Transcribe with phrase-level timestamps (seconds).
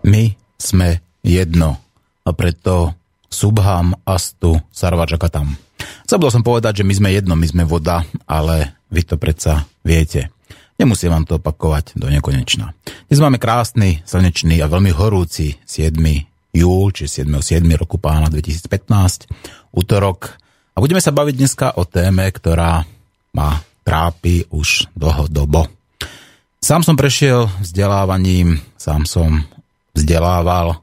[0.00, 1.76] My sme jedno
[2.24, 2.96] a preto
[3.28, 5.52] Subham Astu Sarvačakatam.
[6.08, 10.32] Zabudol som povedať, že my sme jedno, my sme voda, ale vy to predsa viete.
[10.80, 12.72] Nemusím vám to opakovať do nekonečna.
[13.12, 15.92] Dnes máme krásny, slnečný a veľmi horúci 7.
[16.56, 17.28] júl, či 7.
[17.28, 17.60] 7.
[17.76, 19.28] roku pána 2015,
[19.76, 20.40] útorok.
[20.72, 22.88] A budeme sa baviť dneska o téme, ktorá
[23.36, 25.68] ma trápi už dlhodobo.
[26.60, 29.44] Sám som prešiel vzdelávaním, sám som
[29.94, 30.80] vzdelával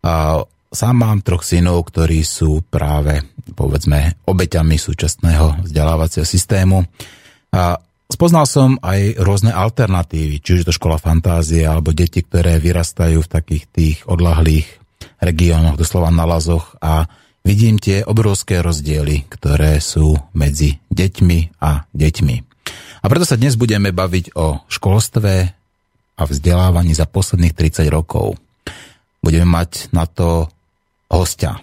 [0.00, 3.20] a sám mám troch synov, ktorí sú práve,
[3.52, 6.86] povedzme, obeťami súčasného vzdelávacieho systému.
[7.50, 13.26] A spoznal som aj rôzne alternatívy, či už to škola fantázie, alebo deti, ktoré vyrastajú
[13.26, 14.70] v takých tých odlahlých
[15.20, 17.04] regiónoch, doslova na lazoch a
[17.44, 22.36] vidím tie obrovské rozdiely, ktoré sú medzi deťmi a deťmi.
[23.00, 25.32] A preto sa dnes budeme baviť o školstve
[26.20, 28.36] a vzdelávaní za posledných 30 rokov.
[29.20, 30.48] Budeme mať na to
[31.12, 31.60] hostia.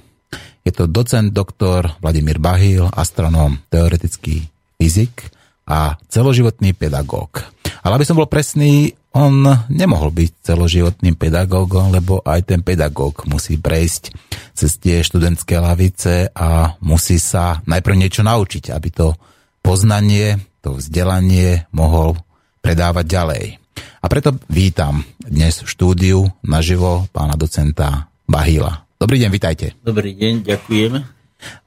[0.61, 4.45] Je to docent doktor Vladimír Bahil, astronóm, teoretický
[4.77, 5.31] fyzik
[5.67, 7.43] a celoživotný pedagóg.
[7.81, 13.55] Ale aby som bol presný, on nemohol byť celoživotným pedagógom, lebo aj ten pedagóg musí
[13.57, 14.13] prejsť
[14.51, 19.15] cez tie študentské lavice a musí sa najprv niečo naučiť, aby to
[19.63, 22.19] poznanie to vzdelanie mohol
[22.59, 23.45] predávať ďalej.
[24.03, 28.87] A preto vítam dnes v štúdiu naživo pána docenta Bahila.
[28.97, 29.75] Dobrý deň, vitajte.
[29.83, 31.03] Dobrý deň, ďakujem.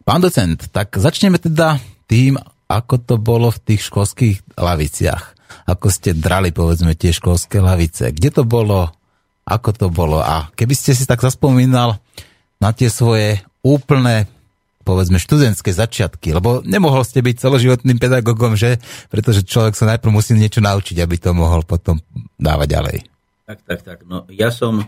[0.02, 1.78] Pán docent, tak začneme teda
[2.10, 5.36] tým, ako to bolo v tých školských laviciach.
[5.68, 8.10] Ako ste drali, povedzme, tie školské lavice.
[8.10, 8.90] Kde to bolo?
[9.46, 10.18] Ako to bolo?
[10.18, 12.02] A keby ste si tak zaspomínal
[12.58, 14.26] na tie svoje úplné
[14.82, 18.80] povedzme študentské začiatky, lebo nemohol ste byť celoživotným pedagogom, že?
[19.12, 22.00] Pretože človek sa najprv musí niečo naučiť, aby to mohol potom
[22.40, 22.98] dávať ďalej.
[23.50, 23.98] Tak, tak, tak.
[24.06, 24.86] No, ja som...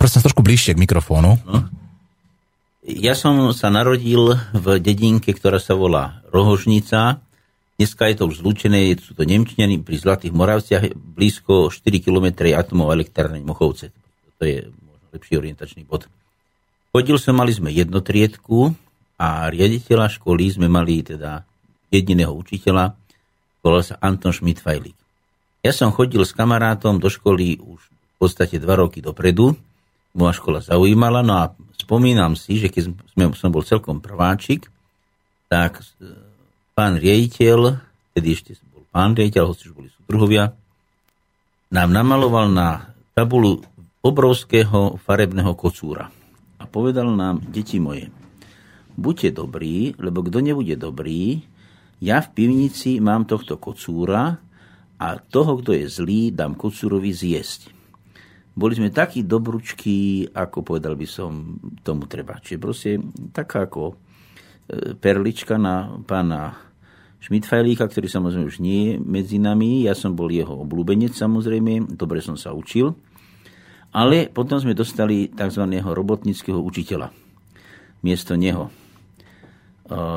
[0.00, 1.36] Prosím, trošku bližšie k mikrofónu.
[1.44, 1.68] No.
[2.88, 7.20] Ja som sa narodil v dedinke, ktorá sa volá Rohožnica.
[7.76, 12.96] Dneska je to už zlúčené, sú to Nemčňany pri Zlatých Moravciach, blízko 4 km atomov
[12.96, 13.92] elektrárne Mochovce.
[14.40, 16.08] To je možno lepší orientačný bod.
[16.96, 18.72] Chodil som, mali sme jednotriedku
[19.20, 21.44] a riaditeľa školy sme mali teda
[21.92, 22.96] jediného učiteľa,
[23.60, 25.03] volal sa Anton Schmidt-Fajlik.
[25.64, 29.56] Ja som chodil s kamarátom do školy už v podstate dva roky dopredu.
[30.12, 32.92] Moja škola zaujímala, no a spomínam si, že keď
[33.32, 34.68] som bol celkom prváčik,
[35.48, 36.12] tak e,
[36.76, 37.80] pán riaditeľ,
[38.12, 40.52] tedy ešte bol pán riaditeľ, hoci už boli súdruhovia,
[41.72, 43.64] nám namaloval na tabulu
[44.04, 46.12] obrovského farebného kocúra
[46.60, 48.12] a povedal nám, deti moje,
[49.00, 51.40] buďte dobrí, lebo kto nebude dobrý,
[52.04, 54.43] ja v pivnici mám tohto kocúra
[54.98, 57.74] a toho, kto je zlý, dám kocúrovi zjesť.
[58.54, 62.38] Boli sme takí dobručky, ako povedal by som, tomu treba.
[62.38, 62.90] Čiže proste
[63.34, 63.94] taká ako e,
[64.94, 66.54] perlička na pána
[67.18, 69.88] Schmidfajlíka, ktorý samozrejme už nie je medzi nami.
[69.88, 72.94] Ja som bol jeho obľúbenec samozrejme, dobre som sa učil.
[73.96, 75.64] Ale potom sme dostali tzv.
[75.80, 77.10] robotnického učiteľa.
[78.04, 78.83] Miesto neho.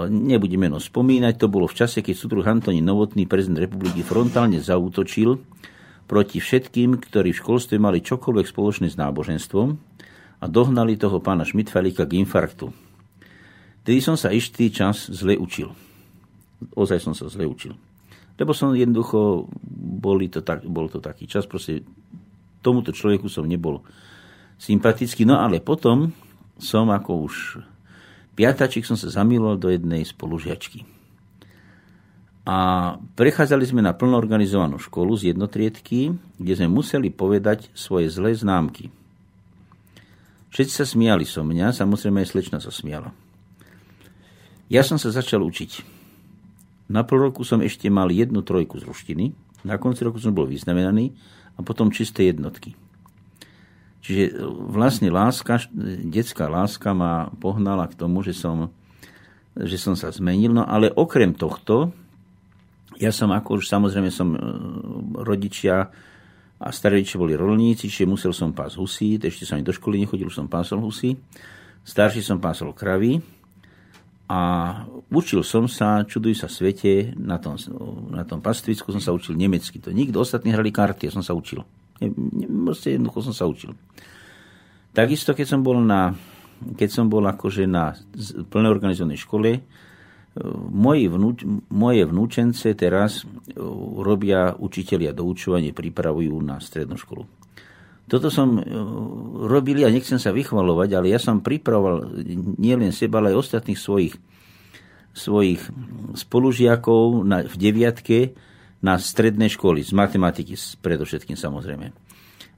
[0.07, 5.43] Nebudem meno spomínať, to bolo v čase, keď súdruh Antonín Novotný, prezident republiky, frontálne zautočil
[6.07, 9.67] proti všetkým, ktorí v školstve mali čokoľvek spoločné s náboženstvom
[10.39, 12.71] a dohnali toho pána Šmitfalika k infarktu.
[13.83, 15.75] Tedy som sa istý čas zle učil.
[16.71, 17.75] Ozaj som sa zle učil.
[18.39, 19.51] Lebo som jednoducho,
[19.99, 21.83] boli to tak, bol to taký čas, proste
[22.63, 23.83] tomuto človeku som nebol
[24.55, 25.27] sympatický.
[25.27, 26.15] No ale potom
[26.55, 27.35] som ako už
[28.37, 30.85] piatačik som sa zamiloval do jednej spolužiačky.
[32.47, 32.57] A
[33.19, 38.87] prechádzali sme na plno organizovanú školu z jednotriedky, kde sme museli povedať svoje zlé známky.
[40.55, 43.11] Všetci sa smiali so mňa, samozrejme aj slečna sa smiala.
[44.71, 45.83] Ja som sa začal učiť.
[46.87, 49.35] Na pol roku som ešte mal jednu trojku z ruštiny,
[49.67, 51.11] na konci roku som bol vyznamenaný
[51.59, 52.79] a potom čisté jednotky.
[54.07, 54.39] Čiže
[54.71, 55.67] vlastne láska,
[56.07, 58.71] detská láska ma pohnala k tomu, že som,
[59.51, 60.55] že som sa zmenil.
[60.55, 61.91] No ale okrem tohto,
[62.95, 64.39] ja som ako už samozrejme som e,
[65.27, 65.91] rodičia
[66.55, 70.31] a starí boli rolníci, čiže musel som pás husí, ešte som ani do školy nechodil,
[70.31, 71.19] už som pásol husí.
[71.83, 73.19] Starší som pásol kravy
[74.31, 74.41] a
[75.11, 77.59] učil som sa, čuduj sa svete, na tom,
[78.07, 79.83] na tom pastvisku som sa učil nemecky.
[79.83, 81.67] To nikto ostatní hrali karty, ja som sa učil.
[81.97, 83.73] Proste jednoducho som sa učil.
[84.93, 86.13] Takisto, keď som bol, na,
[86.77, 87.93] keď som bol akože na
[88.49, 89.61] plne organizovanej škole,
[90.69, 91.41] moji vnúč,
[91.73, 93.25] moje vnúčence teraz
[93.97, 97.25] robia učitelia doučovanie, pripravujú na strednú školu.
[98.07, 98.55] Toto som
[99.49, 102.23] robil, ja nechcem sa vychvalovať, ale ja som pripravoval
[102.55, 104.15] nielen seba, ale aj ostatných svojich,
[105.11, 105.59] svojich
[106.15, 108.31] spolužiakov na, v deviatke
[108.81, 111.89] na stredné školy, z matematiky predovšetkým samozrejme.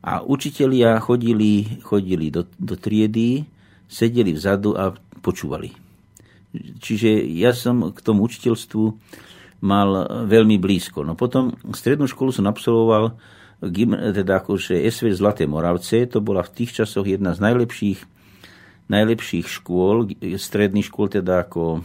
[0.04, 3.44] A učitelia chodili, chodili do, do triedy,
[3.88, 5.76] sedeli vzadu a počúvali.
[6.80, 8.84] Čiže ja som k tomu učiteľstvu
[9.60, 11.04] mal veľmi blízko.
[11.04, 13.20] No potom strednú školu som absolvoval
[13.60, 18.00] teda akože SV Zlaté Moravce, to bola v tých časoch jedna z najlepších,
[18.88, 21.84] najlepších škôl, stredných škôl teda ako,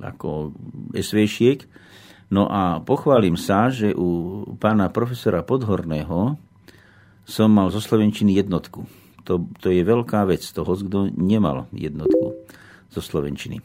[0.00, 0.56] ako
[0.96, 1.68] SV-šiek.
[2.30, 6.38] No a pochválim sa, že u pána profesora Podhorného
[7.26, 8.86] som mal zo Slovenčiny jednotku.
[9.26, 12.38] To, to je veľká vec toho, kto nemal jednotku
[12.90, 13.58] zo Slovenčiny.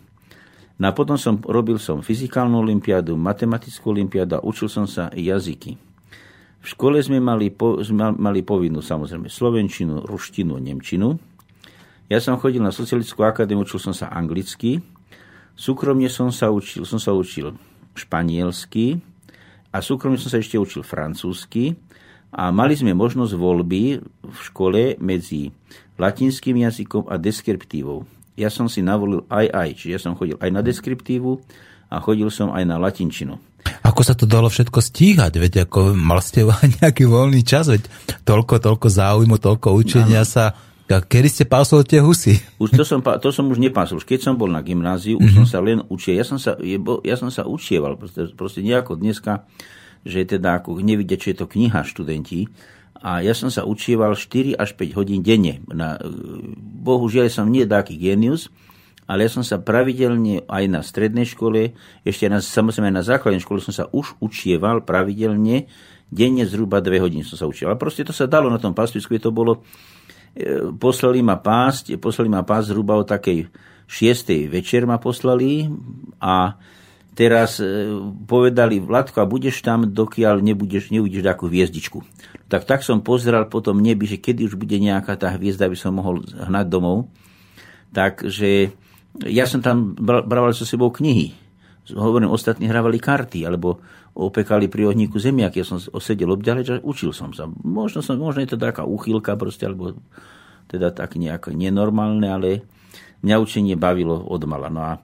[0.75, 5.79] No a potom som robil som fyzikálnu olimpiádu, matematickú olimpiádu a učil som sa jazyky.
[6.59, 7.79] V škole sme mali, po,
[8.18, 11.21] mali povinnú samozrejme slovenčinu, ruštinu, nemčinu.
[12.09, 14.81] Ja som chodil na socialistickú akadémiu, učil som sa anglicky.
[15.53, 17.53] Súkromne som sa učil, som sa učil
[17.95, 19.00] španielsky
[19.71, 21.80] a súkromne som sa ešte učil francúzsky
[22.36, 25.56] a mali sme možnosť voľby v škole medzi
[25.95, 28.03] latinským jazykom a deskriptívou.
[28.36, 31.39] Ja som si navolil aj aj, čiže ja som chodil aj na deskriptívu
[31.88, 33.39] a chodil som aj na latinčinu.
[33.86, 35.33] Ako sa to dalo všetko stíhať?
[35.39, 36.44] Veď ako mal ste
[36.83, 37.88] nejaký voľný čas, veď
[38.27, 40.27] toľko, toľko záujmu, toľko učenia no.
[40.27, 40.51] sa
[40.85, 42.37] kedy ste pásol tie husy?
[42.61, 43.97] Už to som, to som už nepásol.
[43.97, 45.37] Už keď som bol na gymnáziu, už mm-hmm.
[45.41, 46.13] som sa len učil.
[46.13, 46.53] Ja som sa,
[47.01, 49.49] ja som sa učieval, proste, proste nejako dneska,
[50.05, 52.45] že teda ako nevidia, čo je to kniha študenti.
[53.01, 55.65] A ja som sa učieval 4 až 5 hodín denne.
[55.73, 55.97] Na,
[56.85, 58.53] bohužiaľ som nie taký genius,
[59.09, 61.73] ale ja som sa pravidelne aj na strednej škole,
[62.05, 65.65] ešte na, samozrejme na základnej škole som sa už učieval pravidelne,
[66.13, 67.73] denne zhruba 2 hodiny som sa učil.
[67.73, 70.05] Ale proste to sa dalo na tom pastvisku, to bolo E,
[70.75, 73.47] poslali ma pásť, poslali ma pásť zhruba o takej
[73.85, 75.69] šiestej večer ma poslali
[76.17, 76.57] a
[77.15, 77.95] teraz e,
[78.27, 82.03] povedali, Vladko, a budeš tam, dokiaľ nebudeš, neuvidíš takú hviezdičku.
[82.51, 85.95] Tak tak som pozeral potom nebi, že kedy už bude nejaká tá hviezda, aby som
[85.95, 87.07] mohol hnať domov.
[87.95, 88.75] Takže
[89.23, 91.31] ja som tam bral so sebou knihy.
[91.93, 93.77] Hovorím, ostatní hrávali karty, alebo
[94.17, 95.53] opekali pri ohníku zemiak.
[95.53, 97.45] Ja som osedel obďaleč a učil som sa.
[97.61, 99.93] Možno, som, možno je to taká úchylka proste, alebo
[100.65, 102.65] teda tak nejako nenormálne, ale
[103.21, 104.41] mňa učenie bavilo od.
[104.49, 105.03] No a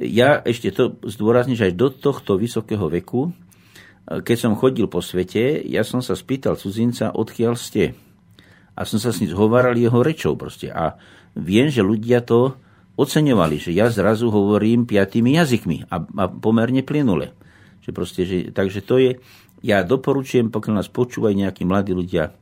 [0.00, 3.36] ja ešte to zdôrazním, že aj do tohto vysokého veku,
[4.06, 7.98] keď som chodil po svete, ja som sa spýtal cudzinca, odkiaľ ste.
[8.76, 10.70] A som sa s ním zhovaral jeho rečou proste.
[10.70, 11.00] A
[11.34, 12.54] viem, že ľudia to
[12.96, 17.36] oceňovali, že ja zrazu hovorím piatými jazykmi a, a pomerne plynule.
[17.84, 19.10] Že proste, že, takže to je,
[19.62, 22.34] ja doporučujem, pokiaľ nás počúvajú nejakí mladí ľudia,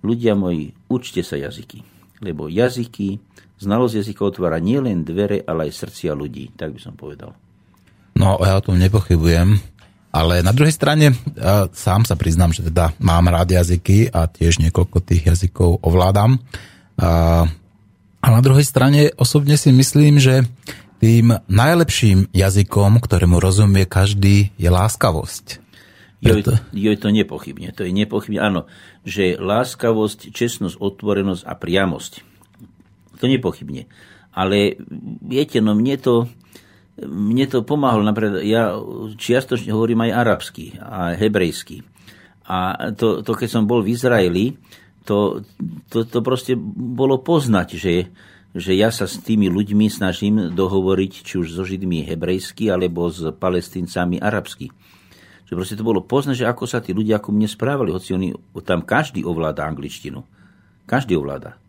[0.00, 1.84] ľudia moji, učte sa jazyky.
[2.22, 3.20] Lebo jazyky,
[3.60, 7.36] znalosť jazyka otvára nielen dvere, ale aj srdcia ľudí, tak by som povedal.
[8.16, 9.60] No, ja o tom nepochybujem.
[10.10, 14.58] Ale na druhej strane, ja sám sa priznám, že teda mám rád jazyky a tiež
[14.58, 16.42] niekoľko tých jazykov ovládam.
[16.98, 17.46] A,
[18.20, 20.44] a na druhej strane osobne si myslím, že
[21.00, 25.64] tým najlepším jazykom, ktorému rozumie každý, je láskavosť.
[26.20, 26.60] Preto...
[26.76, 27.72] Jo, je to nepochybne.
[27.72, 28.68] To je nepochybne, áno,
[29.08, 32.12] že láskavosť, čestnosť, otvorenosť a priamosť.
[33.16, 33.88] To nepochybne.
[34.36, 34.76] Ale
[35.24, 36.28] viete, no mne to,
[37.00, 38.04] mne to pomáhalo.
[38.04, 38.76] Napríklad, ja
[39.16, 41.80] čiastočne hovorím aj arabsky a hebrejsky.
[42.44, 44.60] A to, to keď som bol v Izraeli,
[45.10, 45.42] to,
[45.90, 47.94] to, to proste bolo poznať, že
[48.50, 53.22] že ja sa s tými ľuďmi snažím dohovoriť, či už so Židmi hebrejsky, alebo s
[53.38, 54.74] palestíncami arabsky.
[55.46, 58.34] Že proste to bolo poznať, že ako sa tí ľudia ako mne správali, hoci oni,
[58.66, 60.26] tam každý ovláda angličtinu.
[60.90, 61.62] Každý ovláda.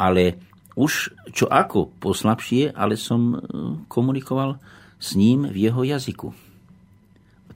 [0.00, 0.40] Ale
[0.80, 3.38] už čo ako poslabšie, ale som e,
[3.92, 4.56] komunikoval
[4.96, 6.32] s ním v jeho jazyku.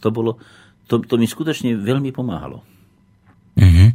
[0.02, 0.36] To, bolo,
[0.90, 2.60] to, to mi skutočne veľmi pomáhalo.
[3.56, 3.88] Mm-hmm.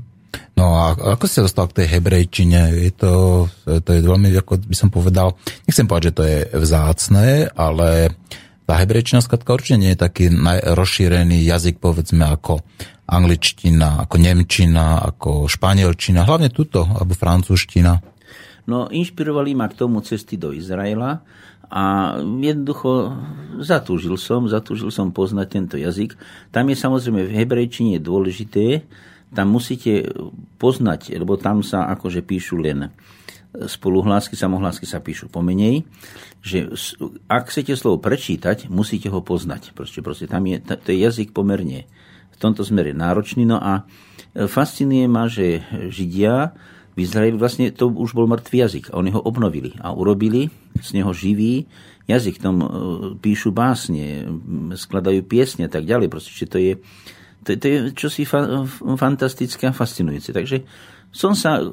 [0.58, 2.74] No a ako si dostal k tej hebrejčine?
[2.74, 5.38] Je to, to je veľmi, ako by som povedal,
[5.70, 8.18] nechcem povedať, že to je vzácné, ale
[8.66, 10.34] tá hebrejčina skladka určite nie je taký
[10.74, 12.66] rozšírený jazyk, povedzme, ako
[13.08, 17.94] angličtina, ako nemčina, ako španielčina, hlavne tuto, alebo francúzština.
[18.68, 21.24] No, inšpirovali ma k tomu cesty do Izraela
[21.72, 23.16] a jednoducho
[23.64, 26.20] zatúžil som, zatúžil som poznať tento jazyk.
[26.52, 28.84] Tam je samozrejme v hebrejčine dôležité,
[29.34, 30.12] tam musíte
[30.62, 32.92] poznať, lebo tam sa akože píšu len
[33.58, 35.88] spoluhlásky, samohlásky sa píšu pomenej,
[36.46, 36.70] že
[37.26, 39.74] ak chcete slovo prečítať, musíte ho poznať.
[39.74, 41.90] Proste, proste tam je, to je jazyk pomerne
[42.32, 43.50] v tomto smere náročný.
[43.50, 43.90] No a
[44.46, 46.54] fascinuje ma, že Židia
[46.98, 50.50] v Izraeli vlastne to už bol mŕtvý jazyk a oni ho obnovili a urobili
[50.82, 51.70] z neho živý
[52.10, 52.42] jazyk.
[52.42, 52.68] Tom e,
[53.22, 54.26] píšu básne,
[54.74, 56.10] skladajú piesne a tak ďalej.
[56.10, 56.82] Proste, to je,
[57.48, 58.68] to, to je čosi fa,
[59.00, 60.36] fantastické a fascinujúce.
[60.36, 60.68] Takže
[61.16, 61.72] som sa, e,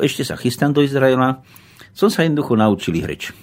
[0.00, 1.44] ešte sa chystám do Izraela,
[1.92, 3.36] som sa jednoducho naučil reč.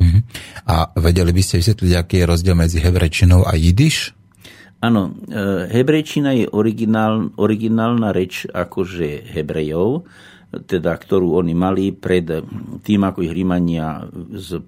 [0.00, 0.20] Uh-huh.
[0.64, 4.16] A vedeli by ste vysvetliť, aký je rozdiel medzi hevrečinou a jidiš?
[4.80, 10.08] Áno, e, hebrejčina je originál, originálna reč akože hebrejov,
[10.54, 12.30] teda, ktorú oni mali pred
[12.86, 14.06] tým, ako ich Rímania
[14.38, 14.62] z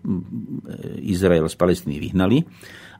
[0.99, 2.43] Izraela z Palestíny vyhnali.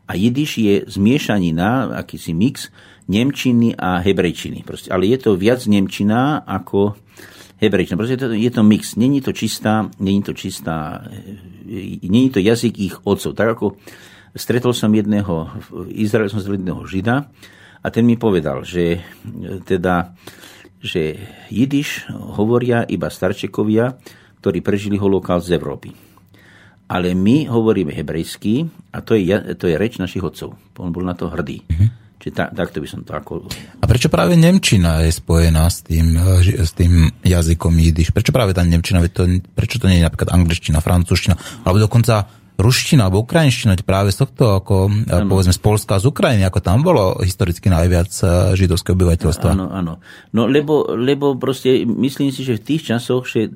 [0.07, 2.71] A jidiš je zmiešanina, akýsi mix
[3.11, 4.63] nemčiny a hebrejčiny.
[4.63, 6.95] Proste, ale je to viac nemčina ako
[7.59, 7.99] hebrejčina.
[7.99, 8.95] Proste je to, je to mix.
[8.95, 11.07] Není to čistá, není to čistá,
[12.03, 13.35] není to jazyk ich otcov.
[13.35, 13.67] Tak ako
[14.35, 17.27] stretol som jedného, v Izraeli som jedného žida
[17.83, 19.03] a ten mi povedal, že
[19.67, 20.15] teda
[20.77, 21.19] že
[21.51, 23.99] jidiš hovoria iba starčekovia,
[24.39, 26.06] ktorí prežili holokaust z Európy.
[26.87, 28.63] Ale my hovoríme hebrejsky
[28.95, 30.55] a to je, to je reč našich otcov.
[30.79, 31.67] On bol na to hrdý.
[31.67, 31.89] Mm-hmm.
[32.17, 33.47] Čiže ta, takto by som to ako...
[33.83, 38.11] A prečo práve Nemčina je spojená s tým, s tým jazykom jidiš?
[38.11, 39.03] Prečo práve tá Nemčina?
[39.03, 42.27] Prečo to nie je napríklad angličtina, francúzština, alebo dokonca
[42.57, 45.29] ruština alebo ukrajinština práve z tohto, ako ano.
[45.29, 49.53] povedzme z Polska z Ukrajiny, ako tam bolo historicky najviac e, židovské obyvateľstva.
[49.53, 50.01] Áno, áno.
[50.33, 53.53] No lebo, lebo proste myslím si, že v tých časoch, že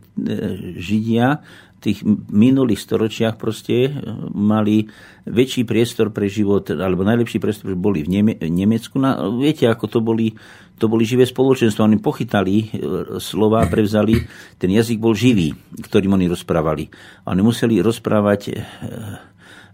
[0.77, 1.41] Židia
[1.81, 3.91] tých minulých storočiach proste e,
[4.37, 4.85] mali
[5.25, 9.01] väčší priestor pre život, alebo najlepší priestor boli v Neme- Nemecku.
[9.01, 10.37] No, viete, ako to boli,
[10.77, 11.89] to boli živé spoločenstvo.
[11.89, 12.69] Oni pochytali
[13.17, 14.21] slova, prevzali,
[14.61, 16.93] ten jazyk bol živý, ktorým oni rozprávali.
[17.25, 18.61] A oni museli rozprávať, e,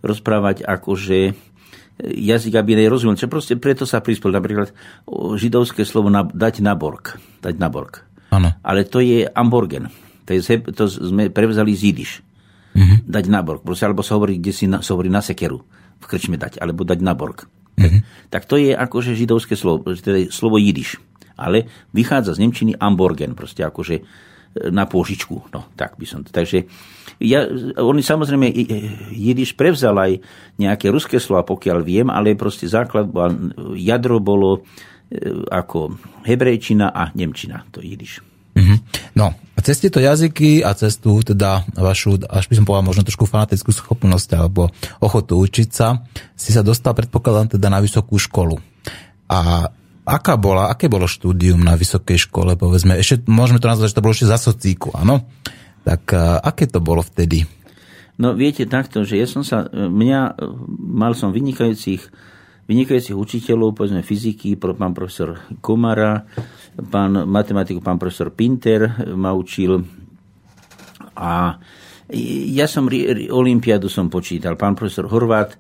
[0.07, 1.35] rozprávať akože
[2.07, 3.19] jazyk, aby nerozumel.
[3.19, 4.71] Čo proste preto sa prispel napríklad
[5.35, 7.19] židovské slovo na, dať na borg.
[7.43, 8.05] Dať na borg.
[8.31, 8.53] Ano.
[8.63, 12.11] Ale to je amborgen to, je, to sme prevzali z jidiš.
[12.77, 12.99] Mm-hmm.
[13.09, 13.63] Dať na borg.
[13.63, 15.63] Proste, alebo sa hovorí, kde si na, sa hovorí na sekeru.
[16.03, 16.61] V krčme dať.
[16.61, 17.49] Alebo dať na borg.
[17.79, 18.29] Mm-hmm.
[18.29, 19.87] Tak to je akože židovské slovo.
[19.97, 21.01] Teda slovo jidiš.
[21.39, 23.33] Ale vychádza z Nemčiny amborgen.
[23.33, 24.03] Proste akože e,
[24.69, 25.49] na pôžičku.
[25.55, 26.35] No, tak by som to.
[26.35, 26.69] Takže
[27.23, 27.49] ja,
[27.81, 28.53] oni samozrejme
[29.15, 30.13] jidiš prevzal aj
[30.61, 33.09] nejaké ruské slova, pokiaľ viem, ale proste základ,
[33.73, 34.61] jadro bolo e,
[35.49, 35.97] ako
[36.29, 38.21] hebrejčina a nemčina, to jidiš.
[38.57, 39.06] Mm-hmm.
[39.17, 43.03] No, a cez tieto jazyky a cez tú teda vašu, až by som povedal možno
[43.09, 44.69] trošku fanatickú schopnosť alebo
[45.01, 46.05] ochotu učiť sa,
[46.37, 48.61] si sa dostal, predpokladám, teda na vysokú školu.
[49.33, 49.73] A
[50.05, 54.05] aká bola, aké bolo štúdium na vysokej škole, povedzme, ešte môžeme to nazvať, že to
[54.05, 55.25] bolo ešte za socíku, áno?
[55.89, 56.13] Tak
[56.45, 57.49] aké to bolo vtedy?
[58.21, 60.37] No viete takto, že ja som sa, mňa,
[60.77, 62.05] mal som vynikajúcich
[62.67, 66.27] vynikajúcich učiteľov, povedzme fyziky, pán profesor Komara,
[66.91, 69.87] pán matematiku, pán profesor Pinter ma učil
[71.17, 71.57] a
[72.55, 72.87] ja som
[73.31, 75.59] Olympiádu som počítal, pán profesor Horvát, e,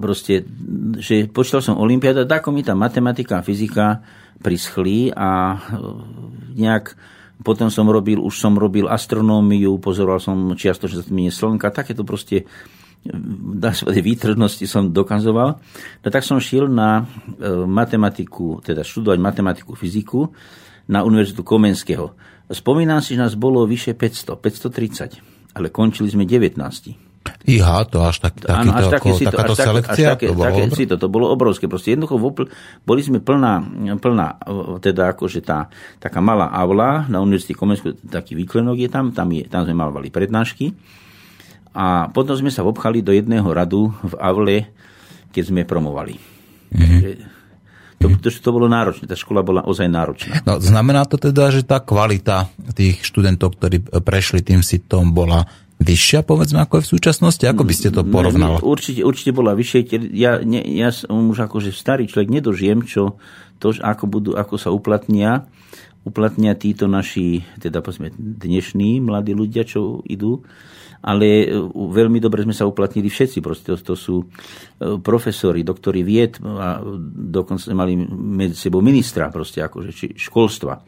[0.00, 0.48] proste,
[0.96, 4.00] že počítal som Olympiádu, ako mi tá matematika a fyzika
[4.40, 5.76] prischli a e,
[6.56, 6.96] nejak
[7.38, 12.50] potom som robil, už som robil astronómiu, pozoroval som čiastočne zatmenie slnka, takéto proste
[13.58, 15.56] na svojej výtržnosti som dokazoval,
[16.02, 17.04] no tak som šiel na
[17.38, 20.28] e, matematiku, teda študovať matematiku, fyziku
[20.90, 22.12] na Univerzitu Komenského.
[22.48, 26.58] Spomínam si, že nás bolo vyše 500, 530, ale končili sme 19.
[27.44, 30.06] Iha, to až, tak, taký, Áno, až také, ako, to, takáto až selekcia?
[30.08, 31.64] Až také, to, bolo také, si to, to bolo obrovské.
[31.68, 32.16] Proste jednoducho
[32.84, 33.54] boli sme plná,
[34.00, 34.28] plná
[34.80, 35.68] teda akože tá
[36.00, 40.08] taká malá aula na Univerzite Komenského, taký výklenok je tam, tam, je, tam sme mali
[40.08, 40.72] prednášky
[41.74, 44.58] a potom sme sa obchali do jedného radu v Avle,
[45.32, 46.16] keď sme promovali.
[46.72, 47.36] Mm-hmm.
[47.98, 50.46] To, to, to bolo náročné, tá škola bola ozaj náročná.
[50.46, 52.46] No, znamená to teda, že tá kvalita
[52.78, 55.42] tých študentov, ktorí prešli tým sitom, bola
[55.82, 57.44] vyššia, povedzme, ako je v súčasnosti?
[57.46, 58.62] Ako by ste to porovnali?
[58.62, 59.98] Určite, určite bola vyššia.
[60.14, 63.18] Ja, ne, ja som už akože starý človek, nedožijem, čo,
[63.58, 65.50] to, ako, budú, ako sa uplatnia
[66.06, 70.40] uplatnia títo naši, teda povedzme, dnešní mladí ľudia, čo idú,
[71.02, 73.38] ale e, veľmi dobre sme sa uplatnili všetci.
[73.38, 74.26] Proste to, sú e,
[74.98, 76.82] profesori, doktori vied a
[77.14, 80.78] dokonca mali medzi sebou ministra proste akože, či školstva.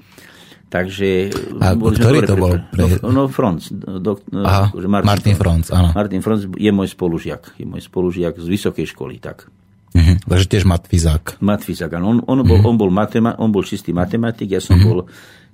[0.71, 1.35] Takže...
[1.59, 2.55] A ktorý to bol?
[2.71, 3.03] Pre...
[3.03, 3.75] No, no Franz.
[3.75, 5.91] Do, Aha, akože Martin, Martin Franz, áno.
[5.91, 7.59] Martin Franz je môj spolužiak.
[7.59, 9.51] Je môj spolužiak z vysokej školy, tak.
[9.91, 10.15] Uh-huh.
[10.23, 11.43] Takže tiež Matvizák.
[11.43, 12.15] Matvizák, áno.
[12.15, 12.71] On, on, bol, uh-huh.
[12.71, 14.87] on, bol matema- on bol čistý matematik, ja som uh-huh.
[14.87, 14.99] bol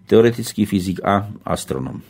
[0.05, 2.05] teoretický fyzik a astronom.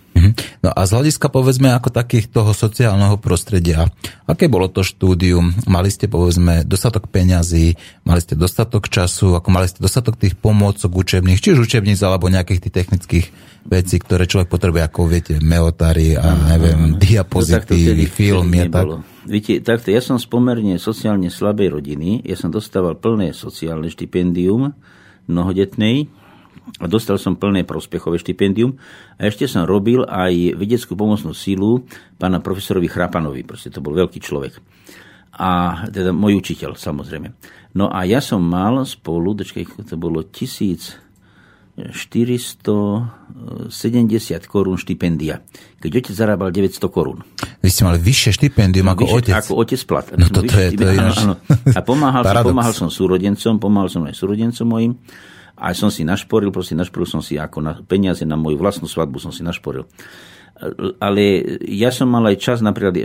[0.64, 3.88] No a z hľadiska povedzme ako takých toho sociálneho prostredia,
[4.26, 5.54] aké bolo to štúdium?
[5.68, 10.90] Mali ste povedzme dostatok peňazí, mali ste dostatok času, ako mali ste dostatok tých pomôcok
[10.90, 13.26] učebných, či už učebníc alebo nejakých tých technických
[13.66, 19.02] vecí, ktoré človek potrebuje, ako viete, meotary a neviem, diapozitívy, filmy a tak.
[19.26, 24.70] Viete, takto, ja som z pomerne sociálne slabej rodiny, ja som dostával plné sociálne štipendium
[25.26, 26.06] mnohodetnej,
[26.84, 28.76] dostal som plné prospechové štipendium
[29.16, 31.86] a ešte som robil aj vedeckú pomocnú sílu
[32.18, 34.58] pána profesorovi Chrapanovi, proste to bol veľký človek.
[35.36, 37.28] A teda môj učiteľ, samozrejme.
[37.76, 42.64] No a ja som mal spolu, dočkaj, to bolo 1470
[44.48, 45.44] korún štipendia,
[45.76, 47.20] keď otec zarábal 900 korún.
[47.60, 49.44] Vy ste mali vyššie štipendium no, ako vyššie, otec?
[49.44, 50.08] Ako otec plat.
[50.16, 51.36] No to, to je, to je áno, áno.
[51.76, 54.96] A pomáhal, som, pomáhal som súrodencom, pomáhal som aj súrodencom mojim
[55.56, 59.16] a som si našporil, proste našporil som si ako na peniaze na moju vlastnú svadbu
[59.16, 59.88] som si našporil.
[61.00, 62.96] Ale ja som mal aj čas, napríklad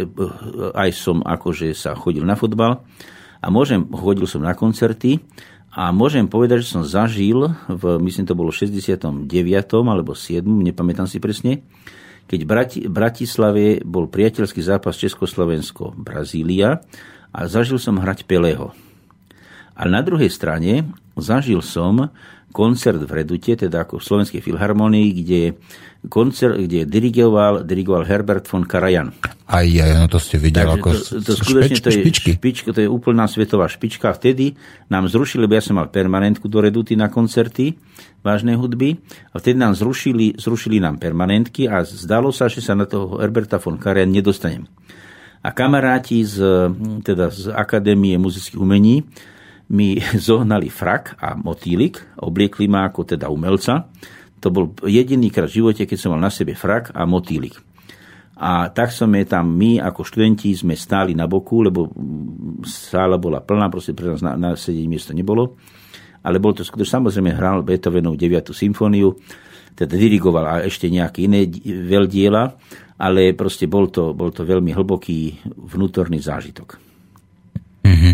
[0.71, 2.83] aj som akože sa chodil na futbal
[3.43, 5.19] a môžem, chodil som na koncerty
[5.71, 9.27] a môžem povedať, že som zažil v, myslím to bolo 69.
[9.87, 10.43] alebo 7.
[10.43, 11.63] nepamätám si presne,
[12.27, 16.79] keď v Bratislave bol priateľský zápas Československo-Brazília
[17.31, 18.71] a zažil som hrať Pelého.
[19.75, 22.11] A na druhej strane zažil som
[22.51, 25.41] koncert v Redute, teda ako v Slovenskej filharmonii, kde,
[26.11, 29.15] koncert, kde dirigoval, dirigoval Herbert von Karajan.
[29.47, 32.31] Aj, aj, no to ste videli ako to, to, skutočne špeč, to je špičky.
[32.37, 34.13] Špička, to je úplná svetová špička.
[34.15, 34.55] Vtedy
[34.91, 37.75] nám zrušili, lebo ja som mal permanentku do Reduty na koncerty
[38.21, 39.01] vážnej hudby
[39.33, 43.57] a vtedy nám zrušili, zrušili nám permanentky a zdalo sa, že sa na toho Herberta
[43.57, 44.69] von Karajan nedostanem.
[45.41, 46.37] A kamaráti z,
[47.01, 49.01] teda z Akadémie muzických umení
[49.71, 53.87] mi zohnali frak a motýlik, obliekli ma ako teda umelca.
[54.41, 57.55] To bol jediný krát v živote, keď som mal na sebe frak a motýlik.
[58.41, 61.93] A tak sme tam my ako študenti sme stáli na boku, lebo
[62.65, 65.61] sála bola plná, proste pre nás na, na sedenie miesto nebolo.
[66.25, 68.49] Ale bol to skutočne, samozrejme hral Beethovenov 9.
[68.49, 69.13] symfóniu,
[69.77, 71.45] teda dirigoval a ešte nejaké iné
[71.85, 72.57] veľdiela,
[72.97, 76.81] ale proste bol to, bol to veľmi hlboký vnútorný zážitok.
[77.85, 78.13] Mm-hmm.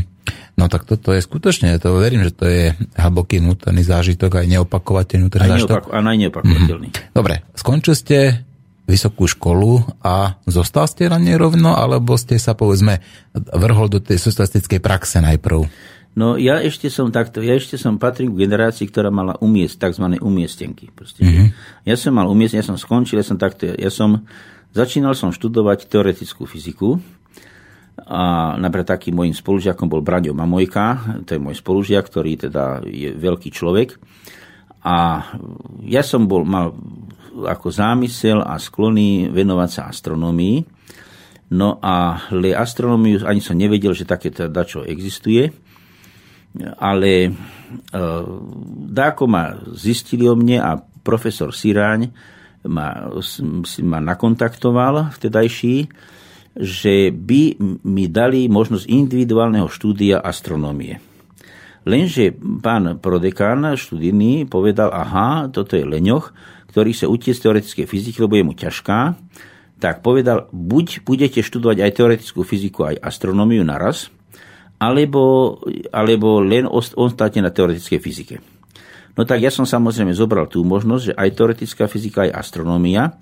[0.58, 5.30] No tak toto je skutočne, to verím, že to je hlboký vnútorný zážitok, aj neopakovateľný
[5.30, 5.86] vnútorný zážitok.
[5.86, 6.89] Neopak- a aj neopakovateľný.
[6.89, 7.13] Mm-hmm.
[7.13, 8.17] Dobre, skončil ste
[8.89, 13.04] vysokú školu a zostal ste na nej rovno, alebo ste sa povedzme
[13.36, 15.67] vrhol do tej socialistickej praxe najprv?
[16.17, 20.17] No ja ešte som takto, ja ešte som patrím k generácii, ktorá mala umiest, tzv.
[20.17, 20.89] umiestenky.
[20.89, 21.48] Proste, mm-hmm.
[21.86, 24.26] Ja som mal umiest, ja som skončil, ja som takto, ja som,
[24.74, 26.98] začínal som študovať teoretickú fyziku,
[28.06, 33.10] a napríklad takým môjim spolužiakom bol Braňo Mamojka, to je môj spolužiak, ktorý teda je
[33.18, 33.98] veľký človek.
[34.86, 35.26] A
[35.82, 36.78] ja som bol, mal
[37.34, 40.62] ako zámysel a sklony venovať sa astronomii.
[41.58, 45.50] No a le astronómiu ani som nevedel, že také teda čo existuje.
[46.82, 47.32] Ale e,
[48.94, 52.10] dáko ma zistili o mne a profesor Siráň
[52.68, 53.10] ma,
[53.86, 55.76] ma nakontaktoval vtedajší
[56.58, 61.00] že by mi dali možnosť individuálneho štúdia astronómie.
[61.88, 66.36] Lenže pán prodekán študijný povedal, aha, toto je Leňoch,
[66.74, 69.15] ktorý sa utie z teoretickej fyziky, lebo je mu ťažká,
[69.80, 74.12] tak povedal, buď budete študovať aj teoretickú fyziku, aj astronómiu naraz,
[74.78, 75.58] alebo,
[75.89, 78.36] alebo len ostáte na teoretickej fyzike.
[79.17, 83.17] No tak ja som samozrejme zobral tú možnosť, že aj teoretická fyzika, aj astronómia,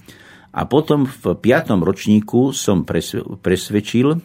[0.56, 2.88] a potom v piatom ročníku som
[3.44, 4.24] presvedčil,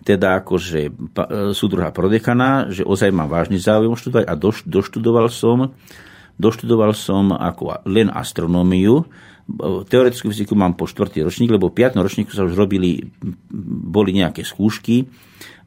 [0.00, 0.88] teda akože
[1.52, 5.76] súdruha prodekana, že ozaj mám vážny záujem študovať a doštudoval som,
[6.40, 9.04] doštudoval som ako len astronómiu.
[9.92, 13.04] Teoretickú fyziku mám po štvrtý ročník, lebo v piatom ročníku sa už robili,
[13.52, 15.04] boli nejaké skúšky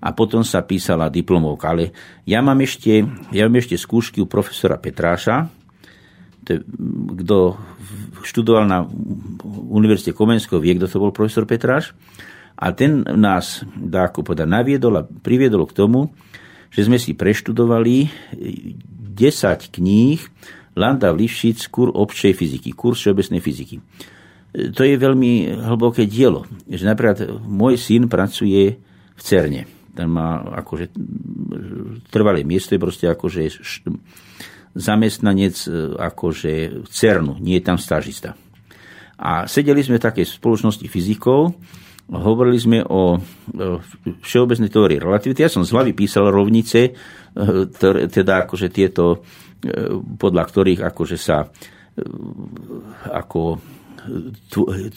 [0.02, 1.78] a potom sa písala diplomovka.
[1.78, 1.94] Ale
[2.26, 5.50] ja mám ešte, ja mám ešte skúšky u profesora Petráša,
[7.22, 7.38] kto
[8.24, 8.86] študoval na
[9.72, 11.94] Univerzite Komenského, vie, kto to bol profesor Petráš.
[12.62, 16.14] A ten nás, dá ako povedať, naviedol a priviedol k tomu,
[16.70, 18.08] že sme si preštudovali
[18.38, 20.20] 10 kníh
[20.78, 23.76] Landa Lifšic, kur občej fyziky, kurz všeobecnej fyziky.
[24.52, 26.48] To je veľmi hlboké dielo.
[26.68, 28.80] Že napríklad môj syn pracuje
[29.16, 29.68] v CERNE.
[29.92, 30.92] Ten má akože
[32.08, 33.52] trvalé miesto, je proste akože
[34.76, 38.36] zamestnanec e, akože CERNu, nie je tam stážista.
[39.22, 41.54] A sedeli sme v takej spoločnosti fyzikov,
[42.12, 43.22] hovorili sme o
[44.26, 45.46] všeobecnej teórii relativity.
[45.46, 46.92] Ja som z hlavy písal rovnice,
[48.12, 49.24] teda akože tieto
[50.18, 51.48] podľa ktorých akože sa e,
[53.14, 53.62] ako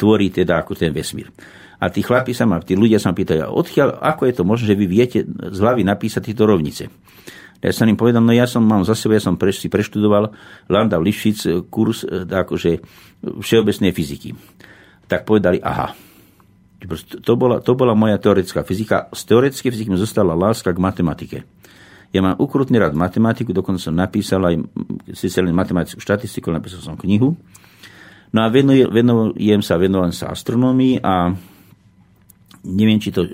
[0.01, 1.29] tvorí teda ako ten vesmír.
[1.77, 4.65] A tí chlapi sa ma, tí ľudia sa ma pýtajú, odkiaľ, ako je to možné,
[4.73, 6.89] že vy viete z hlavy napísať tieto rovnice.
[7.65, 10.29] Ja som im povedal, no ja som mám za seba, ja som pre, si preštudoval
[10.69, 12.85] Landa Lifšic e, kurz e, akože
[13.41, 14.37] všeobecnej fyziky.
[15.09, 15.97] Tak povedali, aha,
[17.25, 19.09] to bola, to bola moja teoretická fyzika.
[19.17, 21.39] Z teoretickej fyziky mi zostala láska k matematike.
[22.13, 24.55] Ja mám ukrutný rád matematiku, dokonca som napísal aj
[25.17, 27.35] síce len matematickú štatistiku, napísal som knihu.
[28.31, 31.33] No a venujem sa, venujem sa astronómii a
[32.67, 33.25] neviem, či to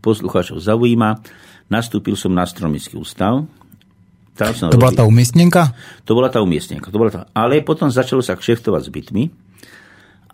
[0.00, 1.20] poslucháčov zaujíma.
[1.68, 3.44] Nastúpil som na astronomický ústav.
[4.34, 4.90] Tam som to robil.
[4.90, 5.62] bola tá umiestnenka?
[6.02, 6.90] To bola tá umiestnenka.
[6.90, 7.20] To bola tá...
[7.30, 9.24] Ale potom začalo sa kšeftovať s bytmi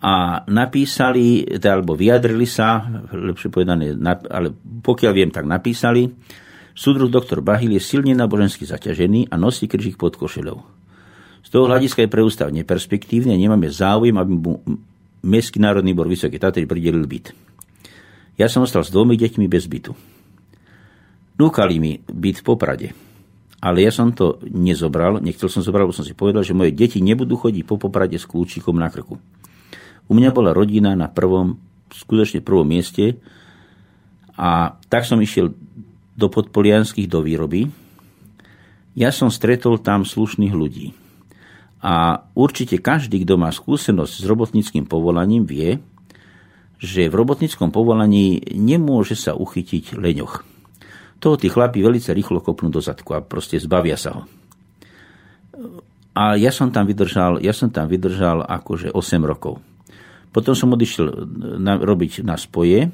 [0.00, 2.80] a napísali, alebo vyjadrili sa,
[3.12, 3.92] lepšie povedané,
[4.32, 4.48] ale
[4.80, 6.08] pokiaľ viem, tak napísali,
[6.72, 10.64] Súdruh doktor Bahil je silne nábožensky zaťažený a nosí krížik pod košeľou.
[11.44, 14.64] Z toho hľadiska je pre ústav neperspektívny a nemáme záujem, aby mu
[15.20, 17.36] Mestský národný bor Vysoké Tatry pridelil byt.
[18.40, 19.92] Ja som ostal s dvomi deťmi bez bytu.
[21.36, 22.88] Núkali mi byt v Poprade,
[23.61, 27.05] ale ja som to nezobral, nechcel som zobral, lebo som si povedal, že moje deti
[27.05, 29.20] nebudú chodiť po Poprade s kľúčikom na krku.
[30.09, 31.61] U mňa bola rodina na prvom,
[31.92, 33.20] skutočne prvom mieste
[34.35, 35.53] a tak som išiel
[36.16, 37.68] do podpolianských do výroby,
[38.99, 40.96] ja som stretol tam slušných ľudí.
[41.81, 45.81] A určite každý, kto má skúsenosť s robotníckým povolaním, vie,
[46.81, 50.49] že v robotníckom povolaní nemôže sa uchytiť leňoch.
[51.20, 54.22] Toho tí chlapi veľmi rýchlo kopnú do zadku a proste zbavia sa ho.
[56.16, 59.61] A ja som tam vydržal, ja som tam vydržal akože 8 rokov.
[60.33, 61.28] Potom som odišiel
[61.61, 62.88] na, robiť na spoje,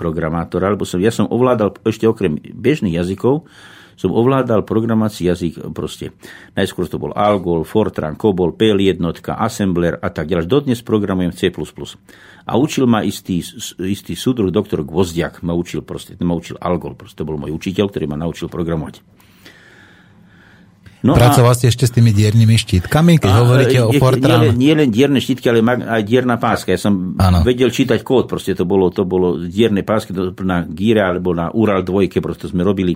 [0.00, 3.46] programátora, lebo som, ja som ovládal ešte okrem bežných jazykov,
[4.02, 6.10] som ovládal programáci jazyk proste.
[6.58, 10.50] Najskôr to bol Algol, Fortran, Cobol, PL jednotka, Assembler a tak ďalej.
[10.50, 11.54] Dodnes programujem C++.
[12.42, 13.38] A učil ma istý,
[13.78, 17.86] istý súdruh, doktor Gvozdiak, ma učil proste, ma učil Algol, proste to bol môj učiteľ,
[17.86, 19.21] ktorý ma naučil programovať.
[21.02, 24.54] No Pracoval ste ešte s tými diernymi štítkami, keď a, hovoríte o Fortran?
[24.54, 26.70] Nie, nie len dierne štítky, ale aj dierna páska.
[26.70, 27.42] Ja som ano.
[27.42, 30.14] vedel čítať kód, proste to bolo, to bolo dierne pásky
[30.46, 32.94] na Gíre alebo na Ural dvojke, proste sme robili.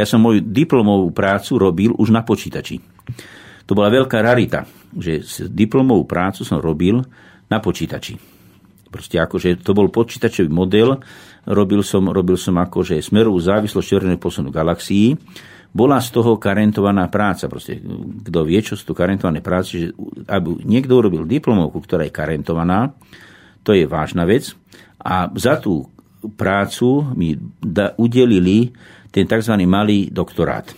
[0.00, 2.80] Ja som moju diplomovú prácu robil už na počítači.
[3.68, 4.64] To bola veľká rarita,
[4.96, 7.04] že diplomovú prácu som robil
[7.52, 8.16] na počítači.
[8.88, 11.04] Proste akože to bol počítačový model,
[11.44, 15.20] robil som, robil som akože smerovú závislosť červeného posunu galaxií
[15.72, 17.48] bola z toho karentovaná práca.
[17.48, 17.80] Proste,
[18.28, 19.86] kto vie, čo sú to karentované práce, že
[20.28, 22.92] aby niekto urobil diplomovku, ktorá je karentovaná,
[23.64, 24.52] to je vážna vec.
[25.00, 25.88] A za tú
[26.36, 28.70] prácu mi da, udelili
[29.10, 29.56] ten tzv.
[29.64, 30.68] malý doktorát,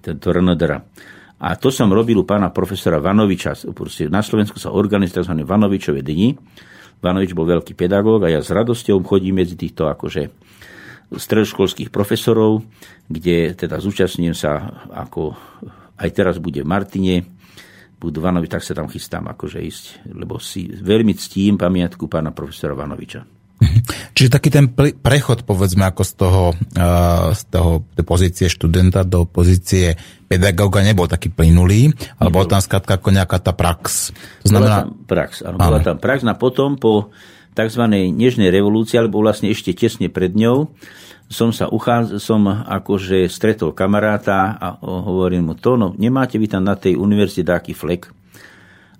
[0.00, 0.80] tento RNDR.
[1.44, 3.68] A to som robil u pána profesora Vanoviča.
[4.08, 5.34] Na Slovensku sa organizuje tzv.
[5.44, 6.32] Vanovičové dni.
[7.04, 10.32] Vanovič bol veľký pedagóg a ja s radosťou chodím medzi týchto akože
[11.12, 12.64] stredoškolských profesorov,
[13.10, 15.36] kde teda zúčastňujem sa, ako
[16.00, 17.16] aj teraz bude v Martine,
[17.98, 22.76] budú Vanovi, tak sa tam chystám akože ísť, lebo si veľmi ctím pamiatku pána profesora
[22.76, 23.24] Vanoviča.
[24.14, 26.44] Čiže taký ten prechod, povedzme, ako z toho,
[27.32, 29.94] z toho pozície študenta do pozície
[30.26, 34.10] pedagóga nebol taký plynulý, ale bola tam skrátka ako nejaká tá prax.
[34.44, 34.84] To znamená...
[34.84, 36.18] Bola tam prax, áno, bola tam prax.
[36.26, 37.14] A potom po
[37.54, 37.82] tzv.
[38.10, 40.74] nežnej revolúcii, alebo vlastne ešte tesne pred ňou,
[41.30, 46.68] som sa uchádza, som akože stretol kamaráta a hovorím mu to, no nemáte vy tam
[46.68, 48.12] na tej univerzite taký flek?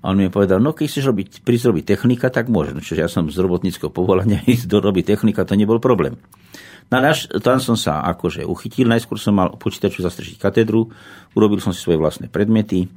[0.04, 2.76] A on mi povedal, no keď chceš robiť, prísť robiť technika, tak môžem.
[2.76, 6.20] Čiže ja som z robotníckého povolania ísť do robiť technika, to nebol problém.
[6.92, 10.92] Na naš, tam som sa akože uchytil, najskôr som mal počítaču zastrešiť katedru,
[11.32, 12.92] urobil som si svoje vlastné predmety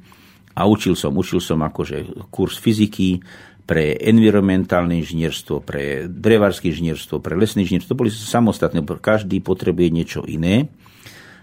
[0.52, 3.24] a učil som, učil som akože kurz fyziky,
[3.68, 7.92] pre environmentálne inžinierstvo, pre drevárske inžinierstvo, pre lesné inžinierstvo.
[7.92, 10.72] To boli samostatné, každý potrebuje niečo iné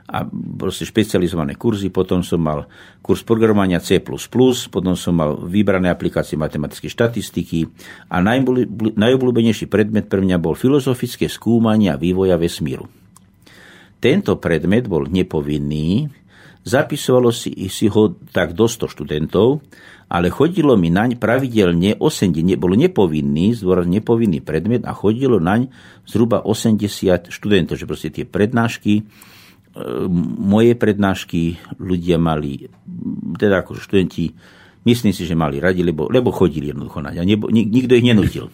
[0.10, 0.26] a
[0.58, 1.94] proste špecializované kurzy.
[1.94, 2.66] Potom som mal
[3.06, 7.70] kurz programovania C++, potom som mal vybrané aplikácie matematickej štatistiky
[8.10, 8.18] a
[8.98, 12.90] najobľúbenejší predmet pre mňa bol filozofické skúmanie a vývoja vesmíru.
[14.02, 16.10] Tento predmet bol nepovinný,
[16.66, 19.62] Zapisovalo si, si ho tak do 100 študentov,
[20.06, 25.70] ale chodilo mi naň pravidelne 80, bolo nepovinný, zdôraz nepovinný predmet a chodilo naň
[26.06, 29.04] zhruba 80 študentov, že proste tie prednášky, e,
[30.40, 32.70] moje prednášky ľudia mali,
[33.36, 34.30] teda ako študenti,
[34.86, 38.54] myslím si, že mali radi, lebo, lebo chodili jednoducho naň a nebo, nikto ich nenutil.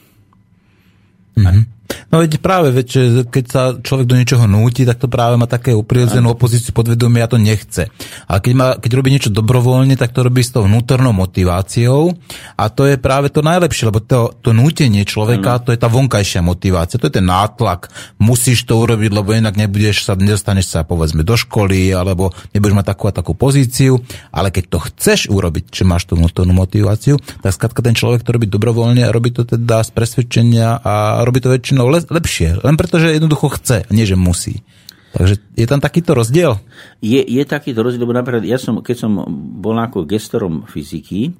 [1.36, 1.81] Mm-hmm.
[2.12, 5.71] No veď práve, veď, keď sa človek do niečoho núti, tak to práve má také
[5.71, 7.88] uprirodzenú opozíciu podvedomia a to nechce.
[8.28, 12.12] A keď, má, keď robí niečo dobrovoľne, tak to robí s tou vnútornou motiváciou
[12.60, 15.63] a to je práve to najlepšie, lebo to, to nútenie človeka, ano.
[15.63, 17.88] to je tá vonkajšia motivácia, to je ten nátlak.
[18.19, 22.88] Musíš to urobiť, lebo inak nebudeš sa, nedostaneš sa povedzme do školy, alebo nebudeš mať
[22.91, 24.04] takú a takú pozíciu,
[24.36, 28.36] ale keď to chceš urobiť, že máš tú vnútornú motiváciu, tak skladka ten človek to
[28.36, 32.62] robí dobrovoľne a robí to teda z presvedčenia a robí to väčšinou le, lepšie.
[32.66, 34.66] Len preto, že jednoducho chce, nie že musí.
[35.12, 36.56] Takže je tam takýto rozdiel?
[37.04, 39.12] Je, je takýto rozdiel, lebo napríklad ja som, keď som
[39.60, 41.36] bol ako gestorom fyziky,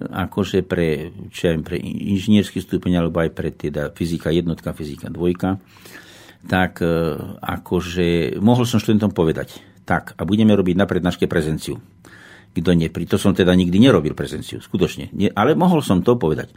[0.00, 5.60] akože pre, čo ja pre inžinierský stupeň, alebo aj pre teda fyzika jednotka, fyzika dvojka,
[6.48, 11.78] tak e, akože mohol som študentom povedať, tak a budeme robiť na prednáške prezenciu.
[12.52, 15.08] Kto nepri, to som teda nikdy nerobil prezenciu, skutočne.
[15.32, 16.52] Ale mohol som to povedať.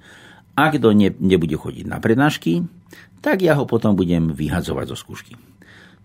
[0.55, 2.63] A kto ne, nebude chodiť na prednášky,
[3.25, 5.33] tak ja ho potom budem vyhadzovať zo skúšky.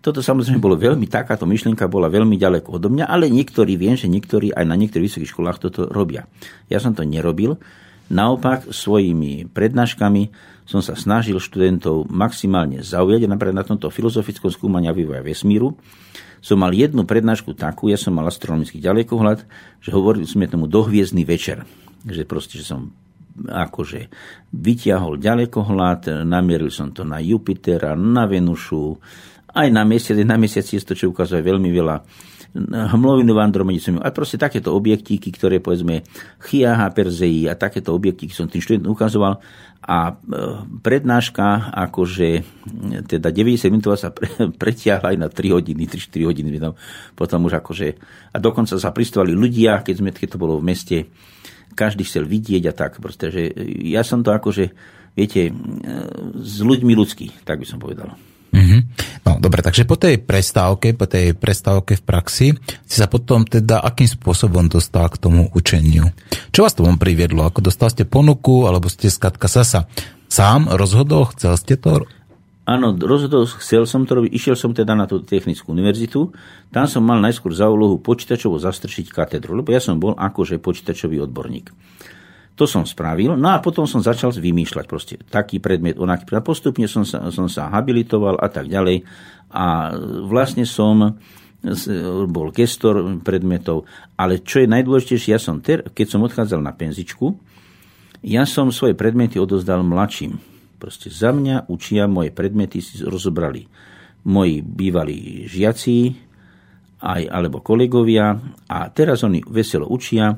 [0.01, 4.09] Toto samozrejme bolo veľmi, takáto myšlienka bola veľmi ďaleko odo mňa, ale niektorí, viem, že
[4.09, 6.25] niektorí aj na niektorých vysokých školách toto robia.
[6.73, 7.61] Ja som to nerobil,
[8.09, 10.33] naopak svojimi prednáškami
[10.65, 15.77] som sa snažil študentov maximálne zaujať a napríklad na tomto filozofickom skúmaní vývoja vesmíru
[16.41, 19.45] som mal jednu prednášku takú, ja som mal astronomický ďalekohľad,
[19.77, 21.69] že hovorili sme tomu dohviezdny večer.
[22.01, 22.89] Že proste, že som
[23.47, 24.11] akože
[24.51, 28.99] vyťahol ďalekohľad, namieril som to na Jupitera, na Venušu,
[29.51, 31.95] aj na mesiac, na mesiac je to, čo ukazuje veľmi veľa
[32.51, 36.03] hmlovinu v Andromede aj proste takéto objektíky, ktoré povedzme
[36.43, 39.39] Chiaha, Perzei a takéto objektíky som tým študentom ukazoval.
[39.81, 40.13] A e,
[40.83, 42.43] prednáška akože
[43.07, 44.11] teda 90 minút sa
[44.61, 46.49] pretiahla aj na 3 hodiny, 3-4 hodiny
[47.15, 47.87] potom už akože
[48.29, 50.97] a dokonca sa pristovali ľudia, keď, sme, keď to bolo v meste
[51.73, 52.99] každý chcel vidieť a tak.
[53.01, 53.51] Proste, že
[53.85, 54.71] ja som to akože,
[55.17, 55.51] viete,
[56.39, 58.13] s ľuďmi ľudský, tak by som povedal.
[58.51, 58.81] Mm-hmm.
[59.23, 62.47] No dobre, takže po tej prestávke, po tej prestávke v praxi
[62.83, 66.11] si sa potom teda akým spôsobom dostal k tomu učeniu?
[66.51, 67.47] Čo vás tomu priviedlo?
[67.47, 69.63] Ako dostal ste ponuku, alebo ste skatka sa
[70.27, 72.03] sám rozhodol, chcel ste to
[72.61, 76.29] Áno, rozhodol, chcel som to robiť, išiel som teda na tú technickú univerzitu,
[76.69, 81.17] tam som mal najskôr za úlohu počítačovo zastršiť katedru, lebo ja som bol akože počítačový
[81.25, 81.73] odborník.
[82.61, 86.45] To som spravil, no a potom som začal vymýšľať proste taký predmet, onaký predmet.
[86.45, 89.09] Postupne som sa, som sa habilitoval a tak ďalej
[89.49, 89.97] a
[90.29, 91.17] vlastne som
[92.29, 97.41] bol gestor predmetov, ale čo je najdôležitejšie, ja som, ter, keď som odchádzal na penzičku,
[98.21, 100.50] ja som svoje predmety odozdal mladším
[100.81, 103.69] Proste za mňa učia moje predmety si rozobrali
[104.25, 106.09] moji bývalí žiaci
[107.05, 108.33] aj, alebo kolegovia
[108.65, 110.33] a teraz oni veselo učia.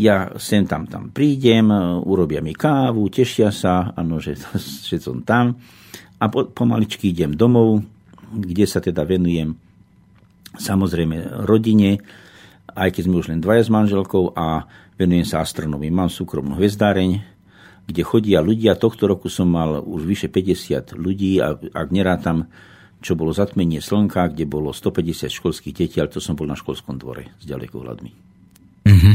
[0.00, 1.68] Ja sem tam tam prídem,
[2.04, 4.36] urobia mi kávu, tešia sa, ano, že,
[4.88, 5.60] že som tam
[6.16, 7.84] a po, pomaličky idem domov,
[8.32, 9.52] kde sa teda venujem
[10.56, 12.00] samozrejme rodine,
[12.72, 14.64] aj keď sme už len dvaja s manželkou a
[14.96, 15.92] venujem sa astronomii.
[15.92, 17.35] Mám súkromnú hvezdáreň,
[17.86, 18.74] kde chodia ľudia.
[18.74, 22.50] Tohto roku som mal už vyše 50 ľudí a ak nerátam,
[22.98, 26.98] čo bolo zatmenie slnka, kde bolo 150 školských detí, ale to som bol na školskom
[26.98, 28.10] dvore s ďalekohľadmi.
[28.86, 29.14] Mm-hmm.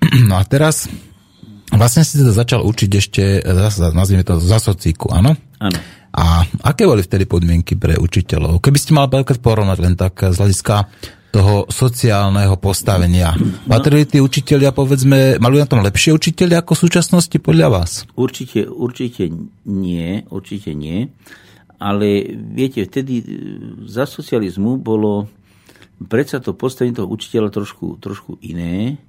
[0.30, 0.88] No a teraz
[1.68, 3.22] vlastne si sa začal učiť ešte,
[3.92, 5.36] nazvime to, za socíku, áno?
[5.60, 5.78] Áno.
[6.10, 8.58] A aké boli vtedy podmienky pre učiteľov?
[8.58, 10.74] Keby ste mali porovnať len tak z hľadiska
[11.30, 13.34] toho sociálneho postavenia.
[13.70, 17.90] Patrili tí učiteľia, povedzme, mali na tom lepšie učiteľia ako v súčasnosti podľa vás?
[18.18, 19.30] Určite, určite
[19.70, 21.06] nie, určite nie.
[21.80, 23.24] Ale viete, vtedy e,
[23.88, 25.30] za socializmu bolo
[26.04, 29.00] predsa to postavenie toho učiteľa trošku, trošku iné,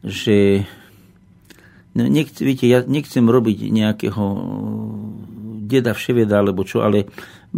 [0.00, 0.64] že
[1.92, 4.24] no, nechce, viete, ja nechcem robiť nejakého
[5.68, 7.08] deda vševeda, alebo čo, ale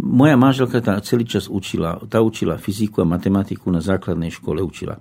[0.01, 4.97] moja manželka tá celý čas učila, tá učila fyziku a matematiku na základnej škole učila.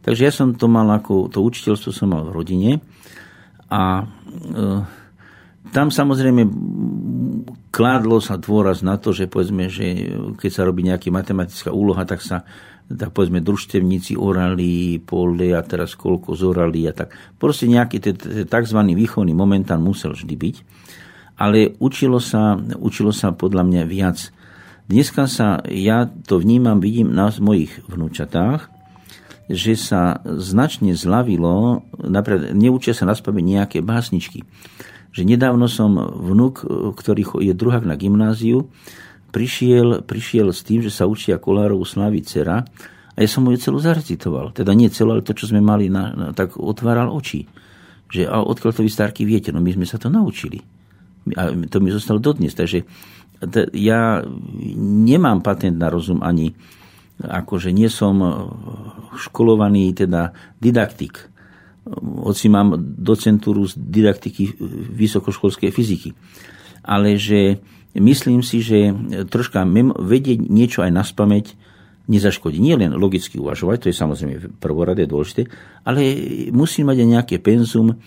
[0.00, 2.70] Takže ja som to mal ako, to učiteľstvo som mal v rodine
[3.68, 4.04] a e,
[5.68, 6.48] tam samozrejme
[7.68, 12.24] kládlo sa dôraz na to, že povedzme, že keď sa robí nejaká matematická úloha, tak
[12.24, 12.48] sa
[12.88, 17.12] tak povedzme družstevníci orali, pole a teraz koľko zorali a tak.
[17.36, 18.00] Proste nejaký
[18.48, 18.80] tzv.
[18.80, 20.56] výchovný moment tam musel vždy byť
[21.38, 24.18] ale učilo sa, učilo sa podľa mňa viac.
[24.88, 28.72] Dneska sa, ja to vnímam, vidím na mojich vnúčatách,
[29.52, 34.48] že sa značne zlavilo, napríklad neučia sa naspamäť nejaké básničky.
[35.12, 36.64] Že nedávno som vnúk,
[36.96, 38.72] ktorý je druhák na gymnáziu,
[39.28, 42.64] prišiel, prišiel s tým, že sa učia Kolárovú slávy dcera
[43.12, 44.56] a ja som mu ju celú zarecitoval.
[44.56, 47.44] Teda nie celú, ale to, čo sme mali, na, na, tak otváral oči.
[48.08, 49.52] Že a odkiaľ to vy starky viete?
[49.52, 50.77] No my sme sa to naučili.
[51.36, 52.54] A to mi zostalo dodnes.
[52.54, 52.86] Takže
[53.74, 54.22] ja
[54.78, 56.54] nemám patent na rozum ani
[57.18, 58.22] akože nie som
[59.18, 60.30] školovaný teda
[60.62, 61.26] didaktik.
[61.98, 64.54] Hoci mám docentúru z didaktiky
[64.94, 66.14] vysokoškolskej fyziky.
[66.86, 67.58] Ale že
[67.98, 68.94] myslím si, že
[69.26, 69.66] troška
[69.98, 71.58] vedieť niečo aj na spameť
[72.06, 72.60] nezaškodí.
[72.60, 75.50] Nie len logicky uvažovať, to je samozrejme prvoradé dôležité,
[75.84, 76.00] ale
[76.54, 77.98] musím mať aj nejaké penzum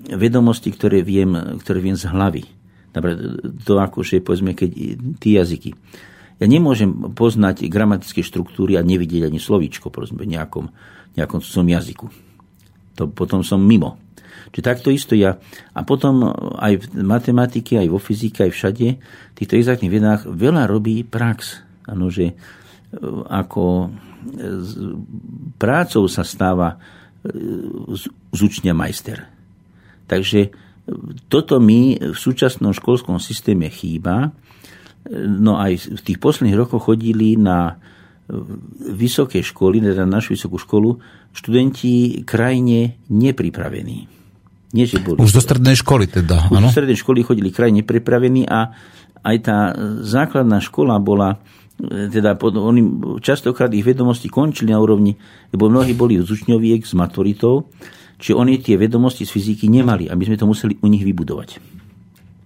[0.00, 2.59] vedomosti, ktoré viem, ktoré viem z hlavy.
[2.90, 3.20] Napríklad
[3.62, 4.70] to akože, povedzme, keď
[5.22, 5.70] tie jazyky.
[6.40, 10.72] Ja nemôžem poznať gramatické štruktúry a nevidieť ani slovíčko, povedzme, nejakom,
[11.14, 12.06] nejakom cudzom jazyku.
[12.96, 14.00] To potom som mimo.
[14.50, 15.38] Čiže takto isto ja.
[15.76, 20.66] A potom aj v matematike, aj vo fyzike, aj všade, v týchto exaktných vedách veľa
[20.66, 21.62] robí prax.
[21.86, 22.34] Ano, že
[23.30, 23.94] ako
[25.60, 26.80] prácou sa stáva
[28.32, 29.28] z učňa majster.
[30.08, 30.50] Takže
[31.30, 34.34] toto mi v súčasnom školskom systéme chýba.
[35.16, 37.80] No aj v tých posledných rokoch chodili na
[38.94, 41.02] vysoké školy, teda na našu vysokú školu,
[41.34, 44.06] študenti krajine nepripravení.
[44.70, 48.46] Nie, že boli, Už do strednej školy teda, Už do strednej školy chodili krajine nepripravení
[48.46, 48.70] a
[49.26, 49.74] aj tá
[50.06, 51.42] základná škola bola
[51.88, 52.82] teda pod, oni
[53.24, 55.16] častokrát ich vedomosti končili na úrovni,
[55.50, 57.72] lebo mnohí boli z učňoviek s maturitou,
[58.20, 61.80] čiže oni tie vedomosti z fyziky nemali a my sme to museli u nich vybudovať.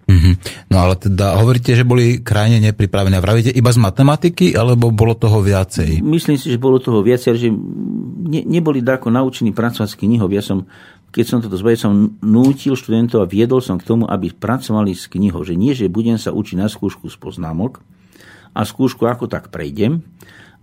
[0.05, 0.35] Mm-hmm.
[0.69, 3.19] No ale teda hovoríte, že boli krajine nepripravené.
[3.19, 6.05] Vravíte iba z matematiky, alebo bolo toho viacej?
[6.05, 10.29] Myslím si, že bolo toho viacej, že ne, neboli dáko naučení pracovať s knihou.
[10.29, 10.69] Ja som,
[11.09, 15.09] keď som toto zbavil, som nútil študentov a viedol som k tomu, aby pracovali s
[15.09, 15.41] knihou.
[15.41, 17.81] Že nie, že budem sa učiť na skúšku z poznámok,
[18.55, 20.07] a skúšku ako tak prejdem,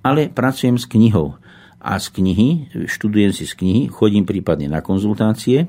[0.02, 1.36] ale pracujem s knihou.
[1.82, 5.66] A z knihy, študujem si z knihy, chodím prípadne na konzultácie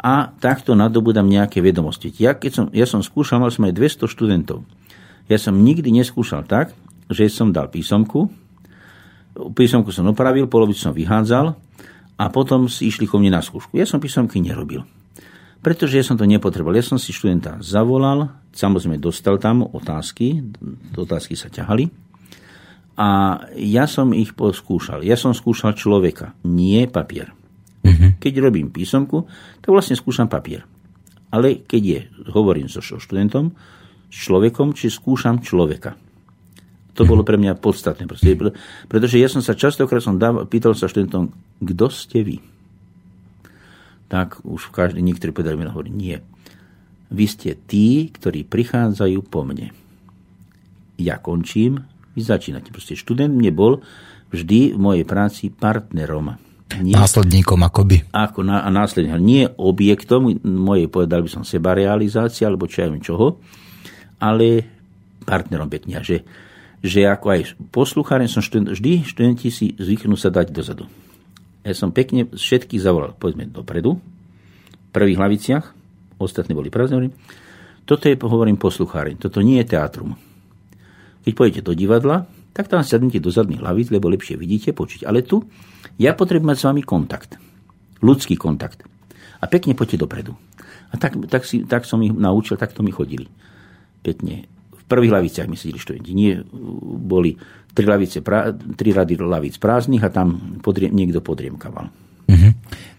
[0.00, 2.08] a takto nadobudám nejaké vedomosti.
[2.16, 4.64] Ja, keď som, ja som skúšal, mal som aj 200 študentov.
[5.28, 6.72] Ja som nikdy neskúšal tak,
[7.12, 8.32] že som dal písomku,
[9.52, 11.52] písomku som opravil, polovicu som vyhádzal
[12.16, 13.76] a potom si išli ko mne na skúšku.
[13.76, 14.84] Ja som písomky nerobil
[15.64, 16.76] pretože ja som to nepotreboval.
[16.76, 20.44] Ja som si študenta zavolal, samozrejme dostal tam otázky,
[20.92, 22.03] otázky sa ťahali
[22.94, 25.02] a ja som ich poskúšal.
[25.02, 27.34] Ja som skúšal človeka, nie papier.
[27.84, 28.14] Uh-huh.
[28.22, 29.26] Keď robím písomku,
[29.60, 30.62] tak vlastne skúšam papier.
[31.34, 33.52] Ale keď je, hovorím so študentom,
[34.06, 35.98] s človekom, či skúšam človeka.
[36.94, 37.10] To uh-huh.
[37.10, 38.06] bolo pre mňa podstatné.
[38.86, 42.38] Pretože ja som sa častokrát som dával, pýtal sa študentom, kto ste vy?
[44.14, 46.22] tak už každý, niektorí povedali mi hovorí, nie.
[47.10, 49.74] Vy ste tí, ktorí prichádzajú po mne.
[50.94, 51.82] Ja končím,
[52.14, 52.70] vy začínate.
[52.70, 53.82] Proste študent mne bol
[54.30, 56.38] vždy v mojej práci partnerom.
[56.80, 58.10] Nie, následníkom akoby.
[58.10, 59.20] Ako na, a následníkom.
[59.20, 63.38] Nie objektom mojej, povedal by som, seba realizácia, alebo čo ja viem čoho,
[64.18, 64.64] ale
[65.22, 66.02] partnerom pekne.
[66.02, 66.24] Že,
[66.82, 70.90] že ako aj poslucháren som študent, vždy študenti si zvyknú sa dať dozadu
[71.64, 75.64] ja som pekne všetkých zavolal, povedzme, dopredu, v prvých hlaviciach,
[76.20, 77.10] ostatní boli prázdne.
[77.88, 80.14] Toto je, hovorím, posluchári, toto nie je teatrum.
[81.24, 85.08] Keď pôjdete do divadla, tak tam sadnite do zadných hlavíc, lebo lepšie vidíte, počuť.
[85.08, 85.42] Ale tu
[85.98, 87.40] ja potrebujem mať s vami kontakt.
[88.04, 88.86] Ľudský kontakt.
[89.42, 90.36] A pekne poďte dopredu.
[90.92, 93.26] A tak, tak, si, tak som ich naučil, tak to mi chodili.
[94.04, 94.46] Pekne.
[94.70, 96.12] V prvých hlaviciach my sedeli študenti.
[96.14, 96.44] Nie
[97.00, 97.34] boli
[97.74, 98.22] tri, lavice,
[98.78, 101.90] tri rady lavíc prázdnych a tam podrie, niekto podriemkaval.
[102.24, 102.52] Uh-huh.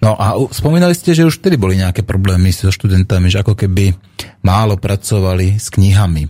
[0.04, 3.96] No a spomínali ste, že už vtedy boli nejaké problémy so študentami, že ako keby
[4.44, 6.28] málo pracovali s knihami.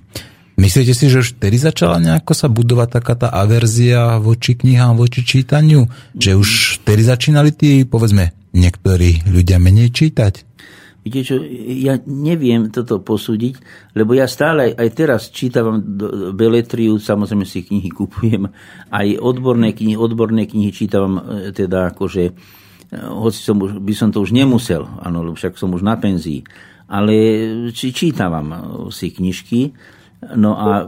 [0.56, 5.28] Myslíte si, že už vtedy začala nejako sa budovať taká tá averzia voči knihám, voči
[5.28, 5.92] čítaniu?
[6.16, 6.50] Že už
[6.80, 10.56] vtedy začínali tí, povedzme, niektorí ľudia menej čítať?
[11.06, 11.38] Viete čo,
[11.86, 13.62] ja neviem toto posúdiť,
[13.94, 15.78] lebo ja stále aj teraz čítam
[16.34, 18.50] beletriu, samozrejme si knihy kupujem,
[18.90, 22.34] aj odborné knihy, odborné knihy čítam e, teda akože, e,
[23.06, 26.42] hoci som už, by som to už nemusel, áno, lebo však som už na penzii,
[26.90, 27.14] ale
[27.70, 28.50] či, čítam
[28.90, 29.78] si knižky,
[30.36, 30.88] no a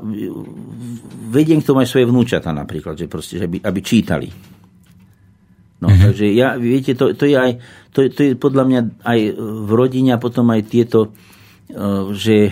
[1.30, 4.30] vediem k tomu aj svoje vnúčata napríklad, že proste, že aby, aby čítali.
[5.78, 6.04] No, mm-hmm.
[6.10, 7.52] takže ja, viete, to, to, je aj,
[7.94, 11.14] to, to je podľa mňa aj v rodine a potom aj tieto,
[11.70, 12.50] e, že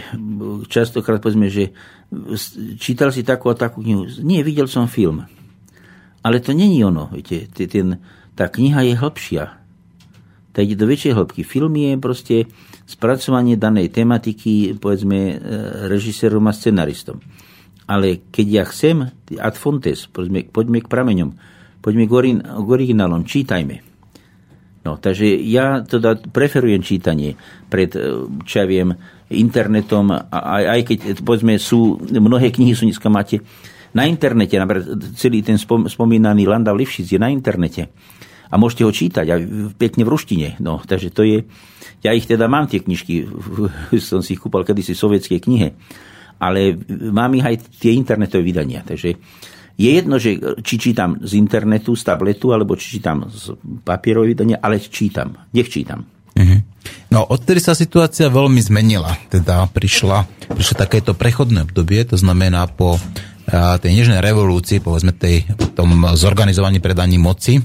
[0.70, 1.74] častokrát povedzme, že
[2.78, 4.06] čítal si takú a takú knihu.
[4.22, 5.26] Nie, videl som film.
[6.22, 7.98] Ale to není ono, viete, ten,
[8.38, 9.65] tá kniha je hĺbšia.
[10.56, 11.44] Tá ide do väčšej hĺbky.
[11.44, 12.36] Film je proste
[12.88, 15.36] spracovanie danej tematiky, povedzme, e,
[15.92, 17.20] režisérom a scenaristom.
[17.92, 19.04] Ale keď ja chcem,
[19.36, 21.30] ad fontes, poďme, poďme k prameňom,
[21.84, 23.84] poďme k, orin, k originálom, čítajme.
[24.88, 27.36] No, takže ja teda preferujem čítanie
[27.68, 28.96] pred, e, čo ja viem,
[29.28, 33.44] internetom, aj, aj keď, povedzme, sú, mnohé knihy sú dneska máte
[33.92, 37.92] na internete, napríklad celý ten spomínaný Landa Lifšic je na internete
[38.56, 39.36] a môžete ho čítať a
[39.76, 40.48] pekne v ruštine.
[40.64, 41.44] No, takže to je,
[42.00, 43.28] ja ich teda mám tie knižky,
[44.00, 45.76] som si ich kúpal kedysi v sovietskej knihe,
[46.40, 46.80] ale
[47.12, 48.80] mám ich aj tie internetové vydania.
[48.88, 49.20] Takže
[49.76, 54.58] je jedno, že či čítam z internetu, z tabletu, alebo či čítam z papierového vydania,
[54.64, 55.36] ale čítam.
[55.52, 56.08] Nech čítam.
[56.32, 56.60] Mm-hmm.
[57.12, 59.12] No, odtedy sa situácia veľmi zmenila.
[59.28, 62.96] Teda prišla, prišlo takéto prechodné obdobie, to znamená po
[63.54, 65.46] tej nežnej revolúcii, povedzme tej,
[65.78, 67.62] tom zorganizovaní predaní moci,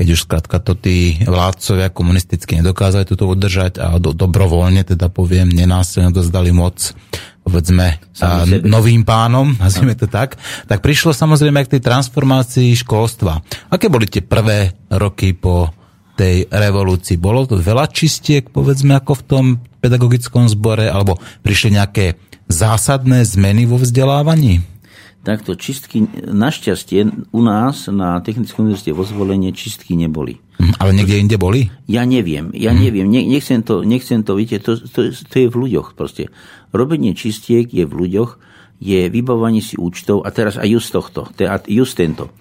[0.00, 5.52] keď už skrátka to tí vládcovia komunisticky nedokázali toto udržať a do, dobrovoľne, teda poviem,
[5.52, 6.96] nenásilne dozdali moc
[7.44, 13.44] povedzme a, novým pánom, nazvime to tak, tak prišlo samozrejme k tej transformácii školstva.
[13.68, 15.68] Aké boli tie prvé roky po
[16.16, 17.20] tej revolúcii?
[17.20, 19.44] Bolo to veľa čistiek, povedzme, ako v tom
[19.84, 22.16] pedagogickom zbore, alebo prišli nejaké
[22.48, 24.64] zásadné zmeny vo vzdelávaní?
[25.20, 30.40] Takto čistky, našťastie u nás na Technickom univerzite vo zvolenie čistky neboli.
[30.56, 31.68] Mhm, ale niekde inde boli?
[31.88, 32.80] Ja neviem, ja hmm.
[32.80, 36.32] neviem, ne, nechcem to, nechcem to, viete, to, to, to je v ľuďoch proste.
[36.72, 38.40] Robenie čistiek je v ľuďoch,
[38.80, 41.28] je vybavovanie si účtov a teraz aj just tohto,
[41.68, 42.32] just tento.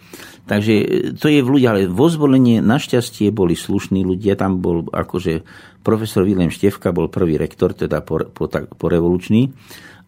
[0.47, 0.73] Takže
[1.19, 5.43] to je v ľuďoch, ale vo zvolenie našťastie boli slušní ľudia, tam bol akože
[5.83, 9.51] profesor William Števka bol prvý rektor, teda po, po, po revolučný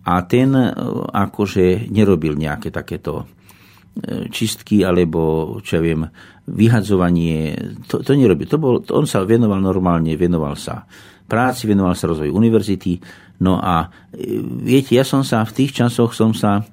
[0.01, 0.65] a ten e,
[1.13, 6.01] akože nerobil nejaké takéto e, čistky alebo, čo ja viem,
[6.49, 7.53] vyhadzovanie,
[7.85, 8.47] to, to nerobil.
[8.49, 10.89] To bol, to on sa venoval normálne, venoval sa
[11.29, 12.97] práci, venoval sa rozvoju univerzity.
[13.45, 16.65] No a e, viete, ja som sa v tých časoch som sa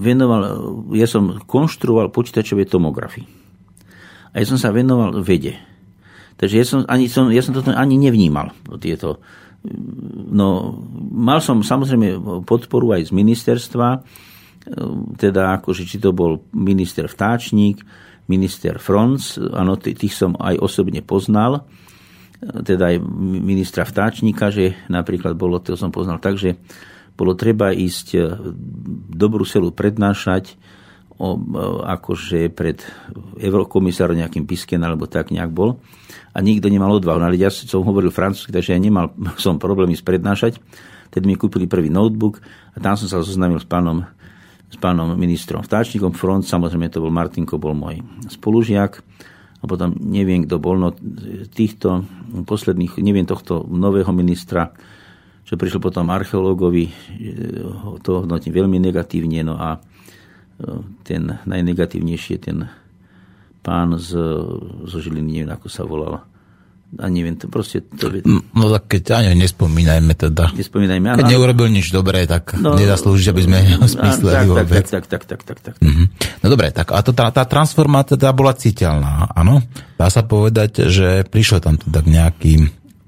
[0.00, 3.28] venoval, ja som konštruoval počítačové tomografy.
[4.32, 5.60] A ja som sa venoval vede.
[6.40, 9.20] Takže ja som, ani, som, ja som to ani nevnímal, tieto
[10.32, 10.74] No,
[11.14, 13.88] mal som samozrejme podporu aj z ministerstva,
[15.18, 17.78] teda akože či to bol minister Vtáčnik,
[18.26, 21.66] minister Franc, áno, tých som aj osobne poznal,
[22.42, 26.58] teda aj ministra Vtáčnika, že napríklad bolo, to som poznal tak, že
[27.14, 28.18] bolo treba ísť
[29.14, 30.58] do Bruselu prednášať
[31.22, 31.38] o,
[31.86, 32.82] akože pred
[33.38, 35.78] eurokomisárom nejakým Pisken alebo tak nejak bol
[36.32, 37.20] a nikto nemal odvahu.
[37.20, 39.12] No, ale ja som hovoril francúzsky, takže ja nemal
[39.44, 40.58] som problémy sprednášať.
[41.12, 42.40] Tedy mi kúpili prvý notebook
[42.72, 44.08] a tam som sa zoznámil s pánom,
[44.72, 48.00] s pánom ministrom vtáčnikom front, samozrejme to bol Martinko, bol môj
[48.32, 49.04] spolužiak
[49.60, 50.96] a potom neviem, kto bol, no
[51.52, 52.08] týchto
[52.48, 54.72] posledných, neviem tohto nového ministra,
[55.44, 56.88] čo prišiel potom archeológovi,
[58.00, 59.80] to hodnotím veľmi negatívne, no a e,
[61.04, 62.58] ten najnegatívnejší je ten
[63.62, 64.18] pán z,
[64.90, 66.26] zo Žiliny, neviem ako sa volal.
[67.00, 67.80] A neviem, to proste...
[67.96, 68.12] To...
[68.52, 70.52] No tak keď ani nespomínajme teda.
[70.52, 71.16] Nespomínajme.
[71.16, 75.04] Keď áno, neurobil nič dobré, tak no, nezaslúži, aby sme ho smysleli tak, tak, tak,
[75.08, 75.74] tak, tak, tak, tak.
[75.80, 76.06] Mm-hmm.
[76.44, 79.64] No dobre, tak a to, tá, tá transformácia teda bola citeľná, áno?
[79.96, 82.60] Dá sa povedať, že prišlo tam teda k nejakým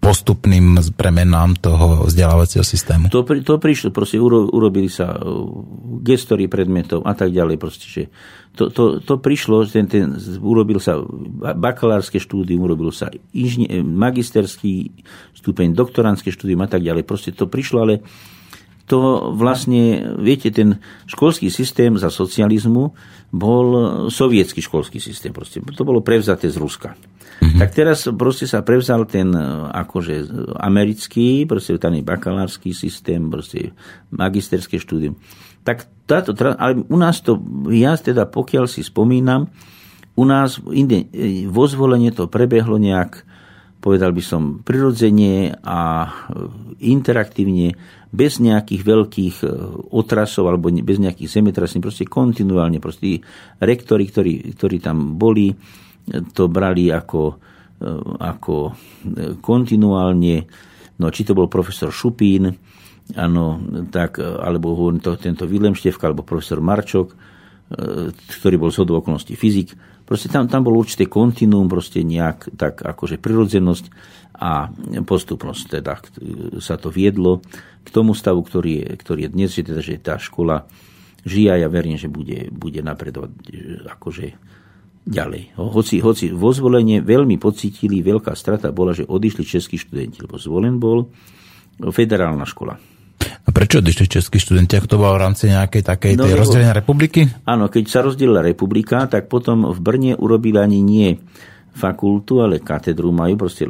[0.04, 3.08] postupným premenám toho vzdelávacieho systému?
[3.08, 5.48] To, to prišlo, proste uro, urobili sa uh,
[6.04, 7.56] gestory predmetov a tak ďalej.
[7.56, 8.02] Proste, že
[8.52, 10.12] to, to, to prišlo, ten, ten,
[10.44, 11.00] urobil sa
[11.56, 14.92] bakalárske štúdium, urobil sa inžnie, magisterský
[15.32, 17.08] stupeň, doktoránske štúdium a tak ďalej.
[17.08, 17.94] Proste to prišlo, ale
[18.84, 20.76] to vlastne, viete, ten
[21.08, 22.92] školský systém za socializmu
[23.32, 23.66] bol
[24.12, 25.32] sovietský školský systém.
[25.32, 25.64] Proste.
[25.64, 26.92] To bolo prevzaté z Ruska.
[26.94, 27.58] Mm-hmm.
[27.58, 30.14] Tak teraz proste sa prevzal ten e, akože
[30.60, 33.74] americký, proste ten bakalársky systém, proste
[34.14, 35.18] magisterské štúdium.
[35.66, 37.40] Tak táto, ale u nás to,
[37.72, 39.50] ja teda pokiaľ si spomínam,
[40.14, 43.26] u nás inde, e, vo zvolenie to prebehlo nejak,
[43.84, 46.08] povedal by som, prirodzene a e,
[46.88, 47.76] interaktívne,
[48.14, 49.36] bez nejakých veľkých
[49.90, 53.18] otrasov alebo bez nejakých zemetrasení, proste kontinuálne, proste
[53.58, 55.50] rektori, ktorí, ktorí tam boli,
[56.06, 57.22] to brali ako,
[57.82, 57.90] e,
[58.22, 58.72] ako e,
[59.42, 60.36] kontinuálne,
[61.00, 62.54] no či to bol profesor Šupín,
[63.18, 63.60] ano,
[63.92, 67.16] tak, alebo to, tento Vilem Števka, alebo profesor Marčok, e,
[68.14, 69.74] ktorý bol z okolností fyzik.
[70.04, 73.84] Proste tam, tam bolo určité kontinuum, proste nejak tak akože prirodzenosť
[74.36, 74.68] a
[75.04, 75.62] postupnosť.
[75.80, 75.96] Teda
[76.60, 77.40] sa to viedlo
[77.84, 80.68] k tomu stavu, ktorý je, ktorý je dnes, že, teda, že tá škola
[81.24, 83.32] žije a ja verím, že bude, bude napredovať
[83.96, 84.26] akože
[85.08, 85.56] ďalej.
[85.56, 90.76] Hoci, hoci vo zvolenie veľmi pocítili, veľká strata bola, že odišli českí študenti, lebo zvolen
[90.80, 91.08] bol
[91.80, 92.76] federálna škola.
[93.54, 97.30] Prečo odišli českí študenti, ako to bolo v rámci nejakej takej no, tej rozdelenia republiky?
[97.46, 101.14] Áno, keď sa rozdelila republika, tak potom v Brne urobili ani nie
[101.70, 103.66] fakultu, ale katedru majú, proste,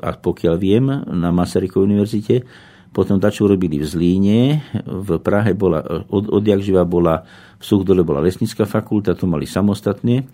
[0.00, 2.36] a pokiaľ viem, na Masarykovej univerzite.
[2.90, 4.40] Potom dačo urobili v Zlíne,
[4.82, 7.22] v Prahe bola, od, odjak živa bola,
[7.60, 10.26] v Suchdole bola lesnická fakulta, tu mali samostatne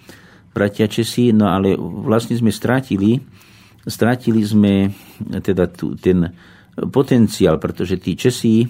[0.57, 3.21] bratia Česi, no ale vlastne sme strátili,
[3.85, 4.89] strátili sme
[5.21, 6.33] teda tu, ten
[6.93, 8.69] potenciál, pretože tí Česi,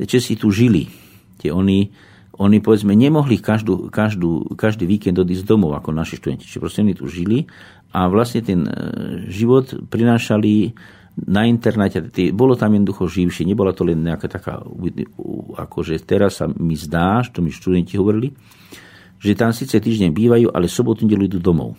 [0.00, 0.88] Česi tu žili.
[1.36, 1.92] Tie oni,
[2.40, 6.48] oni povedzme nemohli každú, každú, každý víkend odísť domov ako naši študenti.
[6.48, 7.44] Čiže proste oni tu žili
[7.92, 8.72] a vlastne ten e,
[9.28, 10.72] život prinášali
[11.14, 12.02] na internáte,
[12.34, 14.58] bolo tam jednoducho živšie, nebola to len nejaká taká,
[15.54, 18.34] akože teraz sa mi zdá, to mi študenti hovorili,
[19.22, 21.78] že tam síce týždeň bývajú, ale sobotu nedelu idú domov.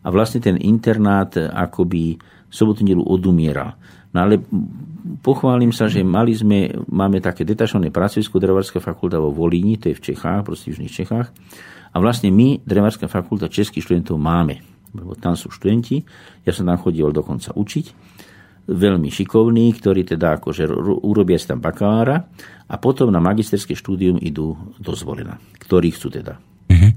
[0.00, 2.14] A vlastne ten internát akoby
[2.46, 3.74] sobotu nedelu odumieral.
[4.10, 4.42] No ale
[5.22, 9.98] pochválim sa, že mali sme, máme také detašované pracovisko Drevárska fakulta vo Volíni, to je
[9.98, 11.28] v Čechách, proste v Južných Čechách.
[11.90, 14.62] A vlastne my, Drevárska fakulta českých študentov máme,
[14.94, 16.02] lebo tam sú študenti,
[16.42, 17.86] ja som tam chodil dokonca učiť
[18.70, 20.70] veľmi šikovní, ktorí teda akože
[21.02, 22.30] urobia si tam bakalára
[22.70, 26.38] a potom na magisterské štúdium idú do zvolena, ktorí chcú teda.
[26.70, 26.90] Uh-huh.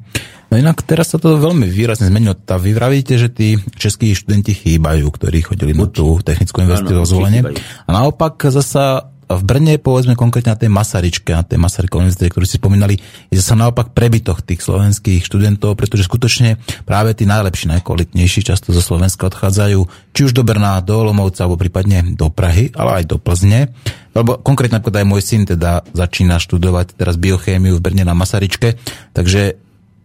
[0.53, 2.37] No inak teraz sa to veľmi výrazne zmenilo.
[2.37, 7.09] Tá vy vravíte, že tí českí študenti chýbajú, ktorí chodili na tú technickú univerzitu vo
[7.09, 7.41] zvolenie.
[7.41, 12.45] A naopak zasa v Brne, povedzme konkrétne na tej Masaryčke, na tej Masarykovej univerzite, ktorú
[12.45, 13.01] si spomínali,
[13.33, 18.85] je zase naopak prebytok tých slovenských študentov, pretože skutočne práve tí najlepší, najkvalitnejší často zo
[18.85, 23.17] Slovenska odchádzajú či už do Brna, do Olomovca, alebo prípadne do Prahy, ale aj do
[23.17, 23.73] Plzne.
[24.13, 28.77] Lebo konkrétne napríklad aj môj syn teda začína študovať teraz biochémiu v Brne na Masaryčke,
[29.17, 29.62] takže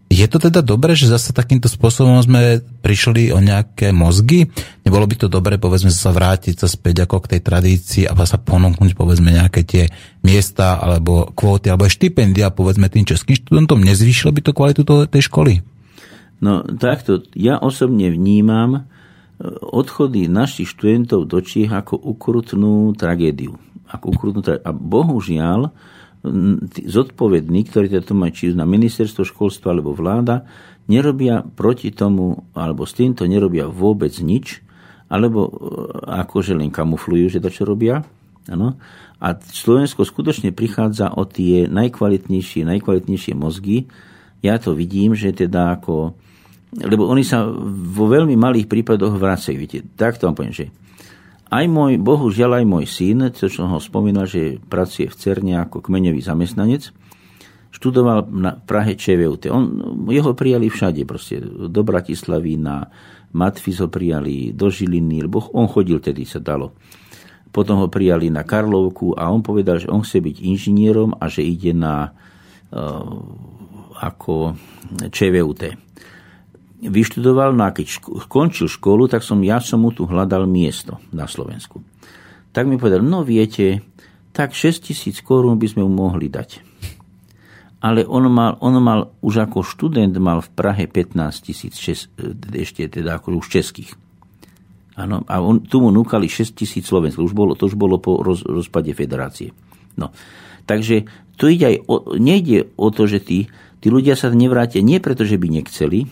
[0.08, 4.48] je to teda dobré, že zase takýmto spôsobom sme prišli o nejaké mozgy?
[4.80, 8.40] Nebolo by to dobré, povedzme, sa vrátiť sa späť ako k tej tradícii a sa
[8.40, 9.84] ponúknuť, povedzme, nejaké tie
[10.24, 13.84] miesta alebo kvóty alebo štipendia, povedzme, tým českým študentom?
[13.84, 14.80] Nezvýšilo by to kvalitu
[15.12, 15.60] tej školy?
[16.40, 18.80] No takto, ja osobne vnímam e,
[19.60, 23.60] odchody našich študentov do Čiech ako ukrutnú tragédiu.
[23.92, 24.64] Ako ukrutnú tragédiu.
[24.64, 25.60] A bohužiaľ,
[26.86, 30.42] zodpovední, ktorí to majú či na ministerstvo školstva alebo vláda,
[30.90, 34.64] nerobia proti tomu, alebo s týmto nerobia vôbec nič,
[35.08, 35.50] alebo e,
[36.08, 38.02] akože len kamuflujú, že to čo robia.
[38.48, 38.80] Ano.
[39.20, 43.92] A Slovensko skutočne prichádza o tie najkvalitnejšie, najkvalitnejšie mozgy.
[44.40, 46.16] Ja to vidím, že teda ako...
[46.72, 49.56] Lebo oni sa vo veľmi malých prípadoch vracajú.
[49.56, 50.66] Viete, tak to vám poviem, že
[51.48, 55.80] aj môj, bohužiaľ aj môj syn, čo som ho spomínal, že pracuje v Cerne ako
[55.80, 56.92] kmeňový zamestnanec,
[57.72, 59.48] študoval na Prahe ČVUT.
[59.48, 59.64] On,
[60.12, 62.88] jeho prijali všade, proste do Bratislavy, na
[63.32, 66.72] Matfis ho prijali, do Žiliny, lebo on chodil, tedy sa dalo.
[67.48, 71.44] Potom ho prijali na Karlovku a on povedal, že on chce byť inžinierom a že
[71.44, 72.12] ide na
[72.72, 73.08] uh,
[73.98, 74.52] ako
[75.08, 75.88] ČVUT
[76.82, 81.26] vyštudoval, no a keď skončil školu, tak som ja som mu tu hľadal miesto na
[81.26, 81.82] Slovensku.
[82.54, 83.82] Tak mi povedal, no viete,
[84.30, 86.62] tak 6 tisíc korún by sme mu mohli dať.
[87.78, 91.14] Ale on mal, on mal už ako študent mal v Prahe 15
[91.46, 91.78] tisíc,
[92.54, 93.94] ešte teda ako už českých.
[94.98, 97.22] Ano, a on, tu mu núkali 6 tisíc slovenských.
[97.22, 99.54] Už bolo, to už bolo po roz, rozpade federácie.
[99.94, 100.10] No.
[100.66, 101.06] Takže
[101.38, 103.46] to ide aj o, nejde o to, že tí,
[103.78, 106.10] tí ľudia sa nevrátia nie preto, že by nechceli,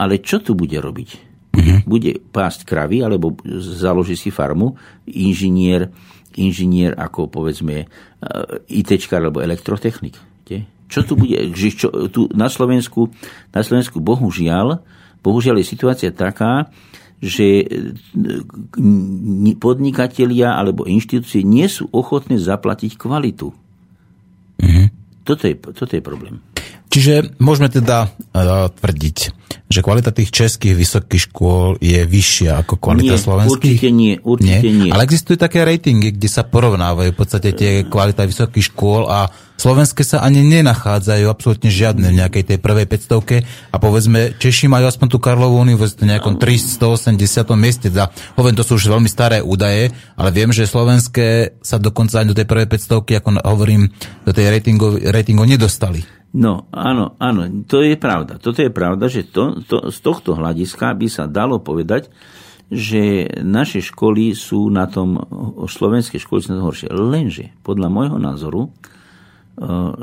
[0.00, 1.10] ale čo tu bude robiť?
[1.52, 1.78] Uh-huh.
[1.84, 5.92] Bude pásť kravy, alebo založí si farmu, inžinier,
[6.40, 10.16] inžinier ako povedzme eh, IT alebo elektrotechnik.
[10.90, 11.38] Čo tu bude?
[11.54, 13.14] Čo, tu na Slovensku,
[13.54, 14.82] na Slovensku bohužiaľ,
[15.22, 16.66] bohužiaľ je situácia taká,
[17.22, 17.94] že eh,
[19.54, 23.54] podnikatelia alebo inštitúcie nie sú ochotné zaplatiť kvalitu.
[23.54, 24.86] Uh-huh.
[25.22, 26.42] Toto, je, toto je problém.
[26.90, 29.16] Čiže môžeme teda uh, tvrdiť,
[29.70, 33.78] že kvalita tých českých vysokých škôl je vyššia ako kvalita nie, slovenských?
[33.78, 34.90] Určite nie, určite nie.
[34.90, 34.90] nie.
[34.90, 40.02] Ale existujú také ratingy, kde sa porovnávajú v podstate tie kvalita vysokých škôl a slovenské
[40.02, 45.14] sa ani nenachádzajú absolútne žiadne v nejakej tej prvej 500 a povedzme Češi majú aspoň
[45.14, 47.14] tú Karlovú univerzitu v nejakom 380.
[47.54, 47.86] mieste.
[47.94, 52.26] Da, hovorím, to sú už veľmi staré údaje, ale viem, že slovenské sa dokonca aj
[52.26, 53.94] do tej prvej 500 ako hovorím,
[54.26, 56.19] do tej ratingov, ratingov nedostali.
[56.30, 58.38] No, áno, áno, to je pravda.
[58.38, 62.06] Toto je pravda, že to, to, z tohto hľadiska by sa dalo povedať,
[62.70, 65.18] že naše školy sú na tom,
[65.66, 66.94] slovenské školy sú na tom horšie.
[66.94, 68.70] Lenže, podľa môjho názoru, e,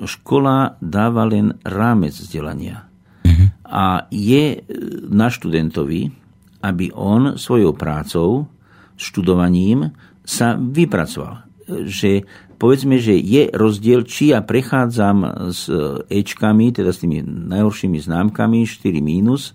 [0.03, 2.91] škola dáva len rámec vzdelania.
[3.23, 3.47] Uh-huh.
[3.63, 4.67] A je
[5.07, 6.11] na študentovi,
[6.59, 8.51] aby on svojou prácou,
[8.99, 9.95] študovaním
[10.27, 11.47] sa vypracoval.
[11.87, 15.69] Že povedzme, že je rozdiel, či ja prechádzam s
[16.09, 19.53] Ečkami, teda s tými najhoršími známkami, 4 mínus,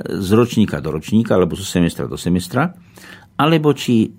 [0.00, 2.72] z ročníka do ročníka, alebo zo semestra do semestra,
[3.36, 4.12] alebo či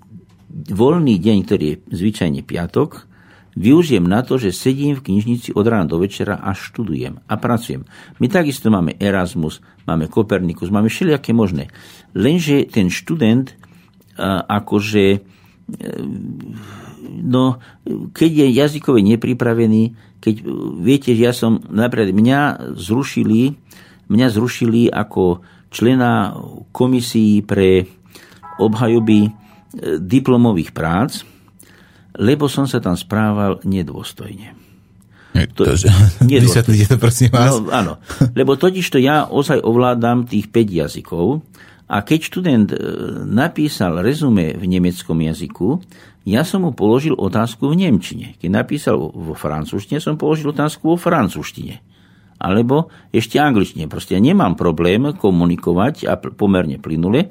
[0.52, 3.08] voľný deň, ktorý je zvyčajne piatok,
[3.56, 7.84] využijem na to, že sedím v knižnici od rána do večera a študujem a pracujem.
[8.20, 11.68] My takisto máme Erasmus, máme Kopernikus, máme všelijaké možné.
[12.16, 13.56] Lenže ten študent
[14.48, 15.18] akože e,
[17.22, 17.58] no,
[18.12, 19.82] keď je jazykovi nepripravený,
[20.22, 20.34] keď
[20.78, 22.40] viete, že ja som napríklad mňa
[22.78, 23.58] zrušili,
[24.06, 25.42] mňa zrušili ako
[25.72, 26.36] člena
[26.70, 27.88] komisii pre
[28.60, 29.32] obhajoby
[29.98, 31.24] diplomových prác,
[32.20, 34.62] lebo som sa tam správal nedôstojne.
[35.56, 35.72] To, to,
[36.28, 37.56] Vysvetlite to prosím vás.
[37.56, 37.92] No, áno,
[38.36, 41.40] lebo totiž to ja ozaj ovládam tých 5 jazykov
[41.92, 42.76] a keď študent e,
[43.28, 45.84] napísal rezume v nemeckom jazyku,
[46.24, 48.40] ja som mu položil otázku v Nemčine.
[48.40, 51.84] Keď napísal vo francúzštine, som položil otázku vo francúzštine.
[52.40, 53.92] Alebo ešte angličtine.
[53.92, 57.28] Proste ja nemám problém komunikovať a pomerne plynule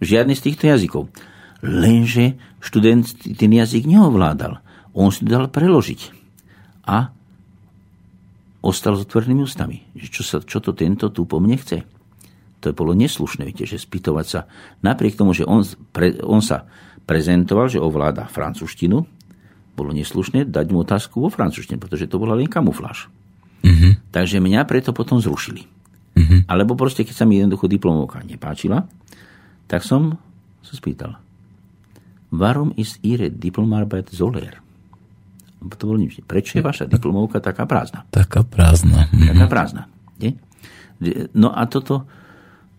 [0.00, 1.12] v žiadny z týchto jazykov.
[1.60, 3.04] Lenže študent
[3.36, 4.62] ten jazyk neovládal.
[4.96, 6.16] On si dal preložiť.
[6.88, 7.12] A
[8.64, 9.84] ostal s otvorenými ústami.
[9.94, 11.97] Čo, sa, čo to tento tu po mne chce?
[12.58, 14.40] To bolo neslušné, viete, že spýtovať sa.
[14.82, 15.62] Napriek tomu, že on,
[15.94, 16.66] pre, on sa
[17.06, 18.98] prezentoval, že ovláda francúzštinu,
[19.78, 23.06] bolo neslušné dať mu otázku vo francúzštine, pretože to bola len kamufláž.
[23.62, 24.10] Mm-hmm.
[24.10, 25.62] Takže mňa preto potom zrušili.
[26.18, 26.50] Mm-hmm.
[26.50, 28.90] Alebo proste, keď sa mi jednoducho diplomovka nepáčila,
[29.70, 30.18] tak som
[30.66, 31.14] sa spýtal,
[32.28, 34.60] Warum ist Ihre Diplomarbeit so leer?
[35.58, 36.20] To bolo nič.
[36.22, 38.04] Prečo je vaša diplomovka taká prázdna?
[38.12, 39.08] Taká prázdna.
[39.10, 39.32] Mhm.
[39.32, 39.82] Taká prázdna.
[40.20, 40.36] Nie?
[41.32, 42.04] No a toto,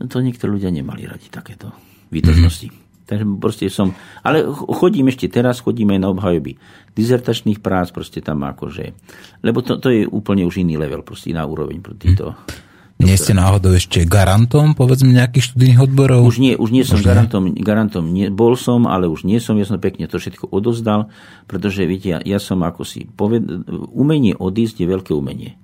[0.08, 1.76] to niektorí ľudia nemali radi, takéto
[2.14, 2.70] výtržnosti.
[2.72, 2.88] Mm-hmm.
[3.10, 6.62] Takže proste som, ale chodím ešte teraz, chodíme aj na obhajoby
[6.94, 8.94] dizertačných prác, proste tam akože,
[9.42, 12.70] lebo to, to je úplne už iný level, proste iná úroveň pro týchto, mm
[13.00, 16.20] nie ste náhodou ešte garantom, povedzme, nejakých študijných odborov?
[16.28, 17.64] Už nie, už nie som už garantom, nie.
[17.64, 21.08] garantom nie, bol som, ale už nie som, ja som pekne to všetko odozdal,
[21.48, 23.48] pretože, viete, ja, ja som ako si poved,
[23.96, 25.56] umenie odísť je veľké umenie.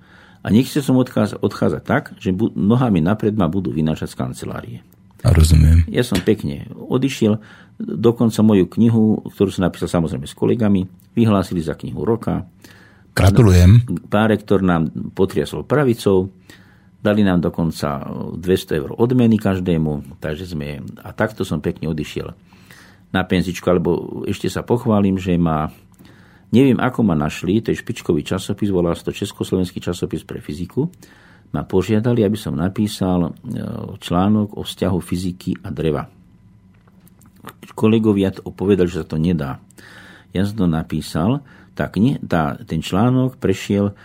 [0.45, 4.77] A nechce som odcházať, odcházať tak, že bu, nohami napred ma budú vynášať z kancelárie.
[5.25, 5.81] A rozumiem.
[5.89, 7.41] Ja som pekne odišiel,
[7.81, 10.85] dokonca moju knihu, ktorú som napísal samozrejme s kolegami,
[11.17, 12.45] vyhlásili za knihu roka.
[13.17, 14.05] Gratulujem.
[14.05, 16.29] Pán rektor nám potriasol pravicou,
[17.05, 18.01] Dali nám dokonca
[18.33, 22.33] 200 eur odmeny každému, takže sme, a takto som pekne odišiel
[23.13, 25.69] na penzičku, alebo ešte sa pochválim, že ma,
[26.51, 30.89] neviem ako ma našli, to je špičkový časopis, volá sa to Československý časopis pre fyziku,
[31.55, 33.61] ma požiadali, aby som napísal e,
[34.01, 36.03] článok o vzťahu fyziky a dreva.
[37.77, 39.61] Kolegovia to povedali, že sa to nedá.
[40.35, 41.45] Ja som to napísal,
[41.77, 43.95] tak nie, tá, ten článok prešiel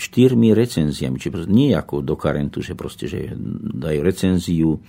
[0.00, 3.36] štyrmi recenziami, či nie ako do karentu, že proste, že
[3.76, 4.80] dajú recenziu,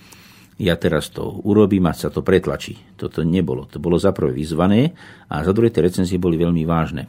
[0.60, 2.76] ja teraz to urobím a sa to pretlačí.
[3.00, 3.64] Toto nebolo.
[3.72, 4.92] To bolo za prvé vyzvané
[5.32, 7.08] a za druhé tie recenzie boli veľmi vážne.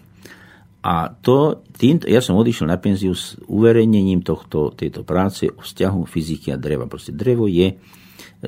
[0.82, 6.10] A to, tým, ja som odišiel na penziu s uverejnením tohto, tejto práce o vzťahu
[6.10, 6.90] fyziky a dreva.
[6.90, 7.78] Proste drevo je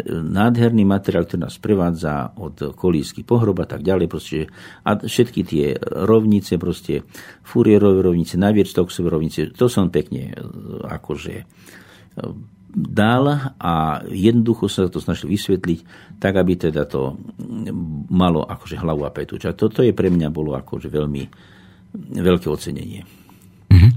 [0.09, 4.07] nádherný materiál, ktorý nás prevádza od kolísky pohrob a tak ďalej.
[4.09, 4.49] Proste,
[4.81, 7.05] a všetky tie rovnice, proste
[7.45, 10.35] Fourierové rovnice, Navier-Stokesové rovnice, to som pekne e,
[10.89, 11.45] akože e,
[12.73, 15.79] dal a jednoducho sa to snažil vysvetliť,
[16.17, 17.13] tak aby teda to
[18.09, 19.37] malo akože hlavu a petu.
[19.45, 21.23] A toto je pre mňa bolo akože veľmi
[22.17, 23.05] veľké ocenenie.
[23.69, 23.91] Uh-huh.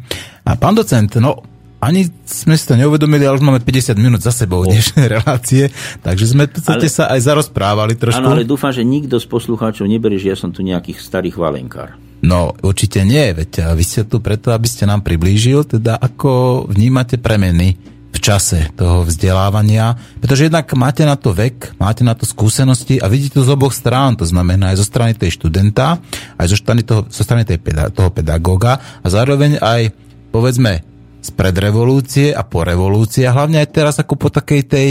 [0.44, 4.32] A pán docent, no ani sme si to neuvedomili, ale už máme 50 minút za
[4.32, 4.68] sebou oh.
[4.68, 8.20] dnešnej relácie, takže sme ale, sa aj zarozprávali trošku.
[8.20, 11.96] Áno, ale dúfam, že nikto z poslucháčov neberie, že ja som tu nejakých starých valenkár.
[12.24, 17.20] No, určite nie, veď vy ste tu preto, aby ste nám priblížil, teda ako vnímate
[17.20, 22.96] premeny v čase toho vzdelávania, pretože jednak máte na to vek, máte na to skúsenosti
[22.96, 26.00] a vidíte to z oboch strán, to znamená aj zo strany tej študenta,
[26.40, 27.60] aj zo strany toho, zo strany tej,
[27.92, 29.92] toho pedagóga a zároveň aj
[30.32, 30.80] povedzme
[31.20, 34.88] spred revolúcie a po revolúcii a hlavne aj teraz ako po takej tej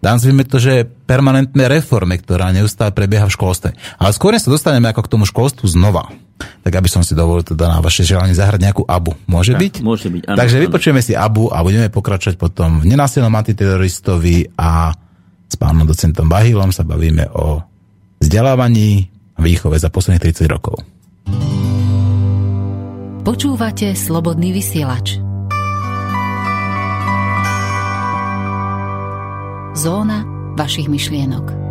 [0.00, 3.70] nazvime to, že permanentnej reforme, ktorá neustále prebieha v školstve.
[4.00, 6.08] Ale skôr sa dostaneme ako k tomu školstvu znova.
[6.66, 9.14] Tak aby som si dovolil teda na vaše želanie zahrať nejakú abu.
[9.30, 9.74] Môže tak, byť?
[9.86, 10.62] Môže byť, áno, Takže áno.
[10.66, 14.90] vypočujeme si abu a budeme pokračovať potom v nenásilnom antiteroristovi a
[15.46, 17.62] s pánom docentom Bahilom sa bavíme o
[18.18, 19.06] vzdelávaní
[19.38, 20.82] a výchove za posledných 30 rokov.
[23.24, 25.24] Počúvate Slobodný vysielač.
[29.74, 31.63] zóna vašich myšlienok.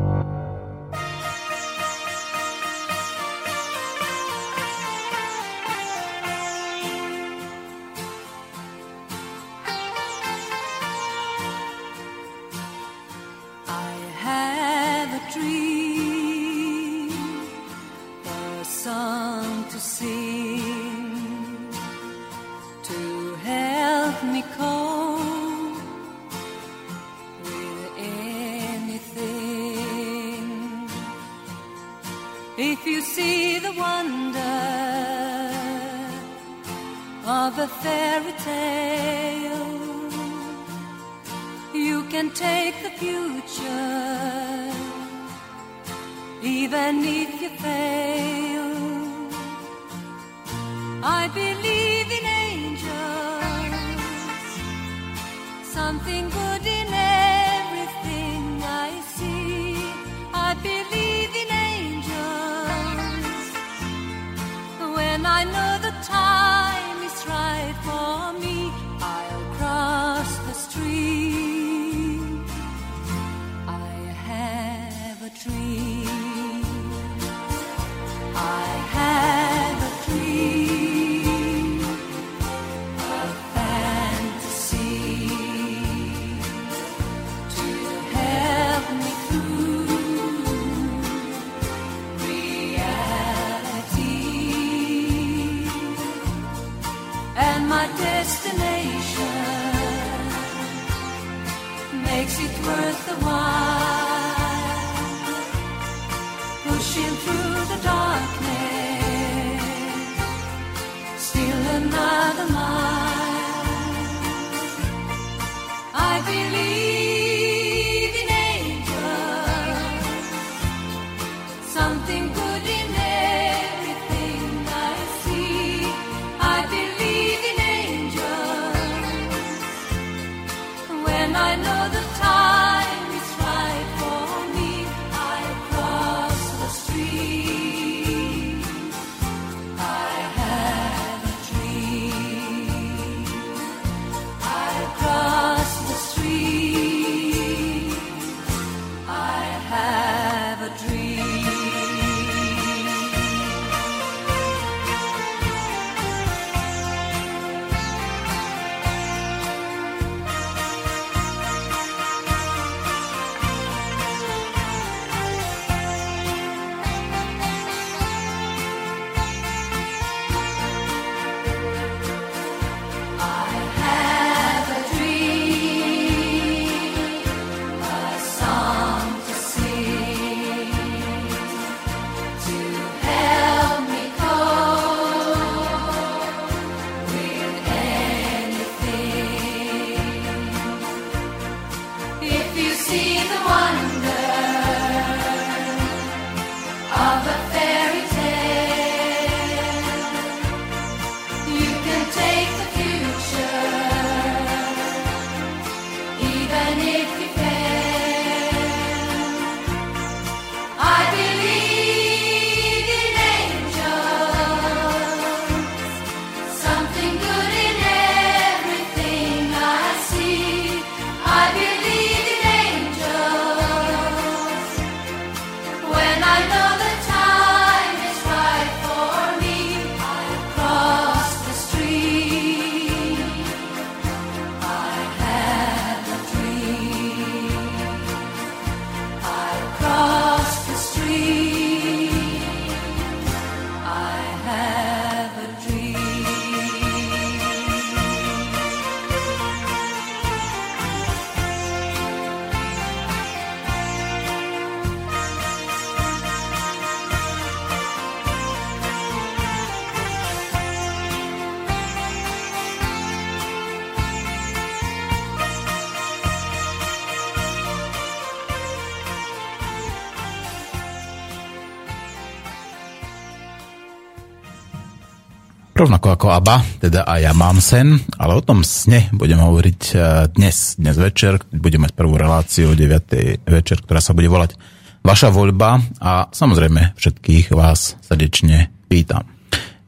[275.84, 279.96] Rovnako ako ABBA, teda aj ja mám sen, ale o tom sne budem hovoriť e,
[280.32, 283.44] dnes, dnes večer, budeme mať prvú reláciu o 9.
[283.44, 284.56] večer, ktorá sa bude volať
[285.04, 289.28] Vaša voľba a samozrejme všetkých vás srdečne pýtam.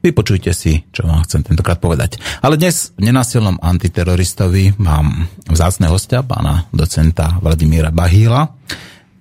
[0.04, 2.20] Vypočujte si, čo vám chcem tentokrát povedať.
[2.44, 8.52] Ale dnes v nenásilnom antiteroristovi mám vzácne hostia, pána docenta Vladimíra Bahíla,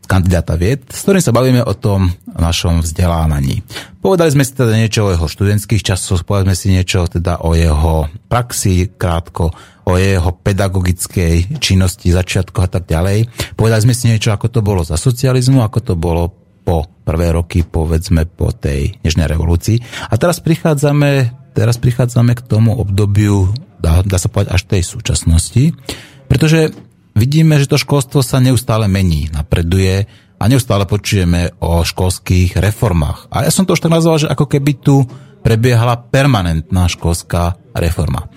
[0.06, 3.64] kandidáta vied, s ktorým sa bavíme o tom našom vzdelávaní.
[4.04, 7.56] Povedali sme si teda niečo o jeho študentských časoch, povedali sme si niečo teda o
[7.56, 13.28] jeho praxi, krátko o jeho pedagogickej činnosti, začiatku a tak ďalej.
[13.52, 16.32] Povedali sme si niečo, ako to bolo za socializmu, ako to bolo
[16.64, 20.08] po prvé roky, povedzme, po tej nežnej revolúcii.
[20.08, 25.76] A teraz prichádzame, teraz prichádzame k tomu obdobiu, dá, dá sa povedať, až tej súčasnosti,
[26.24, 26.72] pretože
[27.14, 30.06] vidíme, že to školstvo sa neustále mení, napreduje
[30.36, 33.30] a neustále počujeme o školských reformách.
[33.30, 35.06] A ja som to už tak nazval, že ako keby tu
[35.40, 38.28] prebiehala permanentná školská reforma.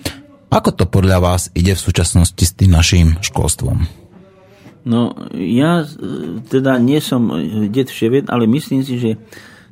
[0.48, 3.84] Ako to podľa vás ide v súčasnosti s tým našim školstvom?
[4.88, 5.86] No, ja e,
[6.48, 7.28] teda nie som
[7.68, 9.20] det vševed, ale myslím si, že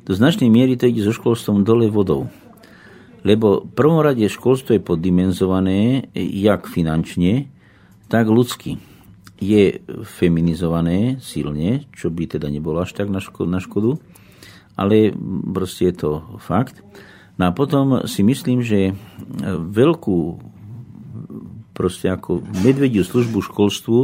[0.05, 2.29] do značnej miery to ide so školstvom dole vodou.
[3.25, 7.49] Lebo v prvom rade školstvo je poddimenzované jak finančne,
[8.05, 8.77] tak ľudsky.
[9.37, 9.85] Je
[10.17, 14.01] feminizované silne, čo by teda nebolo až tak na na škodu
[14.77, 15.11] ale
[15.51, 16.85] proste je to fakt.
[17.41, 18.93] No a potom si myslím, že
[19.49, 20.17] veľkú
[21.73, 23.97] proste ako medvediu službu školstvu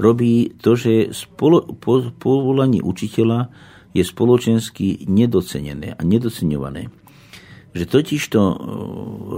[0.00, 3.48] robí to, že spolo, po, povolanie učiteľa
[3.96, 6.92] je spoločensky nedocenené a nedoceňované.
[7.76, 8.56] Že totižto e,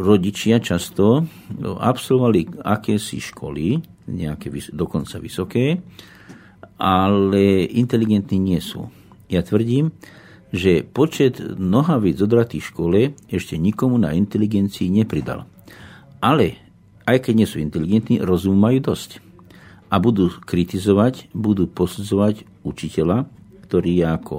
[0.07, 1.23] rodičia často e,
[1.67, 5.83] absolvovali akési školy, nejaké dokonca vysoké,
[6.81, 8.89] ale inteligentní nie sú.
[9.31, 9.93] Ja tvrdím,
[10.51, 15.47] že počet nohavíc odratých škole ešte nikomu na inteligencii nepridal.
[16.19, 16.59] Ale
[17.07, 19.23] aj keď nie sú inteligentní, rozumu majú dosť
[19.91, 23.27] a budú kritizovať, budú posudzovať učiteľa,
[23.67, 24.39] ktorý je ako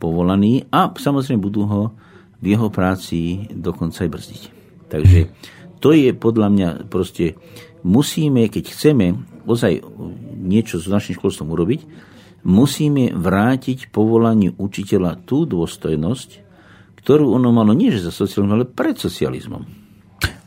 [0.00, 1.82] povolaný a samozrejme budú ho
[2.44, 4.42] v jeho práci dokonca aj brzdiť.
[4.92, 5.20] Takže
[5.80, 7.40] to je podľa mňa proste,
[7.80, 9.16] musíme, keď chceme
[9.48, 9.80] ozaj
[10.44, 11.80] niečo s našim školstvom urobiť,
[12.44, 16.44] musíme vrátiť povolaniu učiteľa tú dôstojnosť,
[17.00, 19.83] ktorú ono malo nie že za socializmom, ale pred socializmom.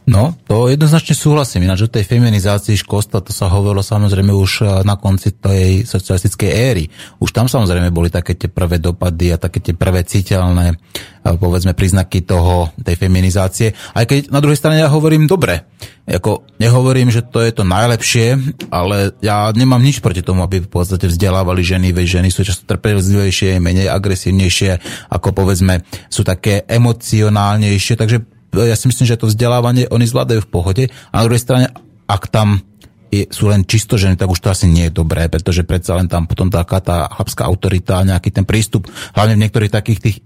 [0.08, 1.68] No, to jednoznačne súhlasím.
[1.68, 6.47] Ináč o tej feminizácii školstva, to sa hovorilo samozrejme už eh, na konci tej socialistickej
[6.47, 6.88] éry.
[7.20, 11.76] Už tam samozrejme boli také tie prvé dopady a také tie prvé citeľné, eh, povedzme,
[11.76, 13.76] príznaky toho, tej feminizácie.
[13.91, 15.68] Aj keď na druhej strane ja hovorím dobre.
[16.08, 20.72] Ako, nehovorím, že to je to najlepšie, ale ja nemám nič proti tomu, aby v
[20.72, 24.80] podstate vzdelávali ženy, veď ženy sú často trpezlivejšie, menej agresívnejšie,
[25.12, 30.51] ako povedzme sú také emocionálnejšie, takže ja si myslím, že to vzdelávanie oni zvládajú v
[30.51, 30.84] pohode.
[31.12, 31.68] A na druhej strane,
[32.08, 32.64] ak tam
[33.12, 36.12] je, sú len čisto ženy, tak už to asi nie je dobré, pretože predsa len
[36.12, 40.24] tam potom taká tá chlapská autorita, nejaký ten prístup, hlavne v niektorých takých tých e,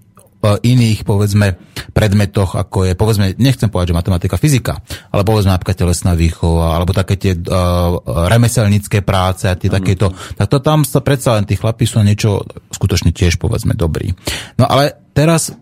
[0.66, 1.62] iných, povedzme,
[1.94, 4.82] predmetoch, ako je, povedzme, nechcem povedať, že matematika, fyzika,
[5.14, 8.02] ale povedzme napríklad telesná výchova, alebo také tie uh,
[8.32, 9.76] remeselnícke práce a tie mm.
[9.78, 10.08] takéto,
[10.40, 12.42] tak to tam sa predsa len tí chlapí sú na niečo
[12.74, 14.18] skutočne tiež, povedzme, dobrí.
[14.58, 15.54] No ale teraz,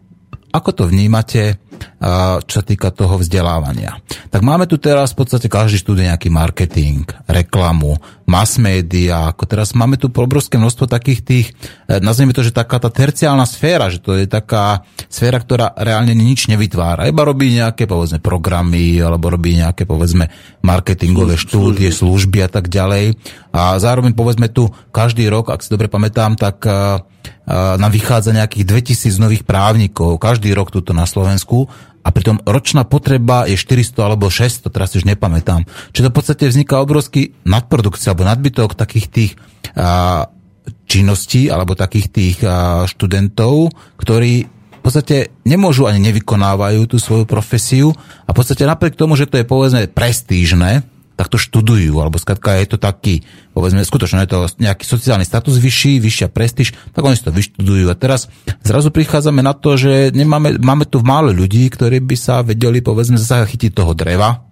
[0.56, 1.60] ako to vnímate,
[2.46, 4.00] čo sa týka toho vzdelávania.
[4.30, 8.00] Tak máme tu teraz v podstate každý študuje nejaký marketing, reklamu,
[8.30, 11.48] mass media, ako teraz máme tu obrovské množstvo takých tých,
[11.90, 16.14] e, nazvime to, že taká tá terciálna sféra, že to je taká sféra, ktorá reálne
[16.14, 17.10] nič nevytvára.
[17.10, 20.30] Iba robí nejaké, povedzme, programy, alebo robí nejaké, povedzme,
[20.62, 21.98] marketingové Služ, štúdie, služby.
[21.98, 23.18] služby a tak ďalej.
[23.50, 27.02] A zároveň, povedzme, tu každý rok, ak si dobre pamätám, tak e,
[27.50, 31.66] nám vychádza nejakých 2000 nových právnikov každý rok tuto na Slovensku
[32.00, 35.68] a pritom ročná potreba je 400 alebo 600, teraz už nepamätám.
[35.92, 39.32] Čiže to v podstate vzniká obrovský nadprodukcia alebo nadbytok takých tých
[39.76, 40.28] a,
[40.88, 44.48] činností alebo takých tých a, študentov, ktorí
[44.80, 47.92] v podstate nemôžu ani nevykonávajú tú svoju profesiu
[48.24, 50.88] a v podstate napriek tomu, že to je povedzme prestížne,
[51.20, 55.60] tak to študujú, alebo skratka je to taký, povedzme, skutočne je to nejaký sociálny status
[55.60, 57.92] vyšší, vyššia prestíž, tak oni si to vyštudujú.
[57.92, 58.32] A teraz
[58.64, 63.20] zrazu prichádzame na to, že nemáme, máme tu málo ľudí, ktorí by sa vedeli, povedzme,
[63.20, 64.48] zase chytiť toho dreva,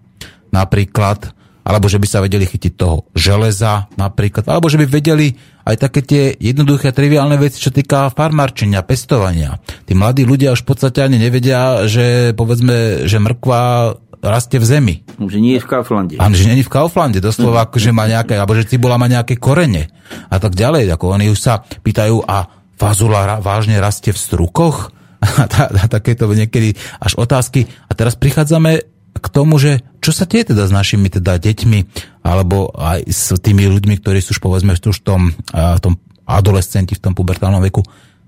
[0.52, 1.32] napríklad,
[1.64, 6.00] alebo že by sa vedeli chytiť toho železa napríklad, alebo že by vedeli aj také
[6.04, 9.60] tie jednoduché triviálne veci, čo týka farmárčenia, pestovania.
[9.84, 14.96] Tí mladí ľudia už v podstate ani nevedia, že povedzme, že mrkva rastie v zemi.
[15.18, 16.16] Že nie je v Kauflande.
[16.18, 19.06] Áno, že nie je v Kauflande, doslova, ako, že má nejaké, alebo že cibola má
[19.06, 19.90] nejaké korene
[20.30, 20.90] a tak ďalej.
[20.94, 24.78] Ako oni už sa pýtajú, a fazula vážne rastie v strukoch?
[25.18, 27.66] A, tá, a takéto niekedy až otázky.
[27.90, 28.86] A teraz prichádzame
[29.18, 31.80] k tomu, že čo sa tie teda s našimi teda deťmi,
[32.22, 35.98] alebo aj s tými ľuďmi, ktorí sú už povedzme už v tom, v tom
[36.30, 37.82] adolescenti, v tom pubertálnom veku,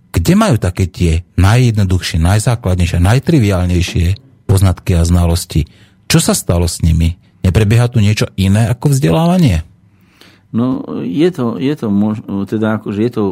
[0.10, 5.70] kde majú také tie najjednoduchšie, najzákladnejšie, najtriviálnejšie poznatky a znalosti.
[6.10, 7.22] Čo sa stalo s nimi?
[7.45, 9.62] Neprebieha tu niečo iné ako vzdelávanie?
[10.50, 13.24] No, je to, je to možno, teda akože je to,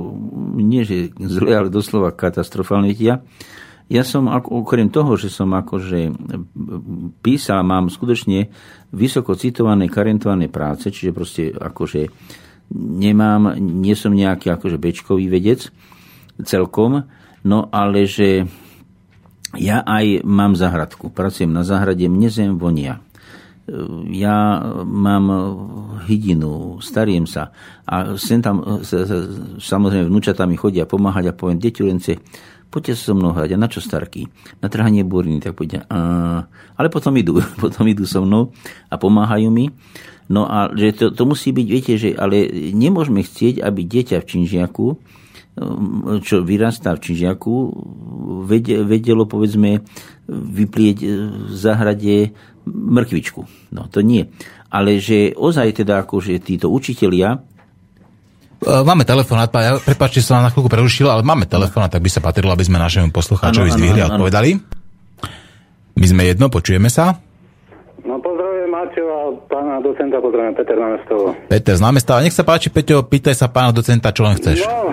[0.53, 2.93] nie že zle, ale doslova katastrofálne.
[2.93, 3.25] Ja,
[3.89, 6.13] ja som, okrem toho, že som akože
[7.25, 8.53] písal, mám skutočne
[8.93, 12.13] vysoko citované karentované práce, čiže proste akože
[12.77, 15.73] nemám, nie som nejaký akože bečkový vedec
[16.45, 17.01] celkom,
[17.47, 18.45] no ale že
[19.55, 22.99] ja aj mám zahradku, pracujem na záhrade, mne zem vonia.
[24.11, 25.27] Ja mám
[26.07, 27.51] hydinu, stariem sa
[27.83, 28.63] a sem tam
[29.59, 32.15] samozrejme vnúčatá mi chodia pomáhať a poviem, deťulence,
[32.71, 33.55] poďte sa so mnou hrať.
[33.55, 34.27] A na čo starky?
[34.63, 35.43] Na trhanie buriny.
[35.43, 36.47] Tak povedia, a...
[36.75, 38.55] ale potom idú, potom idú so mnou
[38.87, 39.71] a pomáhajú mi.
[40.27, 44.27] No a že to, to musí byť, viete, že ale nemôžeme chcieť, aby dieťa v
[44.27, 44.87] Činžiaku,
[46.21, 47.55] čo vyrastá v Činžiaku,
[48.85, 49.81] vedelo, povedzme,
[50.29, 50.97] vyplieť
[51.49, 52.37] v záhrade
[52.69, 53.41] mrkvičku.
[53.73, 54.29] No to nie.
[54.69, 57.41] Ale že ozaj teda akože títo učitelia
[58.57, 62.25] E, máme telefonát, ja, prepáčte, som na chvíľku prerušil, ale máme telefonát, tak by sa
[62.25, 64.57] patrilo, aby sme našemu poslucháčovi zdvihli a odpovedali.
[65.97, 67.21] My sme jedno, počujeme sa.
[68.01, 71.25] No pozdravujem Maťo a pána docenta, pozdravujem Peter Námestovo.
[71.49, 74.65] Peter z Námestova, nech sa páči, Peťo, pýtaj sa pána docenta, čo len chceš.
[74.65, 74.89] No,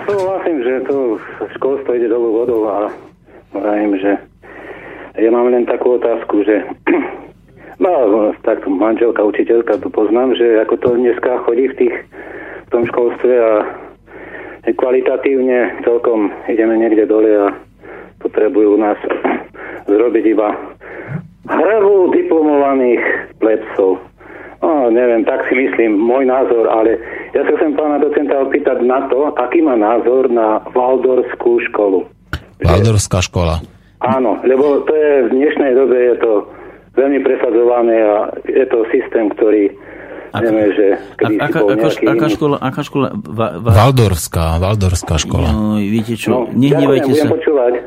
[0.75, 1.15] že tu
[1.55, 2.91] školstvo ide dolu vodou a
[3.55, 4.19] hovorím, že
[5.15, 6.67] ja mám len takú otázku, že
[7.83, 7.91] no,
[8.43, 11.95] tak manželka, učiteľka, tu poznám, že ako to dneska chodí v tých
[12.65, 13.51] v tom školstve a
[14.67, 17.55] kvalitatívne celkom ideme niekde dole a
[18.19, 18.99] potrebujú nás
[19.87, 20.59] zrobiť iba
[21.47, 24.03] hravu diplomovaných plebsov.
[24.65, 26.97] No, neviem, tak si myslím, môj názor, ale
[27.37, 32.01] ja sa chcem pána docenta opýtať na to, aký má názor na Valdorskú školu.
[32.65, 33.61] Valdorská škola.
[34.01, 36.31] Áno, lebo to je v dnešnej dobe je to
[36.97, 39.69] veľmi presadzované a je to systém, ktorý
[40.41, 40.85] Vieme, že
[41.21, 42.55] a, aká, aká, aká škola?
[42.59, 43.71] Aká škola va, va...
[43.71, 45.49] Valdorská, Valdorská škola.
[45.51, 47.27] No, viete čo, no, nehnevajte sa.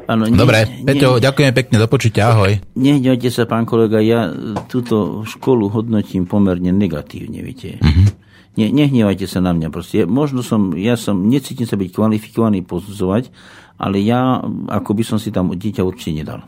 [0.08, 2.56] Ano, ne, Dobre, Peťo, ne, ďakujem pekne, do počutia, ahoj.
[2.78, 4.32] Nehnevajte sa, pán kolega, ja
[4.70, 7.76] túto školu hodnotím pomerne negatívne, viete.
[7.80, 8.08] Uh-huh.
[8.58, 10.02] Ne, nehnevajte sa na mňa, proste.
[10.08, 13.30] Možno som, ja som, necítim sa byť kvalifikovaný posudzovať,
[13.78, 14.42] ale ja,
[14.72, 16.42] ako by som si tam dieťa určite nedal.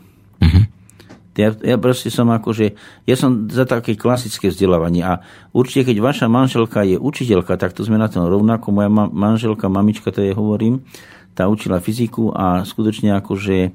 [1.31, 2.75] Ja, ja proste som akože,
[3.07, 5.23] ja som za také klasické vzdelávanie a
[5.55, 8.67] určite, keď vaša manželka je učiteľka, tak to sme na tom rovnako.
[8.75, 10.83] Moja ma- manželka, mamička, to je hovorím,
[11.31, 13.71] tá učila fyziku a skutočne akože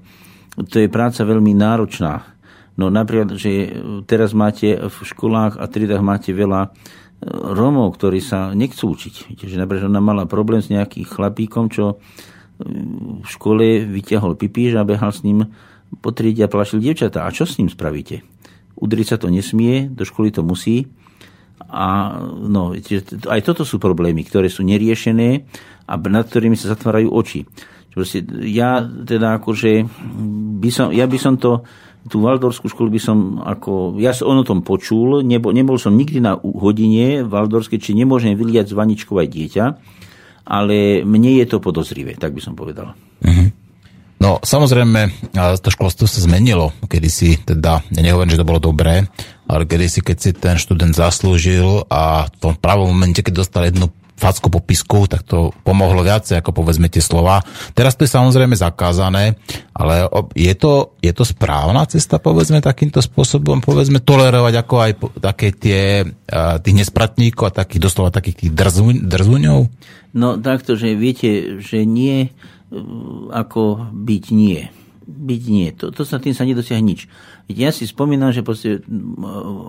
[0.69, 2.25] to je práca veľmi náročná.
[2.77, 3.73] No napríklad, že
[4.05, 6.69] teraz máte v školách a triedách máte veľa e,
[7.57, 9.33] Romov, ktorí sa nechcú učiť.
[9.33, 11.97] Viete, že napríklad ona mala problém s nejakým chlapíkom, čo e,
[13.25, 15.49] v škole vyťahol pipíž a behal s ním
[16.03, 17.25] po triede a plašil dievčatá.
[17.27, 18.23] A čo s ním spravíte?
[18.77, 20.91] Udriť sa to nesmie, do školy to musí.
[21.67, 22.77] A no,
[23.27, 25.49] aj toto sú problémy, ktoré sú neriešené
[25.89, 27.49] a nad ktorými sa zatvárajú oči.
[27.97, 29.89] Proste, ja teda akože
[30.61, 31.65] by som, ja by som to
[32.07, 36.23] tú Valdorskú školu by som ako, ja som o tom počul, nebol, nebol som nikdy
[36.23, 39.65] na hodine Valdorskej, či nemôžem vyliať z vaničkov aj dieťa,
[40.47, 42.95] ale mne je to podozrivé, tak by som povedal.
[43.25, 43.51] Uh-huh.
[44.17, 49.05] No samozrejme, to školstvo sa zmenilo, kedy si teda, ja nehovorím, že to bolo dobré,
[49.45, 53.69] ale kedy si, keď si ten študent zaslúžil a v tom pravom momente, keď dostal
[53.69, 57.45] jednu facku po pisku, tak to pomohlo viacej, ako povedzme tie slova.
[57.77, 59.37] Teraz to je samozrejme zakázané,
[59.77, 65.53] ale je to, je to správna cesta, povedzme, takýmto spôsobom, povedzme, tolerovať ako aj také
[65.53, 66.09] tie,
[66.65, 68.53] tých nespratníkov a takých doslova takých tých
[69.05, 69.69] drzúňov?
[70.17, 72.33] No takto, že viete, že nie
[73.31, 74.67] ako byť nie.
[75.07, 75.69] Byť nie.
[75.79, 77.07] To, to sa tým sa nedosiahne nič.
[77.47, 78.83] Ja si spomínam, že proste,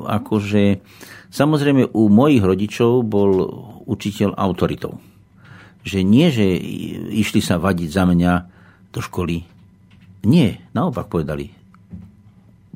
[0.09, 0.81] akože,
[1.29, 3.45] samozrejme u mojich rodičov bol
[3.85, 4.97] učiteľ autoritou.
[5.85, 6.45] Že nie, že
[7.13, 8.33] išli sa vadiť za mňa
[8.89, 9.45] do školy.
[10.25, 11.53] Nie, naopak povedali.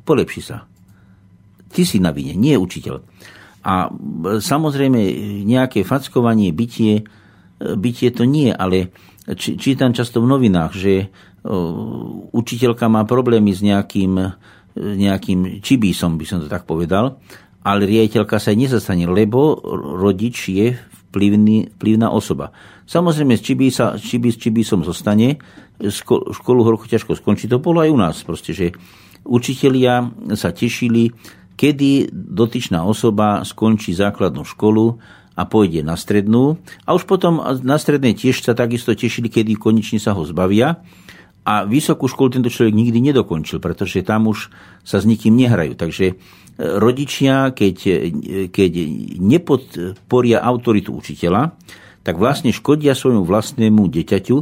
[0.06, 0.62] Polepši sa.
[1.72, 3.02] Ty si na vine, nie učiteľ.
[3.62, 3.90] A
[4.42, 4.98] samozrejme
[5.46, 7.06] nejaké fackovanie, bytie,
[7.58, 8.90] bytie to nie, ale
[9.38, 11.10] či, čítam často v novinách, že
[12.30, 14.14] učiteľka má problémy s nejakým,
[14.78, 17.18] nejakým čibísom, by som to tak povedal,
[17.62, 19.58] ale riaditeľka sa nezastane, lebo
[19.98, 20.74] rodič je
[21.10, 22.50] vplyvný, vplyvná osoba.
[22.86, 25.38] Samozrejme, s čibísa, čibí, s čibísom zostane,
[26.32, 27.46] školu horko ťažko skončí.
[27.50, 28.74] To bolo aj u nás, proste, že
[29.22, 31.10] učitelia sa tešili,
[31.54, 34.98] kedy dotyčná osoba skončí základnú školu
[35.32, 36.60] a pôjde na strednú.
[36.84, 40.80] A už potom na strednej tiež sa takisto tešili, kedy konečne sa ho zbavia.
[41.42, 44.46] a vysokú školu tento človek nikdy nedokončil, pretože tam už
[44.86, 45.74] sa s nikým nehrajú.
[45.74, 46.14] Takže e,
[46.56, 47.96] rodičia, keď, e,
[48.46, 48.72] keď
[49.18, 51.58] nepodporia autoritu učiteľa,
[52.06, 54.36] tak vlastne škodia svojmu vlastnému deťaťu,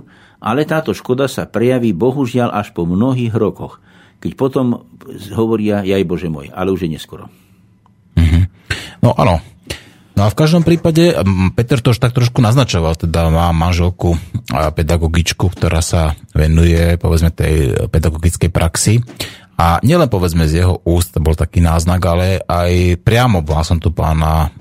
[0.44, 3.80] ale táto škoda sa prejaví bohužiaľ až po mnohých rokoch,
[4.20, 4.84] keď potom
[5.32, 7.32] hovoria, jaj Bože môj, ale už je neskoro.
[8.16, 8.44] Mm-hmm.
[9.04, 9.40] No áno,
[10.20, 11.16] No a v každom prípade,
[11.56, 14.20] Peter to už tak trošku naznačoval, teda má manželku
[14.52, 19.00] a pedagogičku, ktorá sa venuje, povedzme, tej pedagogickej praxi.
[19.56, 23.96] A nielen povedzme z jeho úst bol taký náznak, ale aj priamo, mal som tu
[23.96, 24.52] pána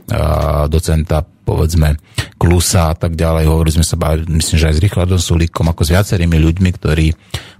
[0.71, 1.99] docenta, povedzme,
[2.39, 3.51] Klusa a tak ďalej.
[3.51, 7.11] Hovorili sme sa, myslím, že aj s Richardom Sulíkom, ako s viacerými ľuďmi, ktorí,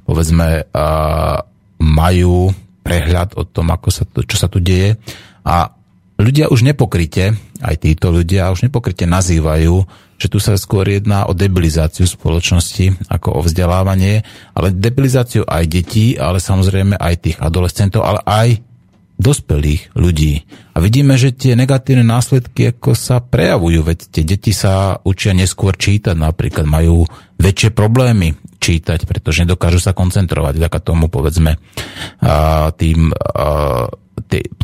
[0.08, 0.72] povedzme,
[1.84, 2.48] majú
[2.80, 4.96] prehľad o tom, ako sa to, čo sa tu deje.
[5.44, 5.76] A
[6.20, 9.88] ľudia už nepokryte, aj títo ľudia už nepokryte nazývajú,
[10.20, 16.20] že tu sa skôr jedná o debilizáciu spoločnosti ako o vzdelávanie, ale debilizáciu aj detí,
[16.20, 18.50] ale samozrejme aj tých adolescentov, ale aj
[19.20, 20.48] dospelých ľudí.
[20.76, 25.76] A vidíme, že tie negatívne následky ako sa prejavujú, veď tie deti sa učia neskôr
[25.76, 27.04] čítať, napríklad majú
[27.36, 30.60] väčšie problémy čítať, pretože nedokážu sa koncentrovať.
[30.60, 31.58] Vďaka tomu, povedzme,
[32.76, 33.00] tým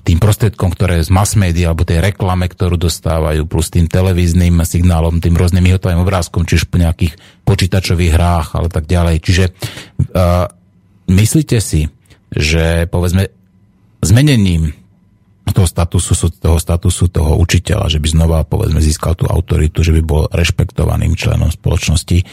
[0.05, 5.17] tým prostriedkom, ktoré z mass media alebo tej reklame, ktorú dostávajú, plus tým televíznym signálom,
[5.17, 7.17] tým rôznym hotovým obrázkom, čiže po nejakých
[7.47, 9.15] počítačových hrách, ale tak ďalej.
[9.25, 9.45] Čiže
[11.09, 11.89] myslíte si,
[12.29, 13.31] že povedzme
[14.05, 14.75] zmenením
[15.55, 20.01] toho statusu, toho statusu toho učiteľa, že by znova povedzme získal tú autoritu, že by
[20.03, 22.27] bol rešpektovaným členom spoločnosti,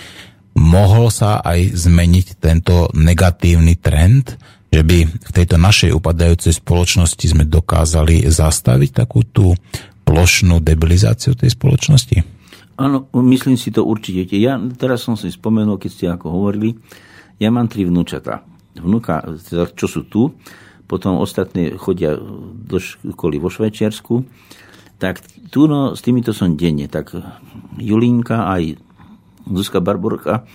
[0.56, 4.36] mohol sa aj zmeniť tento negatívny trend,
[4.72, 9.52] že by v tejto našej upadajúcej spoločnosti sme dokázali zastaviť takú tú
[10.08, 12.42] plošnú debilizáciu tej spoločnosti?
[12.80, 14.32] Áno, myslím si to určite.
[14.40, 16.72] Ja teraz som si spomenul, keď ste ako hovorili,
[17.36, 18.40] ja mám tri vnúčata.
[18.72, 20.32] Vnúka, teda, čo sú tu,
[20.88, 24.24] potom ostatné chodia do školy vo Švajčiarsku,
[24.96, 25.20] tak
[25.52, 26.88] tu no, s týmito som denne.
[26.88, 27.12] Tak
[27.76, 28.80] Julinka aj
[29.48, 30.46] Zuzka Barborka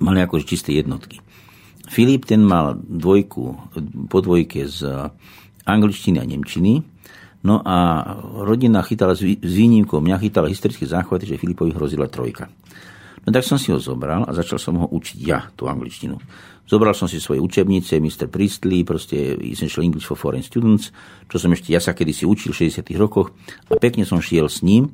[0.00, 1.22] mali akože čisté jednotky.
[1.88, 3.44] Filip ten mal dvojku,
[4.12, 4.84] po dvojke z
[5.64, 6.84] angličtiny a nemčiny.
[7.48, 8.02] No a
[8.44, 12.50] rodina chytala s výnimkou, mňa chytala historické záchvaty, že Filipovi hrozila trojka.
[13.24, 16.16] No tak som si ho zobral a začal som ho učiť ja, tú angličtinu.
[16.68, 18.28] Zobral som si svoje učebnice, Mr.
[18.28, 20.92] Priestley, proste Essential English for Foreign Students,
[21.24, 23.32] čo som ešte ja sa kedysi učil v 60 rokoch
[23.72, 24.92] a pekne som šiel s ním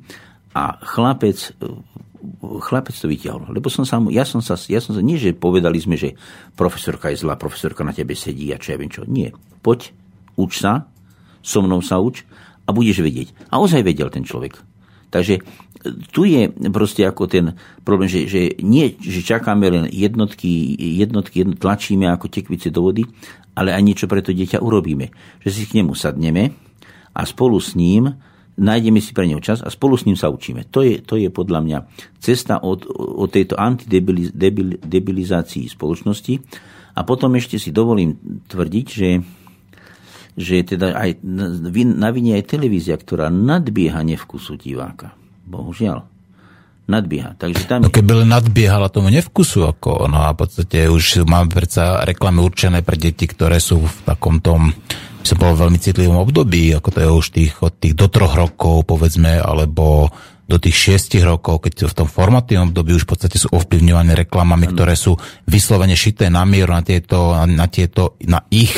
[0.55, 1.51] a chlapec
[2.41, 3.49] chlapec to vyťahol.
[3.51, 6.17] Lebo som sa, ja som sa, ja som sa, nie že povedali sme, že
[6.57, 9.07] profesorka je zlá, profesorka na tebe sedí a čo ja viem čo.
[9.07, 9.31] Nie.
[9.63, 9.93] Poď,
[10.35, 10.89] uč sa,
[11.45, 12.25] so mnou sa uč
[12.65, 13.53] a budeš vedieť.
[13.53, 14.57] A ozaj vedel ten človek.
[15.13, 15.41] Takže e,
[16.09, 17.53] tu je proste ako ten
[17.85, 23.05] problém, že, že nie, že čakáme len jednotky, jednotky jednotky tlačíme ako tekvice do vody,
[23.55, 25.13] ale aj niečo pre to dieťa urobíme.
[25.45, 26.51] Že si k nemu sadneme
[27.15, 28.11] a spolu s ním
[28.55, 30.63] nájdeme si pre neho čas a spolu s ním sa učíme.
[30.71, 31.79] To je, to je podľa mňa
[32.19, 36.39] cesta od, od tejto antidebilizácii spoločnosti.
[36.95, 38.15] A potom ešte si dovolím
[38.47, 39.19] tvrdiť, že,
[40.39, 45.11] že teda aj na vine aj televízia, ktorá nadbieha nevkusu diváka.
[45.43, 46.15] Bohužiaľ
[46.85, 47.33] nadbieha.
[47.35, 52.05] Takže tam no keby nadbiehala tomu nevkusu, ako no a v podstate už máme predsa
[52.05, 54.69] reklamy určené pre deti, ktoré sú v takom tom
[55.25, 58.85] som v veľmi citlivom období, ako to je už tých, od tých do troch rokov,
[58.85, 60.13] povedzme, alebo
[60.45, 64.69] do tých šiestich rokov, keď v tom formatívnom období už v podstate sú ovplyvňované reklamami,
[64.69, 65.17] ktoré sú
[65.49, 68.73] vyslovene šité na mieru na tieto, na tieto, na ich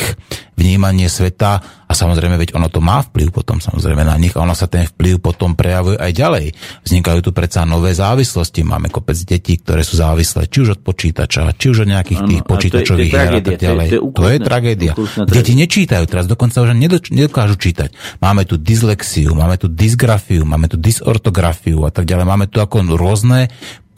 [0.58, 4.52] vnímanie sveta a samozrejme, veď ono to má vplyv potom samozrejme na nich a ono
[4.52, 6.46] sa ten vplyv potom prejavuje aj ďalej.
[6.84, 8.66] Vznikajú tu predsa nové závislosti.
[8.66, 12.42] Máme kopec detí, ktoré sú závislé či už od počítača, či už od nejakých tých
[12.44, 13.86] počítačových hier a tak ďalej.
[13.88, 14.92] To je, to je, to je tragédia.
[15.24, 16.76] Deti nečítajú teraz, dokonca už
[17.08, 18.20] nedokážu čítať.
[18.20, 22.26] Máme tu dyslexiu, máme tu dysgrafiu, máme tu dysortografiu a tak ďalej.
[22.26, 23.48] Máme tu ako rôzne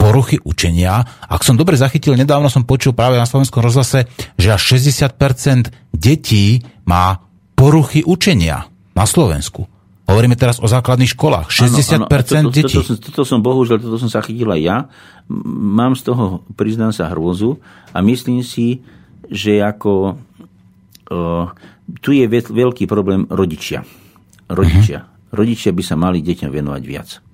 [0.01, 1.05] poruchy učenia.
[1.29, 6.65] Ak som dobre zachytil, nedávno som počul práve na slovenskom rozhlase, že až 60% detí
[6.89, 7.21] má
[7.53, 8.65] poruchy učenia
[8.97, 9.69] na Slovensku.
[10.09, 11.53] Hovoríme teraz o základných školách.
[11.53, 12.49] 60% ano, ano.
[12.49, 12.75] Toto, detí.
[12.81, 14.77] Toto, toto, toto som, bohužiaľ, toto som zachytil aj ja.
[15.55, 17.61] Mám z toho, priznám sa, hrôzu
[17.93, 18.81] a myslím si,
[19.29, 21.45] že ako uh,
[22.01, 23.85] tu je veľký problém rodičia.
[24.51, 24.99] Rodičia.
[25.05, 25.37] Uh-huh.
[25.37, 27.30] Rodičia by sa mali deťom venovať viac.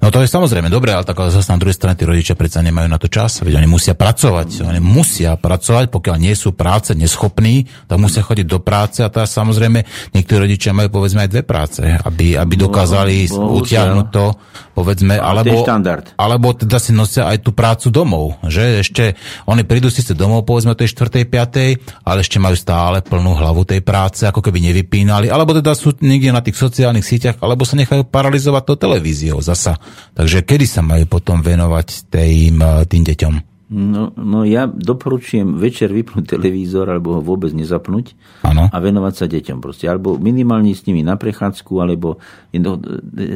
[0.00, 2.64] No to je samozrejme dobré, ale tak ale zase na druhej strane tí rodičia predsa
[2.64, 6.96] nemajú na to čas, veď oni musia pracovať, oni musia pracovať, pokiaľ nie sú práce
[6.96, 9.84] neschopní, tak musia chodiť do práce a teraz samozrejme
[10.16, 14.26] niektorí rodičia majú povedzme aj dve práce, aby, aby dokázali no, utiahnuť to,
[14.72, 15.68] povedzme, alebo,
[16.16, 20.72] alebo teda si nosia aj tú prácu domov, že ešte oni prídu síce domov povedzme
[20.72, 21.28] tej 4.
[21.28, 22.08] 5.
[22.08, 26.32] ale ešte majú stále plnú hlavu tej práce, ako keby nevypínali, alebo teda sú niekde
[26.32, 29.76] na tých sociálnych sieťach, alebo sa nechajú paralizovať to televíziou zasa.
[30.14, 33.34] Takže kedy sa majú potom venovať tým, eh, tým deťom?
[33.70, 38.66] No, no ja doporučujem večer vypnúť televízor alebo ho vôbec nezapnúť ano.
[38.66, 39.86] a venovať sa deťom proste.
[39.86, 42.18] Alebo minimálne s nimi na prechádzku, alebo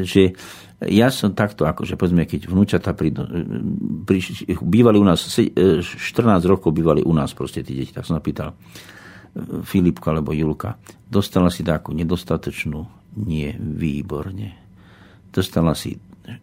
[0.02, 0.34] že
[0.90, 3.22] ja som takto, akože povedzme, keď vnúčata prídu,
[4.58, 8.50] bývali u nás, 14 eh, rokov bývali u nás proste tí deti, tak som napýtal
[8.50, 13.06] eh, Filipka alebo Julka, dostala si takú nedostatočnú?
[13.22, 14.58] Nie, výborne.
[15.30, 15.94] Dostala si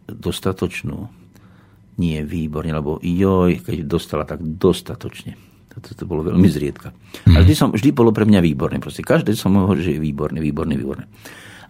[0.06, 1.08] dostatočnú?
[2.00, 5.36] Nie, výborne, lebo joj, keď dostala tak dostatočne.
[5.72, 6.92] Toto to bolo veľmi zriedka.
[7.24, 7.36] Hmm.
[7.36, 8.76] Ale vždy, som, vždy bolo pre mňa výborné.
[8.80, 11.08] Proste každý som hovoril, že je výborné, výborné, výborné.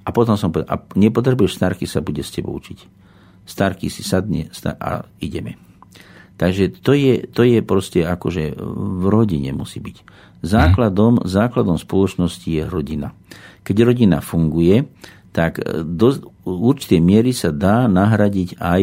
[0.03, 2.79] A potom som povedal, a nepotrebuješ starky, sa bude s tebou učiť.
[3.47, 4.51] Starky si sadne
[4.83, 5.59] a ideme.
[6.35, 9.97] Takže to je, to je proste akože v rodine musí byť.
[10.43, 13.15] Základom, základom spoločnosti je rodina.
[13.63, 14.91] Keď rodina funguje,
[15.33, 16.13] tak do
[16.45, 18.83] určitej miery sa dá nahradiť aj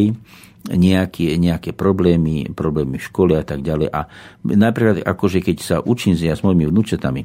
[0.68, 3.88] nejaké, nejaké problémy, problémy v škole a tak ďalej.
[3.88, 4.04] A
[4.44, 7.24] napríklad, akože keď sa učím ja s mojimi vnúčatami,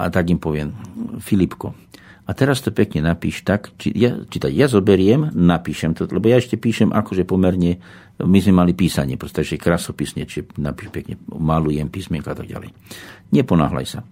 [0.00, 0.72] a tak im poviem,
[1.20, 1.76] Filipko,
[2.28, 6.36] a teraz to pekne napíš tak, či ja, čítať, ja zoberiem, napíšem to, lebo ja
[6.36, 7.80] ešte píšem akože pomerne,
[8.20, 12.68] my sme mali písanie, proste, že krasopisne, či napíš pekne, malujem písmenka a tak ďalej.
[13.32, 14.04] Neponáhľaj sa.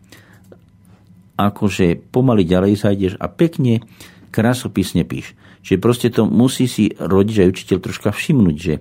[1.37, 3.85] Akože pomaly ďalej zajdeš a pekne
[4.37, 5.33] krasopisne píš.
[5.65, 8.81] Čiže proste to musí si rodič a učiteľ troška všimnúť, že e,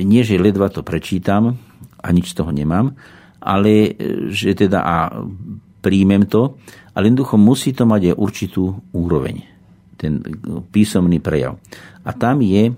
[0.00, 1.60] nie, že ledva to prečítam
[2.00, 2.96] a nič z toho nemám,
[3.36, 4.96] ale e, že teda a
[5.84, 6.56] príjmem to,
[6.96, 9.44] ale jednoducho musí to mať aj určitú úroveň,
[10.00, 10.24] ten
[10.72, 11.60] písomný prejav.
[12.08, 12.72] A tam je,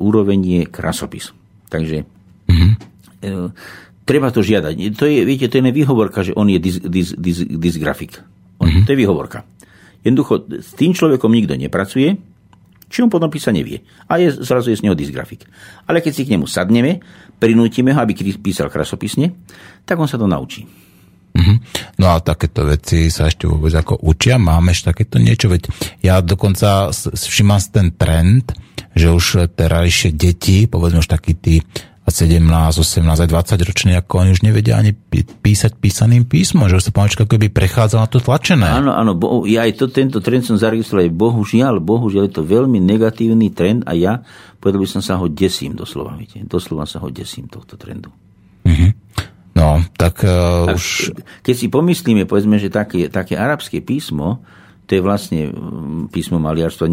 [0.00, 1.36] úroveň je krasopis.
[1.68, 2.06] Takže
[2.48, 2.72] mm-hmm.
[3.20, 3.34] e,
[4.08, 4.96] treba to žiadať.
[4.96, 8.24] To je, viete, to je nevýhovorka, že on je dis, dis, dis, dysgrafik.
[8.56, 8.86] On, mm-hmm.
[8.86, 9.44] To je výhovorka.
[10.04, 12.14] Jednoducho, s tým človekom nikto nepracuje,
[12.92, 13.82] či on potom písať nevie.
[14.06, 15.48] A je, zrazu je z neho dysgrafik.
[15.88, 17.00] Ale keď si k nemu sadneme,
[17.40, 19.34] prinútime ho, aby písal krasopisne,
[19.82, 20.68] tak on sa to naučí.
[21.34, 21.56] Mm-hmm.
[21.98, 24.38] No a takéto veci sa ešte vôbec ako učia?
[24.38, 25.50] Máme ešte takéto niečo?
[25.50, 25.66] Veď
[25.98, 28.54] ja dokonca všimám ten trend,
[28.94, 31.58] že už terajšie deti, povedzme už takí tí
[32.12, 34.92] 17, 18 aj 20 roční, ako oni už nevedia ani
[35.40, 38.68] písať písaným písmom, že už sa pomalička keby prechádzal na to tlačené.
[38.68, 42.76] Áno, áno, bo, ja aj to, tento trend som zaregistroval, bohužiaľ, bohužiaľ je to veľmi
[42.76, 44.20] negatívny trend a ja,
[44.60, 48.12] povedal by som sa ho desím doslova, viete, doslova sa ho desím tohto trendu.
[48.68, 48.90] Mm-hmm.
[49.56, 51.14] No, tak uh, už...
[51.40, 54.44] Keď si pomyslíme, povedzme, že také, také arabské písmo,
[54.84, 56.90] to je vlastne mm, písmo maliarstva,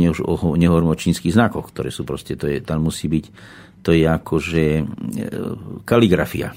[0.55, 3.25] nehovorím o čínskych znakoch, ktoré sú proste, to je, tam musí byť,
[3.81, 4.83] to je akože e,
[5.85, 6.53] kaligrafia.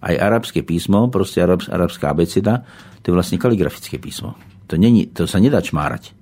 [0.00, 2.64] Aj arabské písmo, proste arab, arabská abeceda,
[3.04, 4.34] to je vlastne kaligrafické písmo.
[4.66, 6.16] To, není, to sa nedá čmárať.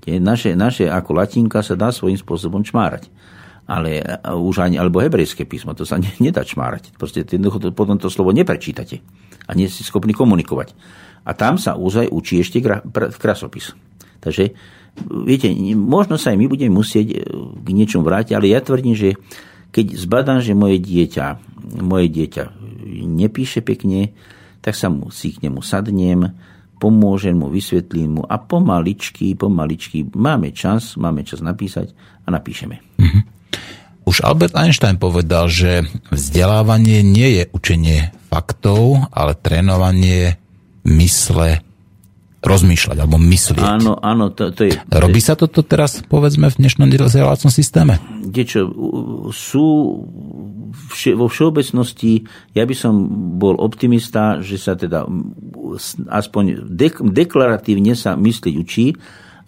[0.00, 3.08] Tie naše, naše ako latinka sa dá svojím spôsobom čmárať
[3.70, 6.90] ale už ani, alebo hebrejské písmo, to sa ne, nedá čmárať.
[6.98, 8.98] Proste jednoducho potom to slovo neprečítate
[9.46, 10.74] a nie ste schopní komunikovať.
[11.22, 13.70] A tam sa úzaj učí ešte gra, pr, krasopis.
[14.18, 14.50] Takže,
[15.08, 19.16] viete, možno sa aj my budeme musieť e, k niečomu vrátiť, ale ja tvrdím, že
[19.70, 21.26] keď zbadám, že moje dieťa,
[21.82, 22.44] moje dieťa
[23.06, 24.12] nepíše pekne,
[24.60, 26.34] tak sa mu, si k nemu sadnem,
[26.80, 31.92] pomôžem mu, vysvetlím mu a pomaličky, pomaličky máme čas, máme čas napísať
[32.24, 32.76] a napíšeme.
[32.96, 33.22] Mm-hmm.
[34.08, 37.98] Už Albert Einstein povedal, že vzdelávanie nie je učenie
[38.32, 40.40] faktov, ale trénovanie
[40.88, 41.60] mysle
[42.40, 43.60] rozmýšľať alebo myslieť.
[43.60, 44.72] Áno, áno, to, to je...
[44.88, 48.00] Robí sa toto teraz, povedzme, v dnešnom vzdelávacom systéme?
[48.32, 48.72] Čo,
[49.28, 49.66] sú
[50.88, 52.24] vše, vo všeobecnosti,
[52.56, 52.96] ja by som
[53.36, 55.04] bol optimista, že sa teda
[56.08, 58.86] aspoň dek, deklaratívne sa myslieť učí,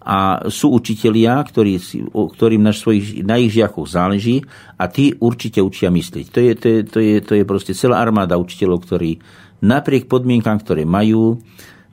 [0.03, 1.79] a sú učitelia, ktorí,
[2.11, 4.43] ktorým na, svojich, na ich žiakoch záleží
[4.75, 6.25] a tí určite učia myslieť.
[6.27, 9.23] To je, to, je, to, je, to je proste celá armáda učiteľov, ktorí
[9.63, 11.39] napriek podmienkám, ktoré majú,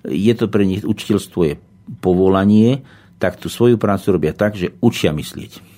[0.06, 1.54] je to pre nich učiteľstvo je
[2.00, 2.86] povolanie,
[3.20, 5.70] tak tú svoju prácu robia tak, že učia myslieť.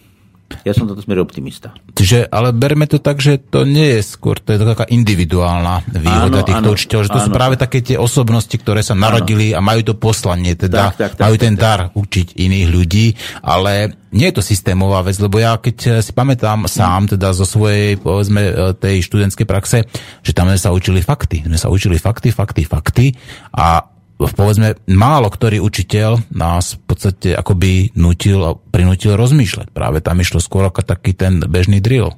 [0.69, 1.73] Ja som toto smer optimista.
[1.97, 6.45] Čiže, ale berme to tak, že to nie je skôr, to je taká individuálna výhoda
[6.45, 7.27] áno, týchto áno, učiteľov, že to áno.
[7.27, 9.65] sú práve také tie osobnosti, ktoré sa narodili áno.
[9.65, 11.97] a majú to poslanie, teda tak, tak, tak, majú ten tak, dar tak.
[11.97, 13.07] učiť iných ľudí,
[13.41, 17.97] ale nie je to systémová vec, lebo ja keď si pamätám sám, teda zo svojej,
[17.97, 19.89] povedzme, tej študentskej praxe,
[20.21, 21.49] že tam sme sa učili fakty.
[21.49, 23.17] Sme sa učili fakty, fakty, fakty
[23.57, 29.75] a povedzme, málo ktorý učiteľ nás v podstate akoby nutil a prinútil rozmýšľať.
[29.75, 32.15] Práve tam išlo skôr ako taký ten bežný drill.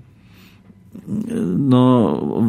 [1.05, 1.83] No,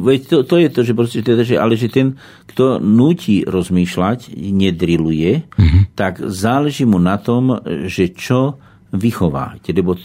[0.05, 2.15] veď to, to je to, že proste teda, že, ale že ten,
[2.45, 5.97] kto nutí rozmýšľať, nedriluje, mm-hmm.
[5.97, 7.57] tak záleží mu na tom,
[7.89, 8.61] že čo
[8.93, 9.57] vychová.
[9.65, 9.97] Lebo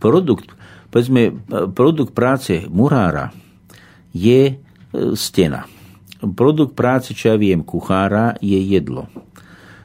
[0.00, 0.56] produkt,
[0.88, 1.30] povedzme,
[1.76, 3.30] produkt práce murára
[4.10, 4.54] je e,
[5.14, 5.68] stena.
[6.32, 9.12] Produkt práce, čo ja viem, kuchára je jedlo.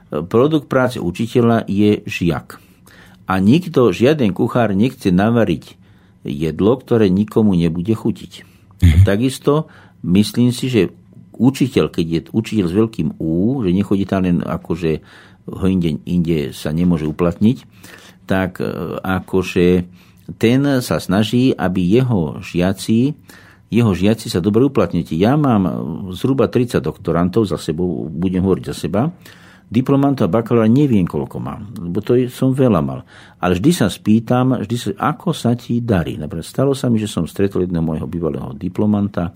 [0.10, 2.57] Produkt práce učiteľa je žiak.
[3.30, 5.78] A nikto, žiaden kuchár nechce navariť
[6.26, 8.48] jedlo, ktoré nikomu nebude chutiť.
[8.82, 9.06] Mm.
[9.06, 9.70] Takisto
[10.02, 10.90] myslím si, že
[11.36, 14.91] učiteľ, keď je učiteľ s veľkým U, že nechodí tam len akože
[15.49, 17.57] ho inde, inde sa nemôže uplatniť,
[18.30, 18.68] tak e,
[19.02, 19.88] akože
[20.38, 23.18] ten sa snaží, aby jeho žiaci
[23.69, 25.13] jeho žiaci sa dobre uplatnite.
[25.13, 25.63] Ja mám
[26.17, 29.13] zhruba 30 doktorantov za sebou, budem hovoriť za seba,
[29.69, 33.05] diplomantov a bakalára neviem, koľko mám, lebo to som veľa mal.
[33.37, 36.17] Ale vždy sa spýtam, vždy sa, ako sa ti darí.
[36.17, 39.29] Napríklad stalo sa mi, že som stretol jedného môjho bývalého diplomanta,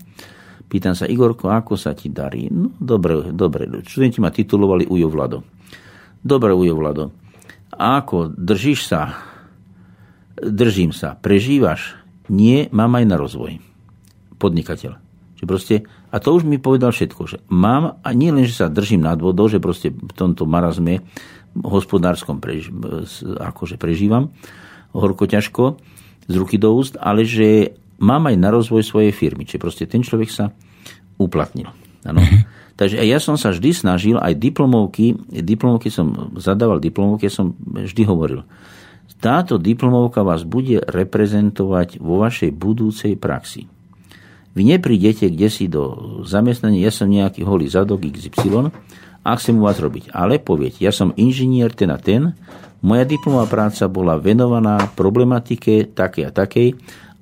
[0.66, 2.50] pýtam sa, Igorko, ako sa ti darí?
[2.50, 3.70] No, dobre, dobre.
[3.86, 5.46] Študenti ma titulovali Ujo Vlado.
[6.18, 7.14] Dobre, Ujo Vlado.
[7.70, 9.14] A ako, držíš sa?
[10.34, 11.14] Držím sa.
[11.14, 11.94] Prežívaš?
[12.26, 13.73] Nie, mám aj na rozvoj
[14.44, 15.00] podnikateľ.
[15.40, 15.74] Že proste,
[16.12, 19.16] a to už mi povedal všetko, že mám, a nie len, že sa držím nad
[19.16, 21.00] vodou, že proste v tomto marazme
[21.56, 22.68] hospodárskom prež,
[23.40, 24.36] akože prežívam,
[24.92, 25.80] horko ťažko,
[26.28, 29.44] z ruky do úst, ale že mám aj na rozvoj svojej firmy.
[29.48, 30.52] Čiže proste ten človek sa
[31.20, 31.70] uplatnil.
[32.04, 32.20] Ano.
[32.20, 32.42] Mm-hmm.
[32.74, 38.02] Takže ja som sa vždy snažil, aj diplomovky, diplomovky som zadával diplomovky, ja som vždy
[38.02, 38.42] hovoril,
[39.22, 43.70] táto diplomovka vás bude reprezentovať vo vašej budúcej praxi.
[44.54, 48.70] Vy neprídete kde si do zamestnania, ja som nejaký holý zadok XY
[49.26, 50.14] a chcem u vás robiť.
[50.14, 52.38] Ale poviete, ja som inžinier ten a ten,
[52.84, 56.68] moja diplomová práca bola venovaná problematike takej a takej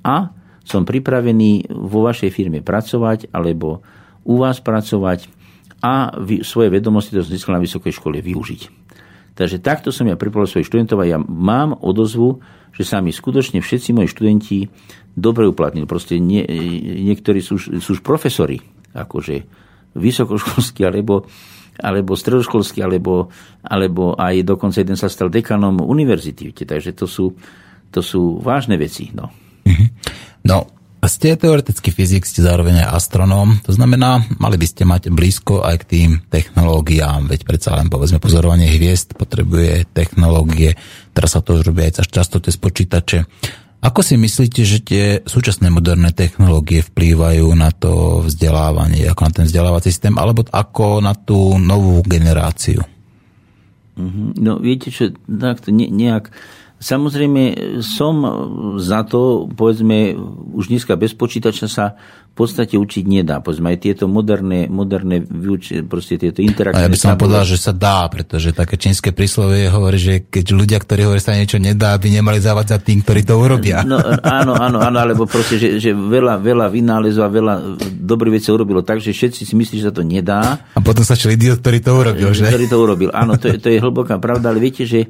[0.04, 0.16] a
[0.62, 3.80] som pripravený vo vašej firme pracovať alebo
[4.22, 5.26] u vás pracovať
[5.82, 6.14] a
[6.46, 8.62] svoje vedomosti, to som získal na vysokej škole, využiť.
[9.34, 12.38] Takže takto som ja pripravil svojich študentov a ja mám odozvu,
[12.70, 14.58] že sa mi skutočne všetci moji študenti
[15.16, 15.88] dobre uplatnili.
[15.88, 16.44] Proste nie,
[17.04, 18.60] niektorí sú, sú už profesori,
[18.96, 19.44] akože
[19.96, 21.28] vysokoškolskí, alebo,
[21.80, 23.28] alebo stredoškolskí, alebo,
[23.64, 26.52] alebo aj dokonca jeden sa stal dekanom univerzity.
[26.52, 27.36] Takže to sú,
[27.92, 29.12] to sú vážne veci.
[29.12, 29.28] No.
[29.62, 29.86] Mhm.
[30.48, 35.66] no, ste teoretický fyzik, ste zároveň aj astronóm, to znamená, mali by ste mať blízko
[35.66, 40.78] aj k tým technológiám, veď predsa len povedzme pozorovanie hviezd potrebuje technológie,
[41.10, 43.26] teraz sa to už robí aj často počítače.
[43.82, 49.46] Ako si myslíte, že tie súčasné moderné technológie vplývajú na to vzdelávanie, ako na ten
[49.50, 52.78] vzdelávací systém, alebo ako na tú novú generáciu?
[53.98, 54.38] Mhm.
[54.38, 55.90] No viete čo, tak to ne.
[56.82, 58.14] Samozrejme som
[58.82, 60.18] za to, povedzme,
[60.58, 61.94] už dneska bez počítača sa
[62.32, 63.44] v podstate učiť nedá.
[63.44, 66.80] Povedzme, aj tieto moderné, moderné vyuč- proste tieto interakcie.
[66.80, 70.56] A ja by som povedal, že sa dá, pretože také čínske príslovie hovorí, že keď
[70.56, 73.84] ľudia, ktorí hovoria, sa niečo nedá, by nemali závať za tým, ktorí to urobia.
[73.84, 77.54] No, áno, áno, áno, alebo proste, že, že veľa, veľa vynálezov a veľa
[78.00, 80.56] dobrých vecí urobilo tak, že všetci si myslí, že sa to nedá.
[80.72, 82.48] A potom sa idiot, ktorý to urobil, že?
[82.48, 85.04] Ktorý to urobil, áno, to je, to je hlboká pravda, ale viete, že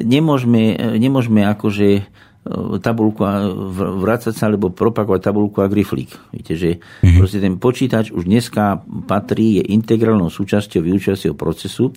[0.00, 2.04] nemôžeme, nemôžeme akože
[2.46, 6.14] E, tabulku a vrácať sa alebo propagovať tabulku a griflík.
[6.30, 7.18] Viete, že mm-hmm.
[7.18, 11.90] proste ten počítač už dneska patrí, je integrálnou súčasťou vyučovacieho procesu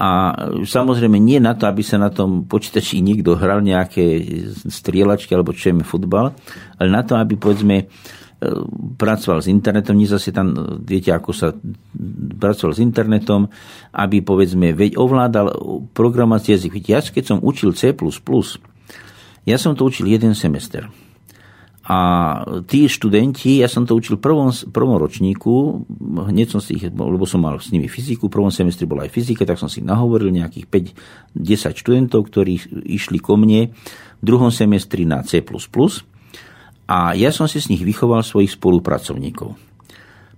[0.00, 0.32] a
[0.64, 4.24] samozrejme nie na to, aby sa na tom počítači niekto hral nejaké
[4.64, 6.32] strieľačky alebo čo je futbal,
[6.80, 7.92] ale na to, aby povedzme
[8.96, 11.52] pracoval s internetom, nie zase tam, viete, ako sa
[12.36, 13.48] pracoval s internetom,
[13.94, 15.46] aby povedzme veď ovládal
[15.92, 16.82] programovací jazyk.
[16.86, 17.92] Ja keď som učil C++,
[19.46, 20.90] ja som to učil jeden semester.
[21.86, 21.98] A
[22.66, 25.86] tí študenti, ja som to učil v prvom, prvom ročníku,
[26.18, 29.14] hneď som si ich, lebo som mal s nimi fyziku, v prvom semestri bola aj
[29.14, 30.66] fyzika, tak som si nahovoril nejakých
[31.38, 32.58] 5-10 študentov, ktorí
[32.90, 33.70] išli ko mne
[34.18, 35.46] v druhom semestri na C++.
[36.86, 39.58] A ja som si z nich vychoval svojich spolupracovníkov.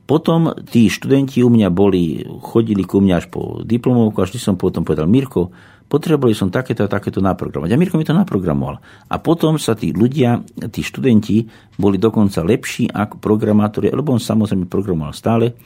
[0.08, 4.56] potom tí študenti u mňa boli, chodili ku mňa až po diplomovku a vždy som
[4.56, 5.52] potom povedal, Mirko,
[5.84, 7.76] potrebovali som takéto a takéto naprogramovať.
[7.76, 8.80] A Mirko mi to naprogramoval.
[9.08, 10.40] A potom sa tí ľudia,
[10.72, 11.44] tí študenti
[11.76, 15.60] boli dokonca lepší ako programátori, lebo on samozrejme programoval stále,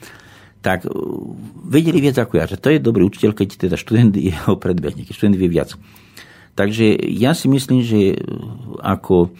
[0.63, 0.87] tak
[1.67, 5.15] vedeli viac ako ja, že to je dobrý učiteľ, keď teda študent jeho predbehne, keď
[5.15, 5.75] študent vie viac.
[6.53, 9.33] Takže ja si myslím, že uh, ako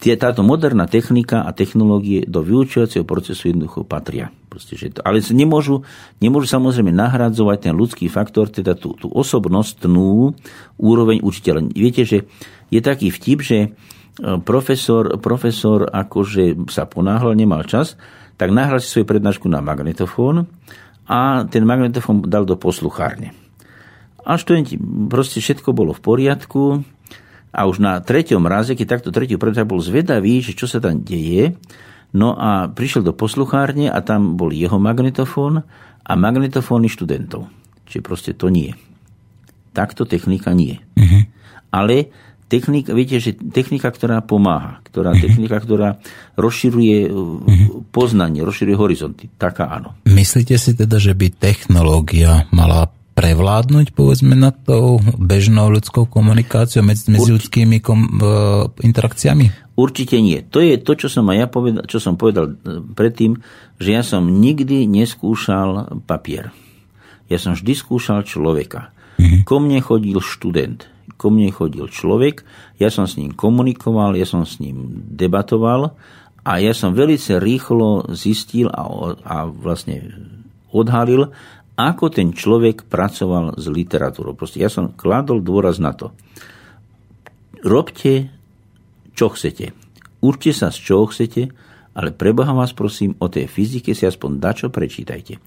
[0.00, 4.32] táto moderná technika a technológie do vyučovacieho procesu jednoducho patria.
[4.50, 5.86] Proste, že to, ale nemôžu,
[6.18, 10.34] nemôžu samozrejme nahradzovať ten ľudský faktor, teda tú, tú osobnostnú
[10.74, 11.70] úroveň učiteľa.
[11.70, 12.26] Viete, že
[12.72, 13.68] je taký vtip, že e,
[14.42, 17.94] profesor, profesor akože sa ponáhľal, nemal čas,
[18.34, 20.50] tak nahral si svoju prednášku na magnetofón
[21.06, 23.49] a ten magnetofón dal do posluchárne.
[24.24, 24.76] A študenti,
[25.08, 26.84] proste všetko bolo v poriadku,
[27.50, 31.02] a už na treťom raze, keď takto tretiu prednášku bol zvedavý, že čo sa tam
[31.02, 31.58] deje,
[32.14, 35.66] no a prišiel do posluchárne a tam bol jeho magnetofón
[36.06, 37.50] a magnetofóny študentov.
[37.90, 38.70] Čiže proste to nie.
[39.74, 40.78] Takto technika nie.
[40.94, 41.26] Uh-huh.
[41.74, 42.10] Ale
[42.46, 45.22] technika, viete, že technika, ktorá pomáha, ktorá uh-huh.
[45.22, 45.98] technika, ktorá
[46.38, 47.90] rozširuje uh-huh.
[47.90, 49.98] poznanie, rozširuje horizonty, taká áno.
[50.06, 52.90] Myslíte si teda, že by technológia mala
[53.20, 59.76] prevládnuť, povedzme, nad tou bežnou ľudskou komunikáciou, medzi, medzi ľudskými kom, uh, interakciami?
[59.76, 60.40] Určite nie.
[60.48, 63.40] To je to, čo som, aj ja povedal, čo som povedal e, predtým,
[63.80, 66.52] že ja som nikdy neskúšal papier.
[67.32, 68.92] Ja som vždy skúšal človeka.
[69.16, 69.48] Mm-hmm.
[69.48, 70.84] Ko mne chodil študent,
[71.16, 72.44] ko mne chodil človek,
[72.76, 75.96] ja som s ním komunikoval, ja som s ním debatoval
[76.44, 78.84] a ja som veľmi rýchlo zistil a,
[79.24, 80.12] a vlastne
[80.72, 81.32] odhalil,
[81.88, 84.36] ako ten človek pracoval s literatúrou.
[84.36, 86.12] Proste ja som kladol dôraz na to.
[87.64, 88.28] Robte,
[89.16, 89.72] čo chcete.
[90.20, 91.48] Určite sa z čoho chcete,
[91.96, 95.40] ale preboha vás prosím, o tej fyzike si aspoň dačo prečítajte.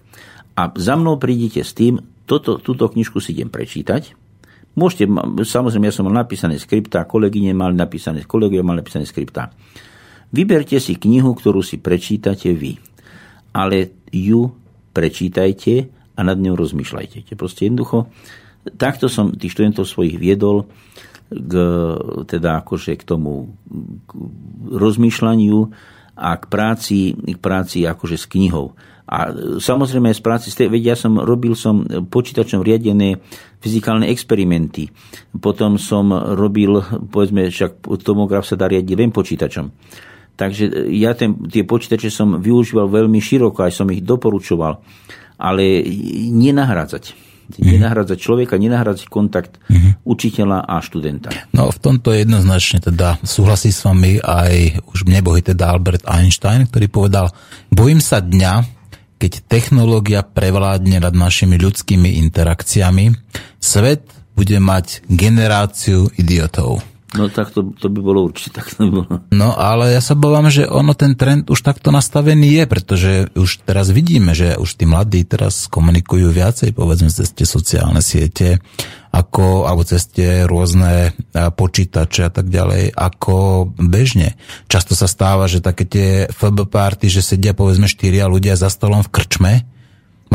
[0.54, 4.14] A za mnou prídite s tým, toto, túto knižku si idem prečítať.
[4.74, 5.06] Môžete,
[5.46, 9.54] samozrejme, ja som mal napísané skriptá, kolegyne mali napísané, kolegovia mali napísané skriptá.
[10.34, 12.74] Vyberte si knihu, ktorú si prečítate vy.
[13.54, 14.50] Ale ju
[14.90, 17.34] prečítajte a nad ňou rozmýšľajte.
[17.34, 18.06] Proste jednoducho,
[18.78, 20.70] takto som tých študentov svojich viedol
[21.28, 21.52] k,
[22.30, 23.54] teda akože k tomu
[24.06, 24.10] k
[24.70, 25.58] rozmýšľaniu
[26.14, 28.78] a k práci, k práci akože s knihou.
[29.04, 29.28] A
[29.60, 33.20] samozrejme z práci, veď ja som robil som počítačom riadené
[33.60, 34.88] fyzikálne experimenty.
[35.36, 36.80] Potom som robil,
[37.12, 39.66] povedzme, však tomograf sa dá riadiť len počítačom.
[40.34, 44.82] Takže ja ten, tie počítače som využíval veľmi široko, aj som ich doporučoval
[45.38, 45.82] ale
[46.30, 47.04] nenahrádzať.
[47.44, 47.76] Mm-hmm.
[47.76, 50.00] Nenahrádzať človeka, nenahrádzať kontakt mm-hmm.
[50.08, 51.28] učiteľa a študenta.
[51.52, 56.88] No v tomto jednoznačne teda súhlasí s vami aj už nebohy teda Albert Einstein, ktorý
[56.88, 57.26] povedal,
[57.68, 58.64] bojím sa dňa,
[59.20, 63.12] keď technológia prevládne nad našimi ľudskými interakciami,
[63.60, 66.93] svet bude mať generáciu idiotov.
[67.14, 68.74] No tak to, to by bolo určite tak.
[68.74, 69.14] To by bolo.
[69.30, 73.62] No ale ja sa bávam, že ono ten trend už takto nastavený je, pretože už
[73.62, 78.58] teraz vidíme, že už tí mladí teraz komunikujú viacej, povedzme cez tie sociálne siete,
[79.14, 84.34] ako, alebo cez tie rôzne počítače a tak ďalej, ako bežne.
[84.66, 89.06] Často sa stáva, že také tie FB party, že sedia povedzme štyria ľudia za stolom
[89.06, 89.52] v krčme,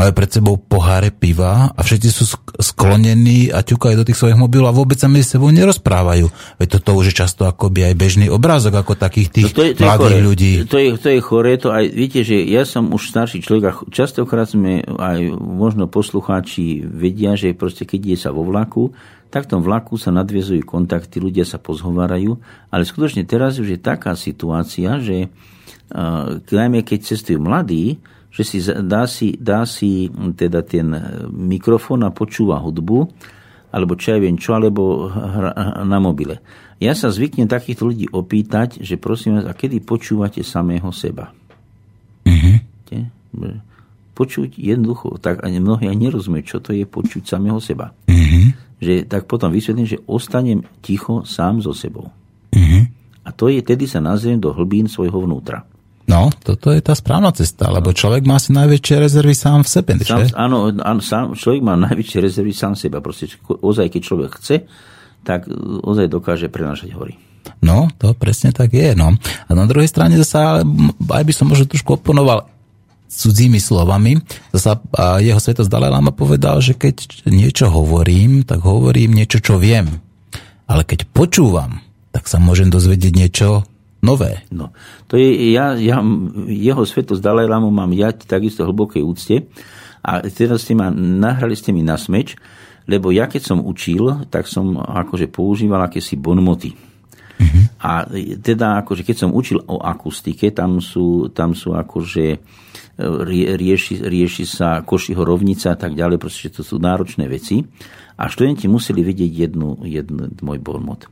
[0.00, 2.24] majú pred sebou poháre piva a všetci sú
[2.56, 6.56] sklonení a ťukajú do tých svojich mobilov a vôbec sa medzi sebou nerozprávajú.
[6.56, 9.72] Veď toto už je často akoby aj bežný obrázok ako takých tých no to je,
[9.76, 10.52] to mladých je ľudí.
[10.64, 13.72] To je, to je chore, to aj, viete, že ja som už starší človek a
[13.92, 18.96] častokrát sme aj možno poslucháči vedia, že proste keď je sa vo vlaku,
[19.30, 22.40] tak v tom vlaku sa nadviezujú kontakty, ľudia sa pozhovárajú,
[22.72, 28.58] ale skutočne teraz už je taká situácia, že uh, najmä keď cestujú mladí, že si
[28.62, 30.06] dá, si dá si
[30.38, 30.86] teda ten
[31.34, 32.98] mikrofón a počúva hudbu,
[33.70, 35.10] alebo čo ja viem čo, alebo
[35.86, 36.42] na mobile.
[36.80, 41.30] Ja sa zvyknem takýchto ľudí opýtať, že prosím vás, a kedy počúvate samého seba?
[42.24, 42.56] Mm-hmm.
[44.16, 47.94] Počuť jednoducho, tak ani mnohí aj nerozumieť, čo to je počuť samého seba.
[48.10, 48.44] Mm-hmm.
[48.80, 52.10] Že tak potom vysvetlím, že ostanem ticho sám so sebou.
[52.56, 52.82] Mm-hmm.
[53.22, 55.62] A to je, tedy sa nazriem do hlbín svojho vnútra.
[56.10, 59.92] No, toto je tá správna cesta, lebo človek má asi najväčšie rezervy sám v sebe.
[60.02, 62.98] Sám, áno, áno sám, človek má najväčšie rezervy sám v sebe.
[62.98, 64.66] Proste, ozaj, keď človek chce,
[65.22, 65.46] tak
[65.86, 67.14] ozaj dokáže prenášať hory.
[67.62, 68.92] No, to presne tak je.
[68.98, 69.14] No.
[69.46, 70.66] A na druhej strane zase,
[71.06, 72.50] aj by som možno trošku oponoval
[73.10, 74.18] cudzími slovami.
[74.50, 74.82] Zasa
[75.22, 80.02] jeho svetost Dalaj Lama povedal, že keď niečo hovorím, tak hovorím niečo, čo viem.
[80.66, 83.66] Ale keď počúvam, tak sa môžem dozvedieť niečo
[84.00, 84.44] nové.
[84.52, 84.72] No,
[85.06, 86.00] to je, ja, ja
[86.48, 89.48] jeho svetosť Dalajlamu mám ja takisto hlbokej úcte
[90.00, 92.36] a teraz ste ma, nahrali ste mi na smeč,
[92.88, 96.72] lebo ja keď som učil, tak som akože používal akési bonmoty.
[97.40, 97.64] Mm-hmm.
[97.80, 98.04] A
[98.40, 102.24] teda akože keď som učil o akustike, tam sú, tam sú akože
[103.00, 107.64] rie, rieši, rieši sa košiho rovnica a tak ďalej, proste to sú náročné veci.
[108.20, 111.08] A študenti museli vedieť jednu, jednu môj bonmot.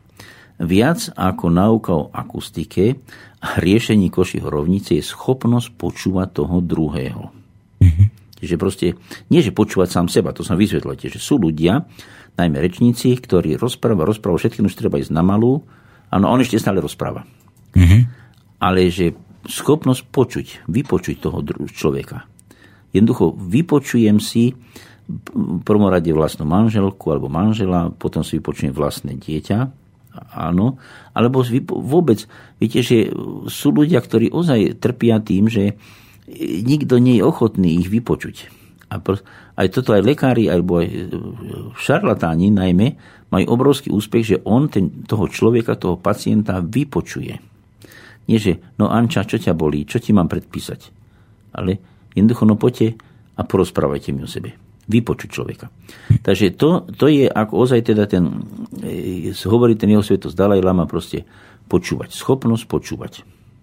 [0.58, 2.98] Viac ako nauka o akustike
[3.38, 7.30] a riešení košiho rovnice je schopnosť počúvať toho druhého.
[7.78, 8.06] Mm-hmm.
[8.42, 8.86] Čiže proste,
[9.30, 11.86] nie že počúvať sám seba, to som vysvetlil, že sú ľudia,
[12.38, 15.62] najmä rečníci, ktorí rozpráva, rozpráva, všetkým už treba ísť na malú,
[16.10, 17.26] áno, on ešte stále rozpráva.
[17.74, 18.00] Mm-hmm.
[18.62, 19.14] Ale že
[19.46, 21.38] schopnosť počuť, vypočuť toho
[21.70, 22.26] človeka.
[22.90, 24.58] Jednoducho vypočujem si
[25.08, 29.87] v prvom rade vlastnú manželku alebo manžela, potom si vypočujem vlastné dieťa,
[30.34, 30.78] áno,
[31.14, 31.42] alebo
[31.82, 32.24] vôbec,
[32.58, 33.10] viete, že
[33.46, 35.78] sú ľudia, ktorí ozaj trpia tým, že
[36.64, 38.52] nikto nie je ochotný ich vypočuť.
[38.88, 39.00] A
[39.60, 40.96] aj toto aj lekári, alebo aj e,
[41.76, 42.96] šarlatáni najmä,
[43.28, 47.36] majú obrovský úspech, že on ten, toho človeka, toho pacienta vypočuje.
[48.28, 50.80] Nie, že no Anča, čo ťa bolí, čo ti mám predpísať.
[51.52, 51.80] Ale
[52.16, 52.96] jednoducho, no poďte
[53.36, 54.56] a porozprávajte mi o sebe.
[54.88, 55.68] Vypočuť človeka.
[56.24, 58.48] Takže to, to je, ako ozaj teda ten,
[58.80, 61.28] e, hovorí ten jeho svetosť Dalaj Lama, proste
[61.68, 62.16] počúvať.
[62.16, 63.12] Schopnosť počúvať.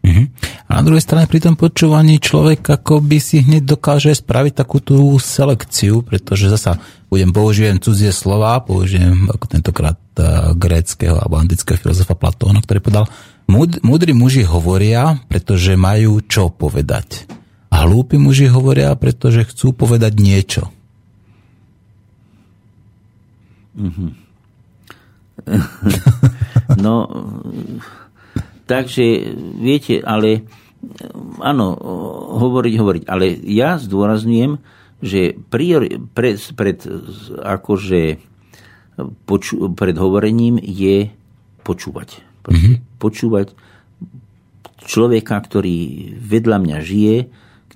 [0.05, 0.29] Uh-huh.
[0.69, 4.77] A na druhej strane pri tom počúvaní človek ako by si hneď dokáže spraviť takú
[4.77, 6.77] tú selekciu, pretože zasa
[7.09, 13.05] budem použijem cudzie slova, použijem ako tentokrát uh, gréckého alebo antického filozofa Platóna, ktorý povedal,
[13.81, 17.25] múdri muži hovoria, pretože majú čo povedať.
[17.73, 20.69] A hlúpi muži hovoria, pretože chcú povedať niečo.
[20.69, 20.83] Mm-hmm.
[26.85, 26.95] no,
[28.65, 29.05] Takže,
[29.61, 30.49] viete, ale
[31.37, 31.77] áno,
[32.41, 33.03] hovoriť, hovoriť.
[33.05, 34.57] Ale ja zdôrazňujem,
[35.05, 36.81] že priori, pred, pred,
[37.45, 38.01] akože,
[39.29, 41.13] poču, pred hovorením je
[41.61, 42.25] počúvať.
[42.45, 42.75] Mm-hmm.
[42.97, 43.53] Počúvať
[44.85, 45.77] človeka, ktorý
[46.17, 47.15] vedľa mňa žije,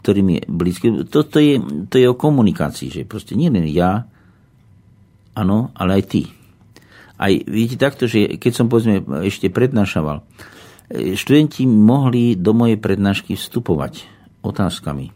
[0.02, 0.88] ktorý mi je blízky.
[1.06, 4.10] Toto je, to je o komunikácii, že proste nie len ja,
[5.36, 6.22] áno, ale aj ty.
[7.20, 10.24] Aj viete takto, že keď som povedzme ešte prednášaval,
[10.90, 14.08] študenti mohli do mojej prednášky vstupovať
[14.42, 15.14] otázkami.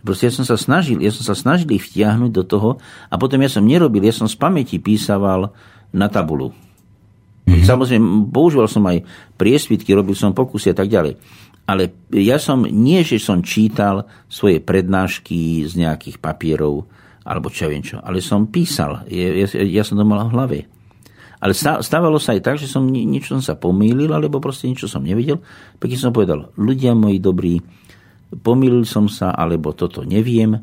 [0.00, 2.70] Proste ja som sa snažil, ja som sa snažil ich vtiahnuť do toho
[3.12, 5.52] a potom ja som nerobil, ja som z pamäti písaval
[5.92, 6.56] na tabulu.
[7.44, 7.64] Mm-hmm.
[7.68, 9.04] Samozrejme, používal som aj
[9.36, 11.20] priesvitky, robil som pokusy a tak ďalej.
[11.68, 16.88] Ale ja som, nie že som čítal svoje prednášky z nejakých papierov,
[17.30, 19.06] alebo čo viem čo, ale som písal.
[19.06, 20.58] Ja, ja, ja som to mal v hlave.
[21.40, 25.00] Ale stávalo sa aj tak, že som niečo som sa pomýlil, alebo proste niečo som
[25.00, 25.40] nevidel.
[25.78, 27.62] Pekne som povedal, ľudia moji dobrí,
[28.44, 30.58] pomýlil som sa, alebo toto neviem,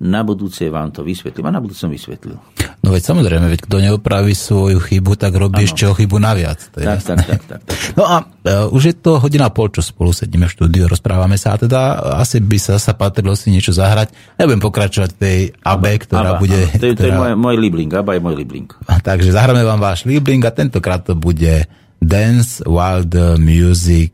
[0.00, 1.52] na budúce vám to vysvetlím.
[1.52, 2.38] A na budúce som vysvetlil.
[2.82, 5.68] No veď samozrejme, veď kto neopraví svoju chybu, tak robí ano.
[5.70, 6.58] ešte o chybu naviac.
[6.74, 7.78] To je tak, tak, tak, tak, tak.
[7.98, 11.54] No a uh, už je to hodina pol, čo spolu sedíme v štúdiu, rozprávame sa
[11.54, 11.78] a teda
[12.18, 14.10] asi by sa, sa patrilo si niečo zahrať.
[14.34, 16.58] Ja budem pokračovať tej AB, ktorá Aba, bude...
[16.74, 17.06] To, je, ktorá...
[17.06, 18.68] to je môj, môj libling, ABBA je môj libling.
[18.82, 21.70] Takže zahráme vám váš libling a tentokrát to bude
[22.02, 24.10] Dance While the Music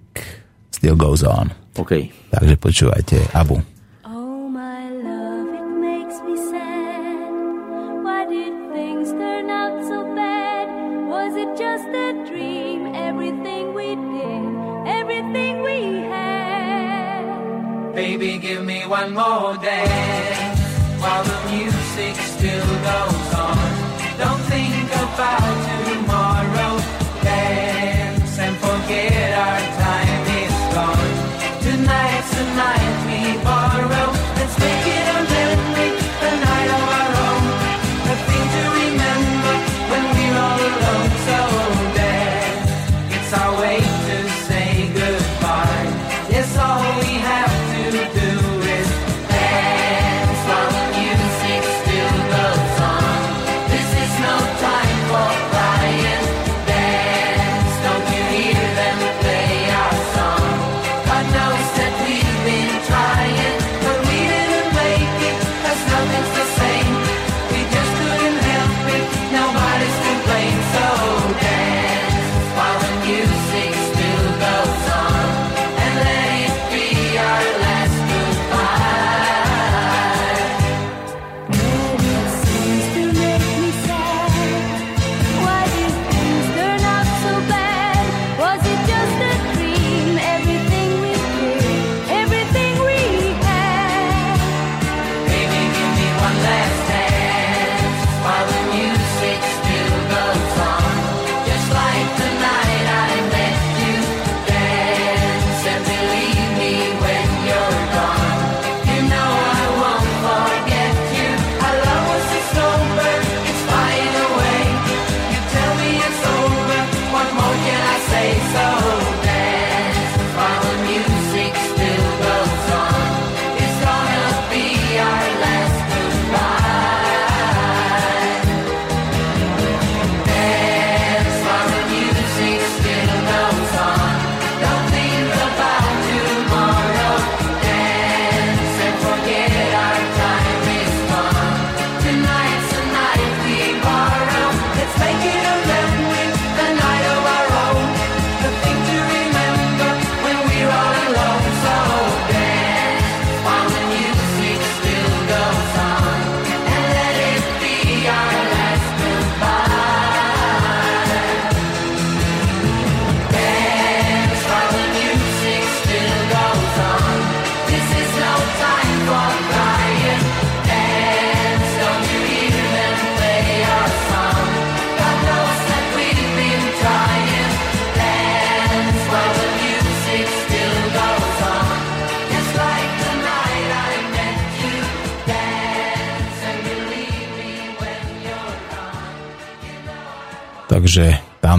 [0.77, 1.49] Still Goes On.
[1.73, 2.13] OK.
[2.29, 3.78] Takže počúvajte Abu.
[18.89, 20.61] One more dance
[20.99, 23.59] while the music still goes on.
[24.17, 25.68] Don't think about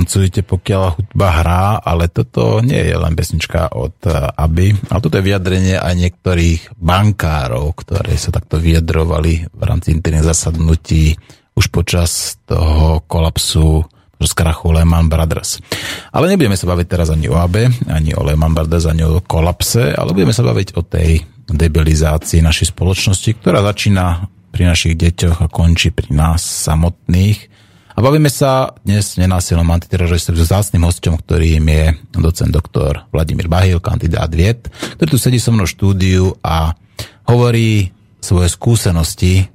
[0.10, 5.22] tancujte, pokiaľ hudba hrá, ale toto nie je len pesnička od eh, Aby, ale toto
[5.22, 11.14] je vyjadrenie aj niektorých bankárov, ktorí sa takto vyjadrovali v rámci interných zasadnutí
[11.54, 13.86] už počas toho kolapsu
[14.18, 15.62] z krachu Lehman Brothers.
[16.10, 19.94] Ale nebudeme sa baviť teraz ani o AB, ani o Lehman Brothers, ani o kolapse,
[19.94, 25.52] ale budeme sa baviť o tej debilizácii našej spoločnosti, ktorá začína pri našich deťoch a
[25.54, 27.59] končí pri nás samotných.
[28.00, 33.84] A bavíme sa dnes nenásilnom antiteroristom s zácným hostom, ktorým je docent doktor Vladimír Bahil,
[33.84, 36.80] kandidát vied, ktorý tu sedí so mnou v štúdiu a
[37.28, 37.92] hovorí
[38.24, 39.52] svoje skúsenosti,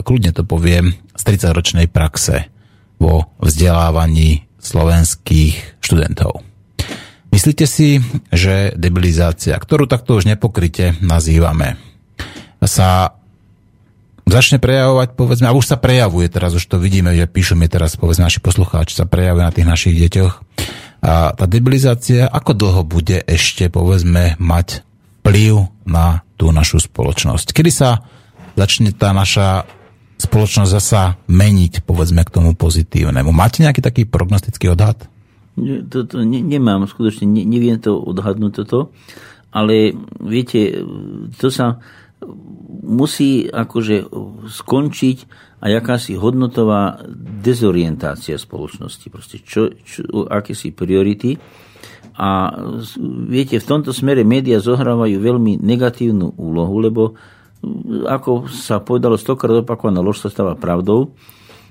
[0.00, 2.48] kľudne to poviem, z 30-ročnej praxe
[2.96, 6.40] vo vzdelávaní slovenských študentov.
[7.28, 8.00] Myslíte si,
[8.32, 11.76] že debilizácia, ktorú takto už nepokryte nazývame,
[12.64, 13.20] sa
[14.32, 18.00] začne prejavovať, povedzme, a už sa prejavuje teraz, už to vidíme, že píšu mi teraz,
[18.00, 20.34] povedzme, naši poslucháči sa prejavuje na tých našich deťoch.
[21.02, 24.80] A tá debilizácia, ako dlho bude ešte, povedzme, mať
[25.20, 27.52] vplyv na tú našu spoločnosť?
[27.52, 28.06] Kedy sa
[28.56, 29.68] začne tá naša
[30.22, 33.34] spoločnosť zasa meniť, povedzme, k tomu pozitívnemu.
[33.34, 35.10] Máte nejaký taký prognostický odhad?
[35.58, 38.94] To, ne, nemám, skutočne ne, neviem to odhadnúť toto,
[39.52, 39.92] ale
[40.22, 40.80] viete,
[41.36, 41.82] to sa
[42.82, 44.10] musí akože
[44.48, 45.18] skončiť
[45.62, 46.98] a jakási hodnotová
[47.42, 49.06] dezorientácia spoločnosti.
[49.08, 51.38] Proste čo, čo, aké si priority.
[52.18, 52.52] A
[53.30, 57.02] viete, v tomto smere médiá zohrávajú veľmi negatívnu úlohu, lebo
[58.10, 61.14] ako sa povedalo stokrát opakovaná lož sa stáva pravdou,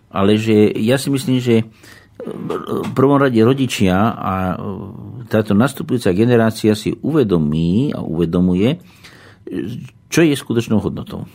[0.07, 1.67] ale že ja si myslím, že
[2.21, 4.55] v prvom rade rodičia a
[5.27, 8.77] táto nastupujúca generácia si uvedomí a uvedomuje,
[10.11, 11.25] čo je skutočnou hodnotou.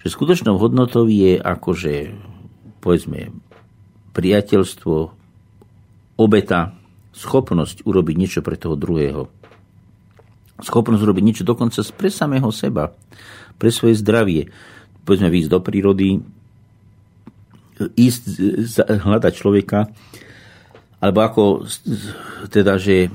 [0.00, 2.14] Že skutočnou hodnotou je akože,
[2.78, 3.34] povedzme,
[4.14, 4.94] priateľstvo,
[6.16, 6.72] obeta,
[7.12, 9.28] schopnosť urobiť niečo pre toho druhého.
[10.62, 12.94] Schopnosť urobiť niečo dokonca pre samého seba
[13.62, 14.50] pre svoje zdravie.
[15.06, 16.10] Povedzme, výjsť do prírody,
[17.94, 18.22] ísť
[18.86, 19.90] hľadať človeka,
[21.02, 21.42] alebo ako
[22.50, 23.10] teda, že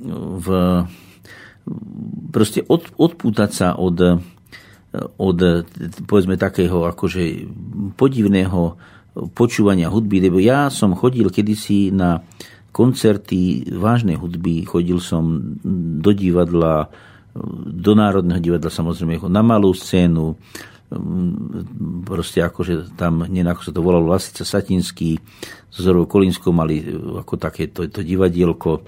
[0.00, 0.46] v,
[2.28, 4.20] proste od, odpútať sa od,
[4.94, 5.38] od
[6.06, 7.46] povedzme takého akože
[7.94, 8.74] podivného
[9.34, 12.22] počúvania hudby, lebo ja som chodil kedysi na
[12.70, 15.54] koncerty vážnej hudby, chodil som
[16.00, 16.90] do divadla,
[17.66, 20.38] do Národného divadla samozrejme na malú scénu,
[22.02, 25.22] proste akože tam, neviem ako sa to volalo, Lasica Satinský
[25.70, 26.86] so Zorou Kolínskou mali e,
[27.22, 28.82] ako také to, to divadielko.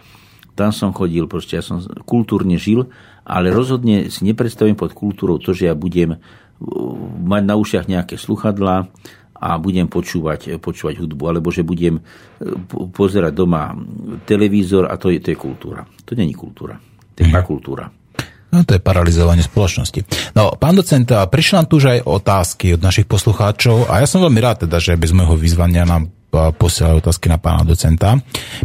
[0.58, 2.90] Tam som chodil, proste ja som kultúrne žil,
[3.22, 6.18] ale rozhodne si nepredstavím pod kultúrou to, že ja budem e,
[7.22, 8.90] mať na ušiach nejaké sluchadlá
[9.42, 12.02] a budem počúvať, počúvať hudbu, alebo že budem e,
[12.94, 13.74] pozerať doma
[14.26, 15.82] televízor a to je, to je kultúra.
[16.06, 16.78] To není kultúra.
[17.14, 17.46] To je mhm.
[17.46, 17.86] kultúra.
[18.52, 20.04] No, to je paralizovanie spoločnosti.
[20.36, 24.20] No, pán docent, prišli nám tu už aj otázky od našich poslucháčov a ja som
[24.20, 28.16] veľmi rád teda, že bez môjho vyzvania nám posielajú otázky na pána docenta.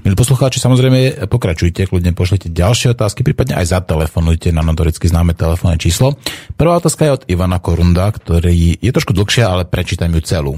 [0.01, 5.75] Milí poslucháči, samozrejme pokračujte, kľudne pošlite ďalšie otázky, prípadne aj zatelefonujte na notoricky známe telefónne
[5.75, 6.15] číslo.
[6.55, 10.53] Prvá otázka je od Ivana Korunda, ktorý je trošku dlhšia, ale prečítam ju celú.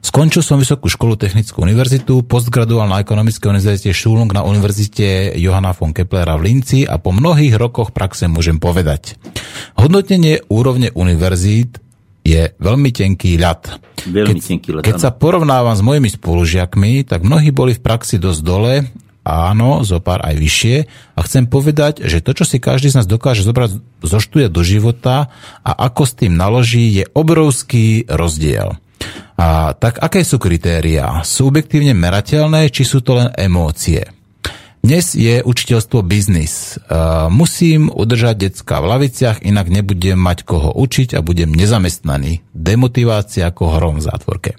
[0.00, 5.92] Skončil som Vysokú školu Technickú univerzitu, postgraduál na Ekonomickej univerzite Schulung na univerzite Johanna von
[5.92, 9.18] Keplera v Linci a po mnohých rokoch praxe môžem povedať.
[9.76, 11.82] Hodnotenie úrovne univerzít
[12.26, 13.78] je veľmi tenký ľad.
[14.10, 14.82] Veľmi keď, tenký ľad.
[14.82, 18.82] Keď sa porovnávam s mojimi spolužiakmi, tak mnohí boli v praxi dosť dole,
[19.22, 20.76] áno, zo pár aj vyššie
[21.14, 24.66] a chcem povedať, že to, čo si každý z nás dokáže zobrať zo štúdia do
[24.66, 25.30] života
[25.62, 28.78] a ako s tým naloží, je obrovský rozdiel.
[29.36, 31.20] A tak aké sú kritériá?
[31.22, 34.15] Sú objektívne merateľné, či sú to len emócie?
[34.86, 36.78] Dnes je učiteľstvo biznis.
[37.26, 42.46] Musím udržať decka v laviciach, inak nebudem mať koho učiť a budem nezamestnaný.
[42.54, 44.50] Demotivácia ako hrom v zátvorke.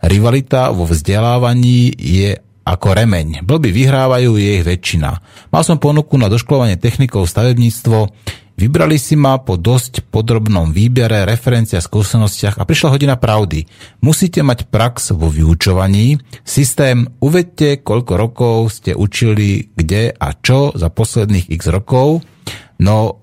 [0.00, 3.44] Rivalita vo vzdelávaní je ako remeň.
[3.44, 5.20] Blby vyhrávajú, je ich väčšina.
[5.52, 8.08] Mal som ponuku na doškolovanie technikov stavebníctvo,
[8.58, 13.70] Vybrali si ma po dosť podrobnom výbere, referenciách, skúsenostiach a prišla hodina pravdy.
[14.02, 16.18] Musíte mať prax vo vyučovaní.
[16.42, 22.26] Systém, uvedte, koľko rokov ste učili, kde a čo za posledných x rokov.
[22.82, 23.22] No,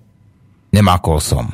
[0.71, 1.51] nemákol som.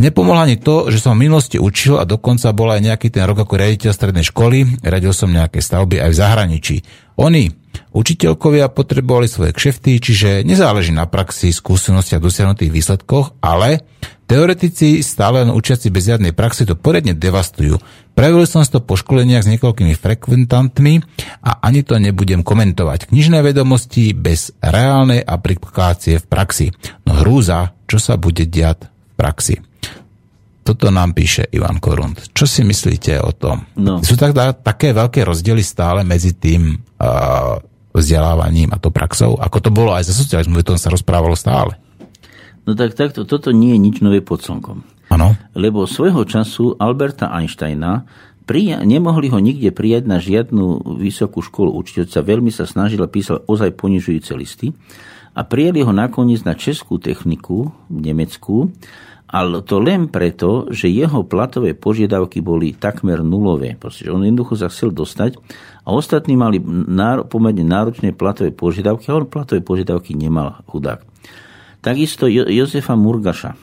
[0.00, 3.44] Nepomohlo ani to, že som v minulosti učil a dokonca bol aj nejaký ten rok
[3.44, 6.76] ako riaditeľ strednej školy, radil som nejaké stavby aj v zahraničí.
[7.20, 7.61] Oni
[7.92, 13.84] Učiteľkovia potrebovali svoje kšefty, čiže nezáleží na praxi, skúsenosti a dosiahnutých výsledkoch, ale
[14.24, 17.76] teoretici stále len učiaci bez žiadnej praxi to poriadne devastujú.
[18.16, 20.94] Prejavil som to po školeniach s niekoľkými frekventantmi
[21.44, 23.12] a ani to nebudem komentovať.
[23.12, 26.66] Knižné vedomosti bez reálnej aplikácie v praxi.
[27.04, 29.56] No hrúza, čo sa bude diať v praxi.
[30.62, 32.32] Toto nám píše Ivan Korund.
[32.32, 33.66] Čo si myslíte o tom?
[33.74, 33.98] No.
[34.00, 34.32] Sú tak,
[34.62, 37.58] také veľké rozdiely stále medzi tým uh,
[37.92, 41.76] vzdelávaním a to praxou, ako to bolo aj za socializmu, to sa rozprávalo stále.
[42.64, 44.86] No tak takto, toto nie je nič nové pod slnkom.
[45.12, 45.36] Áno.
[45.52, 48.08] Lebo svojho času Alberta Einsteina
[48.48, 52.24] prija- nemohli ho nikde prijať na žiadnu vysokú školu učiteľca.
[52.24, 54.72] Veľmi sa snažil a písal ozaj ponižujúce listy.
[55.32, 58.68] A prijali ho nakoniec na českú techniku v Nemecku,
[59.32, 63.80] ale to len preto, že jeho platové požiadavky boli takmer nulové.
[63.80, 65.40] Proste, on jednoducho sa chcel dostať
[65.82, 71.00] a ostatní mali náro, pomerne náročné platové požiadavky a on platové požiadavky nemal chudák.
[71.80, 73.56] Takisto jo- Jozefa Murgaša,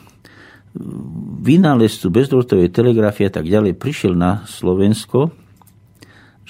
[1.39, 5.29] vynálezcu bezdrôtovej telegrafie a tak ďalej, prišiel na Slovensko,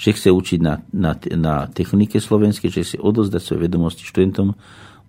[0.00, 4.56] že chce učiť na, na, na technike slovenskej, že chce odozdať svoje vedomosti študentom.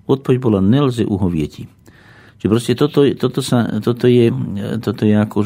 [0.04, 1.72] Odpoveď bola, nelze uhovieti.
[2.42, 4.34] Čiže proste toto, toto, sa, toto, je,
[4.82, 5.46] toto je ako,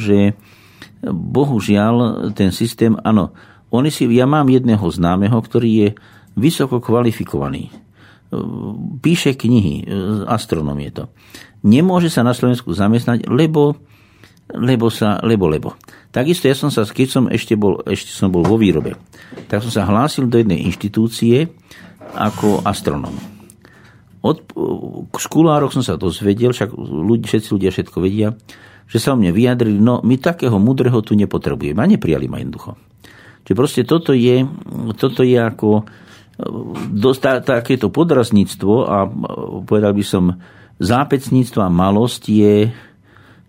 [1.11, 3.35] bohužiaľ ten systém, áno,
[3.67, 5.89] oni si, ja mám jedného známeho, ktorý je
[6.39, 7.67] vysoko kvalifikovaný.
[9.03, 9.83] Píše knihy,
[10.23, 11.03] astronom je to.
[11.67, 13.75] Nemôže sa na Slovensku zamestnať, lebo,
[14.55, 15.75] lebo sa, lebo, lebo.
[16.15, 18.95] Takisto ja som sa, keď som ešte bol, ešte som bol vo výrobe,
[19.51, 21.51] tak som sa hlásil do jednej inštitúcie
[22.15, 23.34] ako astronom.
[24.25, 24.41] Od
[25.13, 28.33] školároch som sa dozvedel, však ľudí, všetci ľudia všetko vedia,
[28.89, 32.73] že sa o mne vyjadrili, no my takého mudrého tu nepotrebujeme a neprijali ma jednoducho.
[33.45, 34.41] Čiže proste toto je,
[34.97, 35.85] toto je ako
[36.89, 39.05] dosť, tá, takéto podrazníctvo a
[39.63, 40.23] povedal by som
[40.81, 42.53] zápecníctvo a malosť je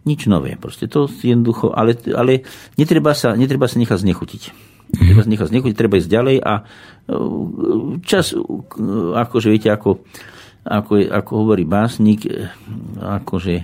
[0.07, 0.55] nič nové.
[0.55, 2.47] Proste to jednoducho, ale, ale
[2.79, 4.43] netreba, sa, netreba sa nechať znechutiť.
[4.87, 6.53] Treba sa nechať znechutiť, treba ísť ďalej a
[8.07, 8.39] čas,
[9.19, 10.07] akože viete, ako
[10.67, 12.27] ako, ako hovorí básnik,
[12.99, 13.55] akože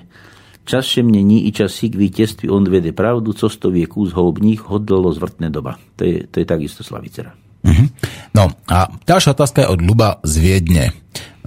[0.63, 3.87] čas še mne ní i čas si k vítězství on vede pravdu, co sto vie
[3.91, 5.79] kús houbník, hodlalo zvrtné doba.
[5.99, 7.35] To je, to je takisto Slavicera.
[7.63, 7.89] Mm-hmm.
[8.35, 10.85] No a ďalšia otázka je od Luba z Viedne.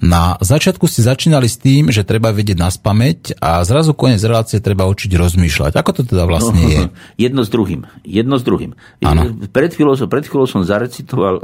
[0.03, 4.59] Na začiatku ste začínali s tým, že treba vedieť na spameť a zrazu koniec relácie
[4.59, 5.71] treba učiť rozmýšľať.
[5.71, 6.79] Ako to teda vlastne je?
[7.31, 7.87] Jedno s druhým.
[8.03, 8.75] Jedno s druhým.
[9.55, 11.43] Pred chvíľou, pred chvíľou som zarecitoval e,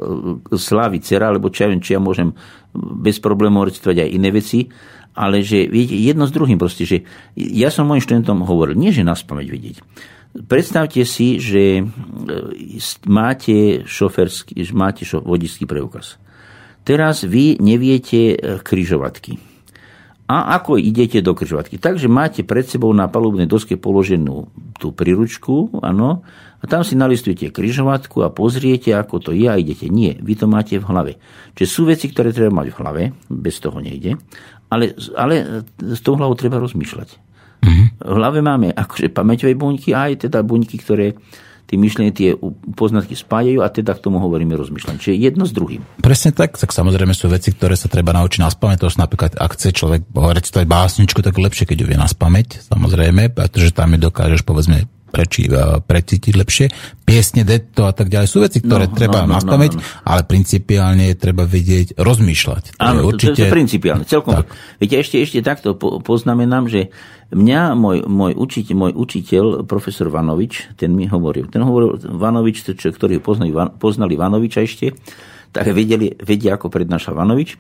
[0.60, 2.36] Slávy Cera, lebo čo ja viem, či ja môžem
[2.76, 4.68] bez problémov recitovať aj iné veci,
[5.16, 9.08] ale že viete, jedno s druhým proste, že ja som mojim študentom hovoril, nie že
[9.08, 9.78] na spameť vedieť.
[10.32, 11.84] Predstavte si, že e,
[13.08, 16.20] máte šoferský, máte šo, vodičský preukaz.
[16.82, 19.38] Teraz vy neviete e, kryžovatky.
[20.32, 21.76] A ako idete do kryžovatky?
[21.76, 24.48] Takže máte pred sebou na palubnej doske položenú
[24.80, 26.24] tú príručku, áno,
[26.62, 29.90] a tam si nalistujete kryžovatku a pozriete, ako to je a idete.
[29.92, 31.12] Nie, vy to máte v hlave.
[31.58, 34.16] Čiže sú veci, ktoré treba mať v hlave, bez toho nejde,
[34.72, 37.10] ale, ale s tou hlavou treba rozmýšľať.
[38.02, 41.14] V hlave máme akože pamäťové buňky a aj teda buňky, ktoré
[41.72, 42.36] tie myšlenie, tie
[42.76, 45.00] poznatky spájajú a teda k tomu hovoríme rozmýšľanie.
[45.00, 45.80] Čiže jedno s druhým.
[46.04, 48.84] Presne tak, tak samozrejme sú veci, ktoré sa treba naučiť na spameť.
[48.84, 53.32] To napríklad, ak chce človek recitovať básničku, tak lepšie, keď ju vie na spameť, samozrejme,
[53.32, 55.52] pretože tam ju dokážeš, povedzme, preči,
[55.84, 56.66] precítiť lepšie.
[57.04, 59.84] Piesne, detto a tak ďalej sú veci, ktoré No, treba no, no, no, no.
[60.08, 62.64] ale principiálne je treba vedieť rozmýšľať.
[62.76, 63.36] To je Áno, určite...
[63.36, 64.04] to, to je principiálne.
[64.08, 64.40] Celkom.
[64.40, 64.48] Tak.
[64.80, 66.96] Viete, ešte, ešte takto po, poznamenám, že
[67.36, 72.88] mňa môj, môj, učiteľ, môj učiteľ, profesor Vanovič, ten mi hovoril, ten hovoril, Vanovič, čo,
[72.92, 74.96] ktorí poznali, poznali Vanoviča ešte,
[75.52, 77.60] tak vedeli, vedia, ako prednáša Vanovič.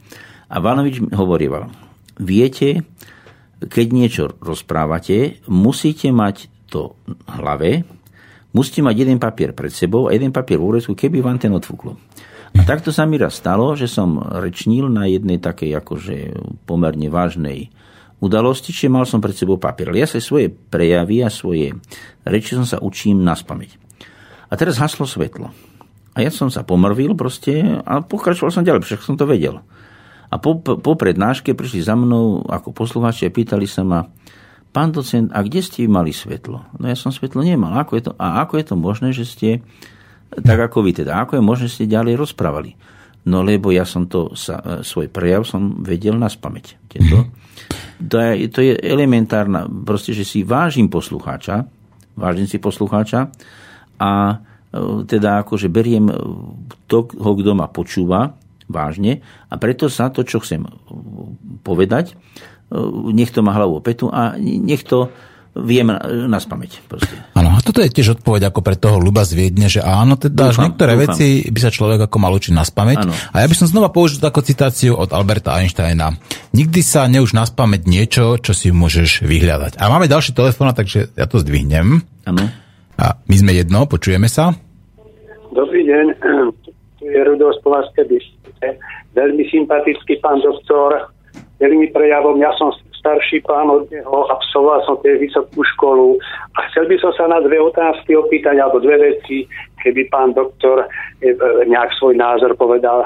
[0.52, 1.72] A Vanovič hovorieval,
[2.20, 2.84] viete,
[3.64, 6.96] keď niečo rozprávate, musíte mať to
[7.28, 7.84] hlave,
[8.56, 12.00] musíte mať jeden papier pred sebou a jeden papier v úresku, keby vám ten odfúklo.
[12.52, 16.16] A takto sa mi raz stalo, že som rečnil na jednej takej akože
[16.68, 17.72] pomerne vážnej
[18.20, 19.88] udalosti, čiže mal som pred sebou papier.
[19.88, 21.80] Ale ja sa svoje prejavy a svoje
[22.28, 23.80] reči som sa učím na spameť.
[24.52, 25.56] A teraz haslo svetlo.
[26.12, 29.64] A ja som sa pomrvil proste a pokračoval som ďalej, však som to vedel.
[30.32, 34.12] A po, po prednáške prišli za mnou ako poslucháči a pýtali sa ma,
[34.72, 36.80] pán docent, a kde ste mali svetlo?
[36.80, 37.76] No ja som svetlo nemal.
[37.76, 39.50] Ako je to, a ako je to možné, že ste,
[40.32, 42.80] tak ako vy teda, ako je možné, že ste ďalej rozprávali?
[43.28, 46.66] No lebo ja som to, sa, e, svoj prejav som vedel na spameť.
[47.12, 47.18] To,
[48.10, 51.68] to, je, to je elementárna, proste, že si vážim poslucháča,
[52.18, 53.30] vážim si poslucháča
[54.02, 54.36] a e,
[55.06, 56.10] teda akože beriem
[56.90, 58.42] toho, kto ma počúva,
[58.72, 59.20] vážne
[59.52, 60.64] a preto sa to, čo chcem
[61.62, 62.16] povedať,
[63.12, 65.12] nech to má hlavu opätu a nech to
[65.52, 65.92] viem
[66.32, 66.80] na spameť.
[67.36, 70.48] Áno, a toto je tiež odpoveď ako pre toho Luba z Viedne, že áno, teda
[70.48, 71.12] dúfam, niektoré dúfam.
[71.12, 72.98] veci by sa človek ako mal učiť na spameť.
[73.36, 76.16] A ja by som znova použil takú citáciu od Alberta Einsteina.
[76.56, 79.76] Nikdy sa neuž na spameť niečo, čo si môžeš vyhľadať.
[79.76, 82.00] A máme ďalší telefón, takže ja to zdvihnem.
[82.32, 82.44] Áno.
[82.96, 84.56] A my sme jedno, počujeme sa.
[85.52, 86.06] Dobrý deň,
[87.02, 88.08] tu je Rudo z Považskej
[89.12, 91.12] Veľmi sympatický pán doktor,
[91.62, 96.18] veľmi prejavom, ja som starší pán od neho, absolvoval som tie vysokú školu
[96.58, 99.46] a chcel by som sa na dve otázky opýtať, alebo dve veci,
[99.86, 100.86] keby pán doktor
[101.22, 101.34] e,
[101.66, 103.06] nejak svoj názor povedal,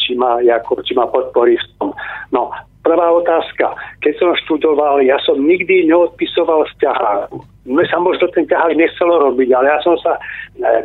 [0.00, 1.88] či ma, ako, či ma podporí v tom.
[2.32, 2.52] No,
[2.88, 3.76] prvá otázka.
[4.00, 7.44] Keď som študoval, ja som nikdy neodpisoval z ťaháku.
[7.68, 10.20] Mne sa možno ten ťahák nechcelo robiť, ale ja som sa e,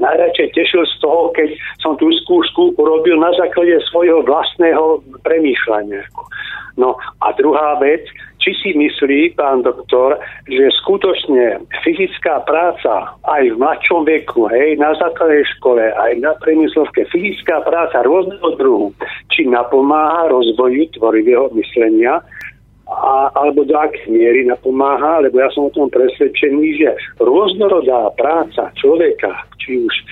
[0.03, 6.03] najradšej tešil z toho, keď som tú skúšku urobil na základe svojho vlastného premýšľania.
[6.75, 8.03] No a druhá vec,
[8.43, 10.19] či si myslí pán doktor,
[10.51, 17.07] že skutočne fyzická práca aj v mladšom veku, hej, na základnej škole, aj na priemyslovke,
[17.07, 18.91] fyzická práca rôzneho druhu,
[19.31, 22.19] či napomáha rozvoju tvorivého myslenia,
[22.83, 26.89] a, alebo do akej miery napomáha, lebo ja som o tom presvedčený, že
[27.23, 29.31] rôznorodá práca človeka,
[29.63, 30.03] či už e,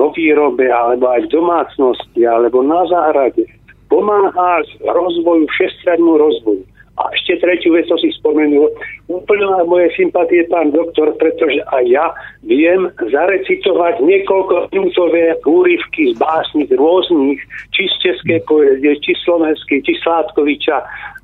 [0.00, 3.44] vo výrobe, alebo aj v domácnosti, alebo na záhrade,
[3.92, 6.64] pomáha rozvoju, všestrannému rozvoju.
[7.00, 8.68] A ešte tretiu vec som si spomenul.
[9.08, 12.12] Úplne moje sympatie, pán doktor, pretože aj ja
[12.44, 17.40] viem zarecitovať niekoľko minútové úryvky z básnic rôznych,
[17.72, 20.76] či z českej poezie, či slovenskej, či Sládkoviča.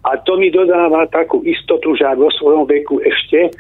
[0.08, 3.50] A to mi dodáva takú istotu, že vo svojom veku ešte e,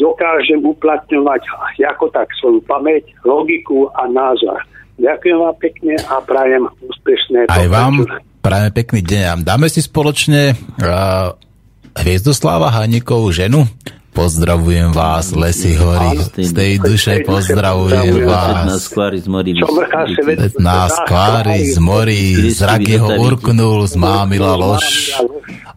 [0.00, 1.44] dokážem uplatňovať
[1.82, 4.64] ako tak svoju pamäť, logiku a názor.
[4.96, 8.00] Ďakujem vám pekne a prajem úspešné Aj vám
[8.42, 9.46] Prajeme pekný deň.
[9.46, 11.30] Dáme si spoločne uh,
[11.94, 13.70] Hviezdoslava Haníkovú ženu.
[14.10, 18.66] Pozdravujem vás, lesy hory, z tej duše pozdravujem vás.
[18.66, 19.30] Na skvári z
[20.90, 25.16] skvári z mori, zrak jeho urknul, zmámila lož,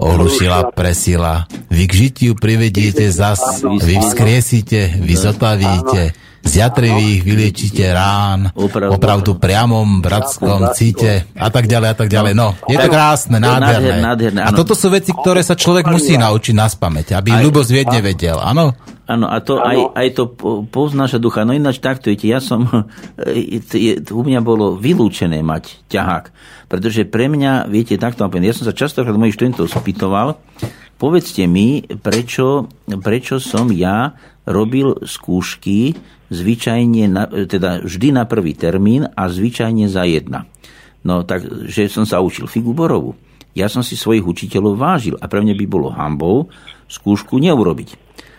[0.01, 1.45] ohlušila presila.
[1.69, 9.99] Vy k žitiu privediete zas, vy vzkriesite, vy zotavíte z jatrivých vyliečite rán, opravdu, priamom
[9.99, 12.33] bratskom cíte a tak ďalej a tak ďalej.
[12.37, 14.45] No, je to krásne, nádherné.
[14.45, 18.37] a toto sú veci, ktoré sa človek musí naučiť na spameť, aby ľubo zviedne vedel,
[18.37, 18.77] áno?
[19.05, 20.23] Áno, a to aj, aj to
[20.65, 21.45] poznáša ducha.
[21.45, 22.65] No ináč takto, viete, ja som,
[23.69, 26.25] je, u mňa bolo vylúčené mať ťahák,
[26.69, 30.41] pretože pre mňa, viete, takto, ja som sa častokrát mojich študentov spýtoval,
[30.97, 32.65] povedzte mi, prečo,
[33.01, 35.93] prečo som ja robil skúšky
[36.29, 40.49] zvyčajne, na, teda vždy na prvý termín a zvyčajne za jedna.
[41.05, 43.13] No tak, že som sa učil figu Borovu.
[43.55, 46.51] Ja som si svojich učiteľov vážil a pre mňa by bolo hambou
[46.89, 47.95] skúšku neurobiť.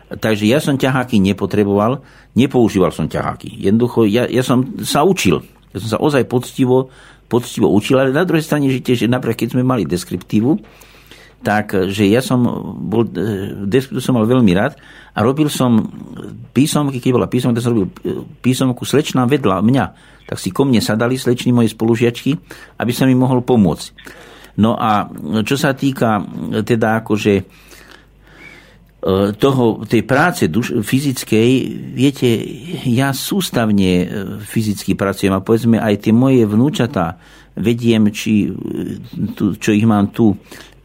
[0.07, 2.05] Takže ja som ťaháky nepotreboval,
[2.39, 3.51] nepoužíval som ťaháky.
[3.59, 5.43] Jednoducho, ja, ja som sa učil.
[5.75, 6.95] Ja som sa ozaj poctivo,
[7.27, 10.63] poctivo učil, ale na druhej strane, že tiež napríklad keď sme mali deskriptívu,
[11.45, 12.43] tak, že ja som
[12.81, 14.75] bol, e, deskriptívu som mal veľmi rád
[15.15, 15.85] a robil som
[16.51, 19.85] písomky, keď bola písomka, tak som robil e, písomku slečná vedľa mňa.
[20.27, 22.35] Tak si ko mne sadali sleční moje spolužiačky,
[22.83, 23.87] aby sa mi mohol pomôcť.
[24.59, 25.07] No a
[25.45, 26.25] čo sa týka
[26.65, 27.45] teda akože
[29.39, 31.51] toho, tej práce duš, fyzickej,
[31.95, 32.27] viete,
[32.91, 34.09] ja sústavne
[34.43, 37.15] fyzicky pracujem a povedzme aj tie moje vnúčatá
[37.55, 38.51] vediem, či,
[39.39, 40.35] tu, čo ich mám tu,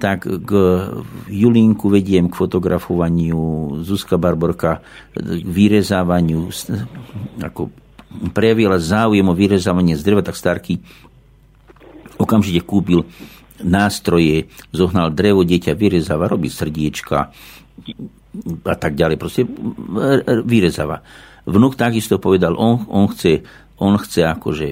[0.01, 0.51] tak k
[1.29, 4.81] Julínku vediem k fotografovaniu, Zuzka Barborka
[5.13, 6.49] k vyrezávaniu,
[7.45, 7.69] ako
[8.33, 10.81] prejavila záujem o vyrezávanie z dreva, tak Starky
[12.17, 13.05] okamžite kúpil
[13.61, 17.29] nástroje, zohnal drevo, dieťa vyrezáva, robí srdiečka
[18.65, 19.17] a tak ďalej.
[19.21, 19.45] Proste
[20.45, 21.05] vyrezáva.
[21.45, 23.45] Vnúk takisto povedal, on, on chce
[23.81, 24.67] on chce akože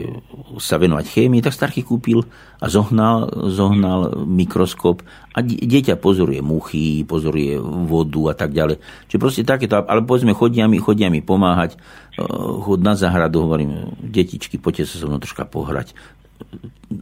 [0.61, 2.22] sa venovať chémii, tak Starky kúpil
[2.61, 5.02] a zohnal, zohnal mikroskop
[5.34, 7.57] a dieťa pozoruje muchy, pozoruje
[7.90, 8.77] vodu a tak ďalej.
[9.10, 12.22] Čiže proste takéto, ale povedzme, chodia mi, chodia mi pomáhať, eh,
[12.61, 15.98] chod na záhradu, hovorím, detičky, poďte sa so mnou troška pohrať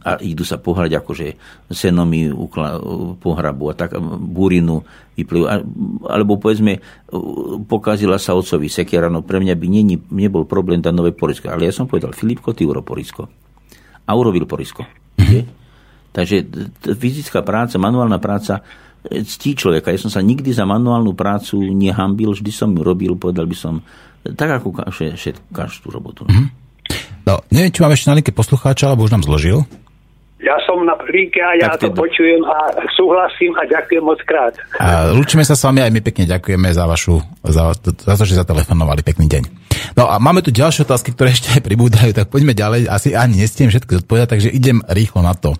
[0.04, 1.26] a idú sa pohrať akože
[1.72, 2.28] senomi
[3.18, 4.84] pohrabu a tak burinu
[5.16, 5.62] vyplývajú.
[6.06, 6.78] Alebo povedzme,
[7.66, 11.48] pokazila sa otcovi sekera, no pre mňa by nie, nebol problém dať nové porisko.
[11.48, 13.26] Ale ja som povedal, Filipko, ty uro porisko.
[14.04, 14.84] A urobil porisko.
[15.18, 15.42] Mm-hmm.
[16.12, 16.36] Takže
[16.94, 18.60] fyzická práca, manuálna práca
[19.08, 19.88] ctí človeka.
[19.88, 23.80] Ja som sa nikdy za manuálnu prácu nehambil, vždy som ju robil, povedal by som,
[24.36, 24.74] tak ako
[25.48, 26.28] každú robotu.
[26.28, 26.67] Mm-hmm.
[27.28, 29.68] No, neviem, či mám ešte na linke poslucháča, alebo už nám zložil.
[30.40, 34.54] Ja som na linke a ja to teda- počujem a súhlasím a ďakujem moc krát.
[34.80, 38.38] A lúčime sa s vami aj my pekne ďakujeme za vašu, za, za to, že
[38.38, 39.02] zatelefonovali.
[39.04, 39.42] Pekný deň.
[39.98, 42.88] No a máme tu ďalšie otázky, ktoré ešte aj pribúdajú, tak poďme ďalej.
[42.88, 45.58] Asi ani nestiem všetky odpovedať, takže idem rýchlo na to.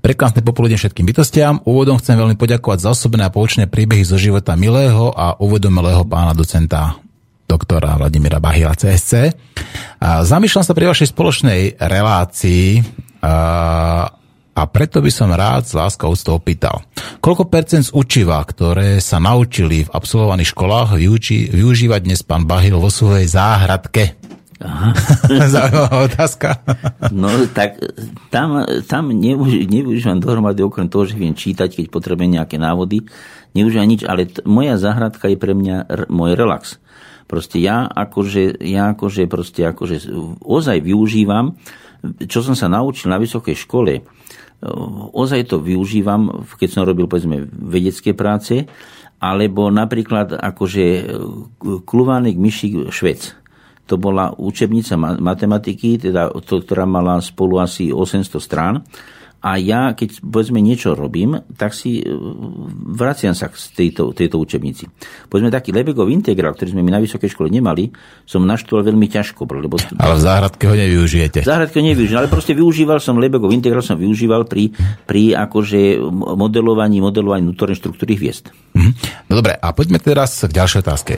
[0.00, 1.60] Prekrásne popoludne všetkým bytostiam.
[1.62, 6.32] Úvodom chcem veľmi poďakovať za osobné a poučné príbehy zo života milého a uvedomelého pána
[6.32, 6.98] docenta
[7.46, 9.30] doktora Vladimíra Bahila CSC.
[10.02, 12.82] Zamýšľam sa pri vašej spoločnej relácii
[13.22, 14.10] a,
[14.66, 16.82] preto by som rád s láskou úctou opýtal.
[17.22, 22.76] Koľko percent z učiva, ktoré sa naučili v absolvovaných školách, vyuči, využívať dnes pán Bahil
[22.76, 24.18] vo svojej záhradke?
[24.56, 24.96] Aha.
[25.52, 26.64] Zaujímavá otázka.
[27.12, 27.76] No tak
[28.32, 33.04] tam, tam nevyuž, nevyužívam dohromady okrem toho, že viem čítať, keď potrebujem nejaké návody.
[33.52, 36.80] Nevyužívam nič, ale t- moja záhradka je pre mňa r- môj relax.
[37.26, 40.10] Proste ja akože, ja akože, proste akože
[40.42, 41.58] ozaj využívam,
[42.30, 44.06] čo som sa naučil na vysokej škole,
[45.12, 48.64] ozaj to využívam, keď som robil povedzme vedecké práce,
[49.20, 50.84] alebo napríklad akože
[51.84, 53.34] kluvánek myšík švec.
[53.86, 58.82] To bola učebnica ma- matematiky, teda to, ktorá mala spolu asi 800 strán.
[59.46, 62.10] A ja, keď povedzme niečo robím, tak si e,
[62.90, 64.90] vraciam sa k tejto, tejto učebnici.
[65.30, 67.94] Povedzme taký Lebegov integrál, ktorý sme my na vysokej škole nemali,
[68.26, 69.46] som naštudoval veľmi ťažko.
[69.46, 71.46] Lebo Ale v záhradke ho nevyužijete.
[71.46, 74.74] v záhradke nevyužíval, ale proste využíval som Lebegov integrál, som využíval pri,
[75.06, 76.02] pri akože
[76.34, 78.50] modelovaní, modelovaní vnútornej štruktúry hviezd.
[78.74, 78.90] Mhm.
[79.30, 81.14] No dobre, a poďme teraz k ďalšej otázke,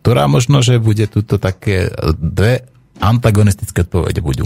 [0.00, 4.44] ktorá možno, že bude tuto také dve antagonistické odpovede budú.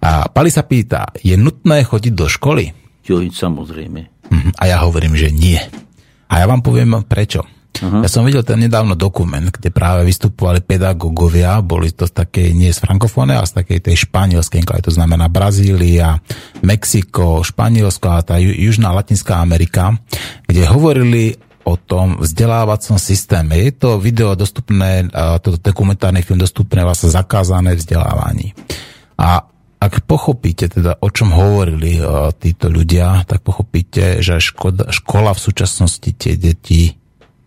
[0.00, 2.72] A Pali sa pýta, je nutné chodiť do školy?
[3.04, 4.00] Jo, samozrejme.
[4.30, 4.50] Mhm.
[4.56, 5.58] A ja hovorím, že nie.
[6.30, 7.42] A ja vám poviem prečo.
[7.80, 8.02] Uh-huh.
[8.02, 12.74] Ja som videl ten nedávno dokument, kde práve vystupovali pedagógovia, boli to z takej, nie
[12.74, 16.18] z frankofóne, ale z takej tej španielskej, enklávy, to znamená Brazília,
[16.60, 19.96] Mexiko, Španielsko a tá ju- Južná Latinská Amerika,
[20.44, 21.38] kde hovorili
[21.70, 23.54] o tom vzdelávacom systéme.
[23.62, 25.06] Je to video dostupné,
[25.40, 28.52] toto dokumentárny film dostupné vlastne zakázané vzdelávaní.
[29.20, 29.46] A
[29.80, 35.40] ak pochopíte teda, o čom hovorili uh, títo ľudia, tak pochopíte, že škoda, škola v
[35.40, 36.92] súčasnosti tie deti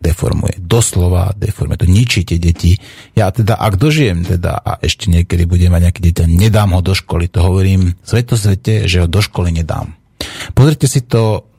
[0.02, 0.58] deformuje.
[0.58, 1.86] Doslova deformuje.
[1.86, 2.74] To ničí tie deti.
[3.14, 6.98] Ja teda, ak dožijem teda a ešte niekedy budem mať nejaké dieťa, nedám ho do
[6.98, 7.30] školy.
[7.38, 9.94] To hovorím sveto svete, že ho do školy nedám.
[10.58, 11.53] Pozrite si to,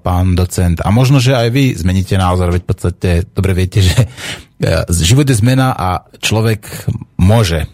[0.00, 4.06] pán docent, a možno, že aj vy zmeníte názor, veď v podstate dobre viete, že
[4.06, 6.90] uh, život je zmena a človek
[7.20, 7.66] môže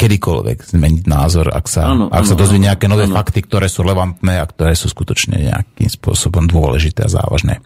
[0.00, 3.12] kedykoľvek zmeniť názor, ak sa, Áno, ak sa áno, dozvie nejaké nové áno.
[3.12, 7.60] fakty, ktoré sú relevantné a ktoré sú skutočne nejakým spôsobom dôležité a závažné.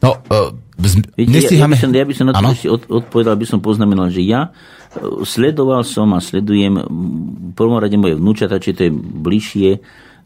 [0.00, 0.48] No, uh,
[0.80, 1.76] z- Viete, ja, ja, nestíhame...
[1.76, 4.48] by som, ja by som na to ešte od, odpovedal, by som poznamenal, že ja
[4.48, 9.70] e, sledoval som a sledujem v prvom rade moje vnúčata, či to je bližšie,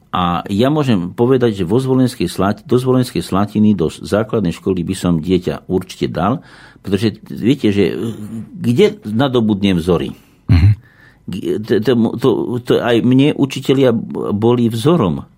[0.09, 4.95] a ja môžem povedať, že vo zvolenskej slati, do zvolenskej slatiny, do základnej školy by
[4.97, 6.41] som dieťa určite dal,
[6.81, 7.95] pretože viete, že e,
[8.57, 10.17] kde nadobudnem vzory?
[11.29, 12.29] G- to, to, to,
[12.65, 13.93] to aj mne učitelia
[14.33, 15.29] boli vzorom.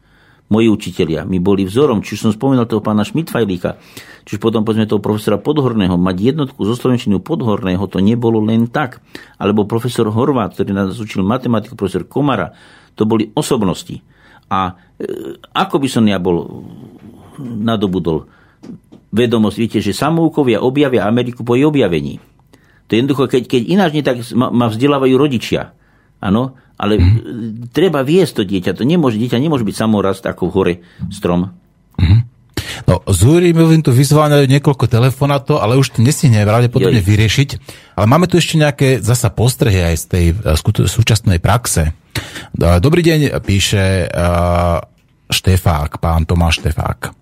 [0.50, 2.02] Moji učitelia mi boli vzorom.
[2.02, 3.78] Či už som spomínal toho pána Šmitfajlíka,
[4.22, 5.98] či už potom povedzme toho profesora Podhorného.
[5.98, 9.02] Mať jednotku zo slovenčiny u Podhorného to nebolo len tak.
[9.38, 12.54] Alebo profesor Horvát, ktorý nás učil matematiku, profesor Komara.
[12.98, 14.02] To boli osobnosti.
[14.50, 16.66] A e, ako by som ja bol
[17.40, 18.26] nadobudol
[19.10, 22.18] vedomosť, viete, že samoukovia objavia Ameriku po jej objavení.
[22.86, 25.70] To je jednoducho, keď, keď ináč nie, tak ma, ma vzdelávajú rodičia.
[26.20, 27.70] Áno, ale mm.
[27.72, 28.76] treba viesť to dieťa.
[28.76, 30.74] To nemôže, dieťa nemôže byť samorast ako v hore
[31.08, 31.54] strom.
[32.88, 37.48] No, z Úrimovým tu vyzváňajú niekoľko telefonátov, ale už to nestihne pravdepodobne vyriešiť.
[37.94, 40.24] Ale máme tu ešte nejaké zasa postrehy aj z tej
[40.56, 41.92] skuto- súčasnej praxe.
[42.54, 44.10] Dobrý deň, píše
[45.30, 47.14] Štefák, pán Tomáš Štefák.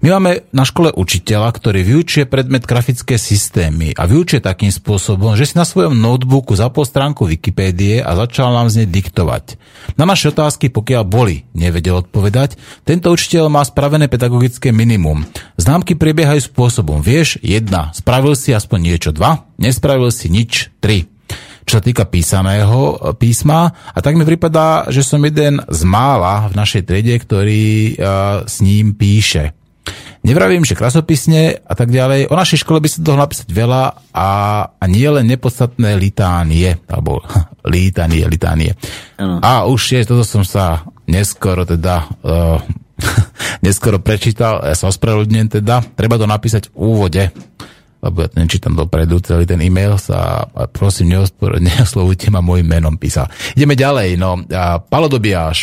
[0.00, 5.44] My máme na škole učiteľa, ktorý vyučuje predmet grafické systémy a vyučuje takým spôsobom, že
[5.44, 9.60] si na svojom notebooku zapol stránku Wikipédie a začal nám z nej diktovať.
[10.00, 12.56] Na naše otázky, pokiaľ boli, nevedel odpovedať,
[12.88, 15.28] tento učiteľ má spravené pedagogické minimum.
[15.60, 21.12] Známky prebiehajú spôsobom, vieš, jedna, spravil si aspoň niečo, dva, nespravil si nič, tri
[21.70, 23.70] čo sa týka písaného e, písma.
[23.94, 28.58] A tak mi pripadá, že som jeden z mála v našej triede, ktorý uh, s
[28.58, 29.54] ním píše.
[30.26, 32.28] Nevravím, že krasopisne a tak ďalej.
[32.28, 34.28] O našej škole by sa toho napísať veľa a,
[34.66, 37.22] a nie len nepodstatné litánie, alebo
[37.70, 38.74] litánie.
[39.16, 39.38] Áno.
[39.38, 42.58] A už je, toto som sa neskoro teda uh,
[43.66, 47.22] neskoro prečítal, ja sa ospravedlňujem teda, treba to napísať v úvode.
[48.00, 51.12] Lebo ja to nečítam dopredu, celý ten e-mail sa, prosím,
[51.68, 53.28] neoslovujte ma môjim menom, písal.
[53.54, 54.44] Ideme ďalej, no,
[54.88, 55.08] Palo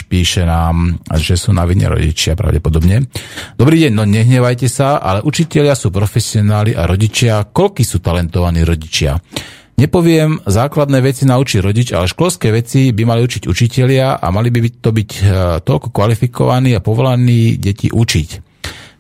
[0.08, 3.10] píše nám, že sú na vine rodičia pravdepodobne.
[3.58, 9.18] Dobrý deň, no nehnevajte sa, ale učitelia sú profesionáli a rodičia, koľky sú talentovaní rodičia?
[9.78, 14.82] Nepoviem základné veci naučiť rodič, ale školské veci by mali učiť učitelia a mali by
[14.82, 15.22] to byť e,
[15.62, 18.47] toľko kvalifikovaní a povolaní deti učiť.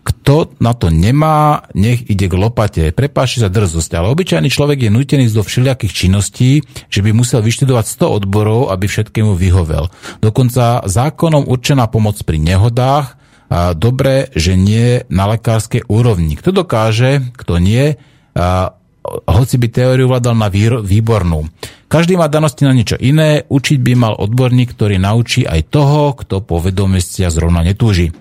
[0.08, 2.96] Kto na to nemá, nech ide k lopate.
[2.96, 7.86] Prepáči za drzosť, ale obyčajný človek je nutený do všelijakých činností, že by musel vyštudovať
[8.08, 9.92] 100 odborov, aby všetkému vyhovel.
[10.24, 16.36] Dokonca zákonom určená pomoc pri nehodách, a dobre, že nie na lekárskej úrovni.
[16.36, 17.96] Kto dokáže, kto nie,
[18.36, 18.76] a
[19.24, 20.52] hoci by teóriu vládal na
[20.84, 21.48] výbornú.
[21.88, 26.44] Každý má danosti na niečo iné, učiť by mal odborník, ktorý naučí aj toho, kto
[26.44, 28.12] po vedomestia zrovna netúži.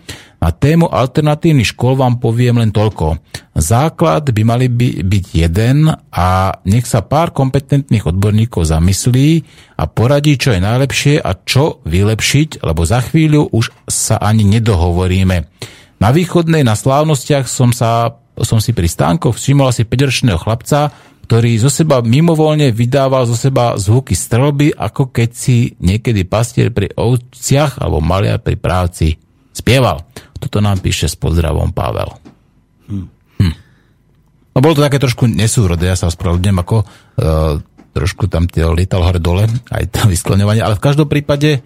[0.47, 3.19] Na tému alternatívnych škôl vám poviem len toľko.
[3.59, 9.43] Základ by mali by byť jeden a nech sa pár kompetentných odborníkov zamyslí
[9.75, 15.37] a poradí, čo je najlepšie a čo vylepšiť, lebo za chvíľu už sa ani nedohovoríme.
[15.99, 20.95] Na východnej na slávnostiach som sa som si pri stánkoch všimol asi 5-ročného chlapca,
[21.27, 26.95] ktorý zo seba mimovoľne vydával zo seba zvuky strelby, ako keď si niekedy pastier pri
[26.95, 29.19] ovciach alebo maliar pri práci
[29.57, 30.05] spieval.
[30.37, 32.11] Toto nám píše s pozdravom Pavel.
[32.87, 33.07] Hm.
[33.43, 33.55] Hm.
[34.57, 36.87] No bolo to také trošku nesúrodé, ja sa ospravedlňujem, ako uh,
[37.97, 41.61] trošku tam tie lietal hore dole, aj to vyskleňovanie, ale v každom prípade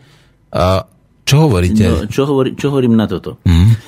[0.55, 0.83] uh,
[1.31, 1.85] čo hovoríte?
[1.87, 3.39] No, čo, hovorí, čo hovorím na toto?
[3.47, 3.79] Mm.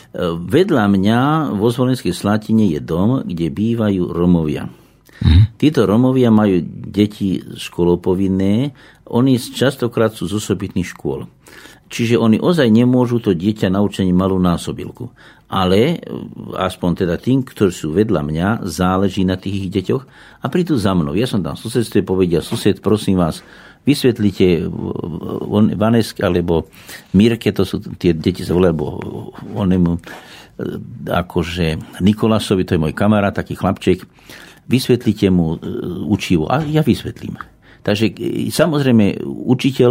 [0.46, 1.18] Vedľa mňa
[1.58, 4.70] vo Zvolenskej Slatine je dom, kde bývajú Romovia.
[5.18, 5.58] Mm.
[5.58, 8.70] Títo Romovia majú deti školopovinné,
[9.10, 11.26] oni častokrát sú z osobitných škôl.
[11.92, 15.12] Čiže oni ozaj nemôžu to dieťa naučiť malú násobilku.
[15.52, 16.00] Ale
[16.56, 20.02] aspoň teda tým, ktorí sú vedľa mňa, záleží na tých ich deťoch
[20.40, 21.12] a prídu za mnou.
[21.12, 23.44] Ja som tam v susedstve povedia, sused, prosím vás,
[23.84, 24.64] vysvetlite
[25.76, 26.72] Vanesk alebo
[27.12, 28.86] Mirke, to sú tie deti sa volajú, alebo
[29.52, 30.00] onemu
[31.12, 34.08] akože Nikolasovi, to je môj kamarát, taký chlapček,
[34.70, 35.68] vysvetlite mu e,
[36.06, 36.46] učivo.
[36.48, 37.51] A ja vysvetlím.
[37.82, 39.90] Takže e, samozrejme učiteľ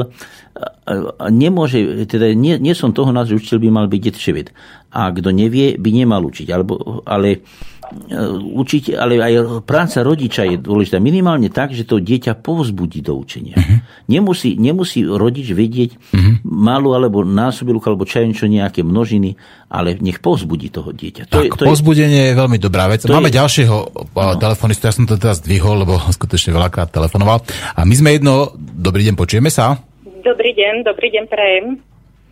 [1.31, 4.47] nemôže, teda nie, nie som toho nás, že učiteľ by mal byť detševit.
[4.91, 6.47] A kto nevie, by nemal učiť.
[6.51, 7.43] Alebo, ale
[7.91, 11.03] E, učiť, ale aj práca rodiča je dôležitá.
[11.03, 13.59] Minimálne tak, že to dieťa povzbudí do učenia.
[13.59, 13.83] Uh-huh.
[14.07, 16.39] Nemusí, nemusí rodič vedieť uh-huh.
[16.47, 19.35] malú alebo násobilku alebo čo nejaké množiny,
[19.67, 21.35] ale nech povzbudí toho dieťa.
[21.35, 22.31] To tak, je, to povzbudenie je...
[22.31, 23.03] je veľmi dobrá vec.
[23.03, 23.35] Máme je...
[23.43, 23.77] ďalšieho
[24.15, 24.39] no.
[24.39, 27.43] telefonistu, ja som to teraz zdvihol, lebo skutočne veľakrát telefonoval.
[27.75, 29.75] A my sme jedno, dobrý deň, počujeme sa?
[30.23, 31.65] Dobrý deň, dobrý deň, prajem.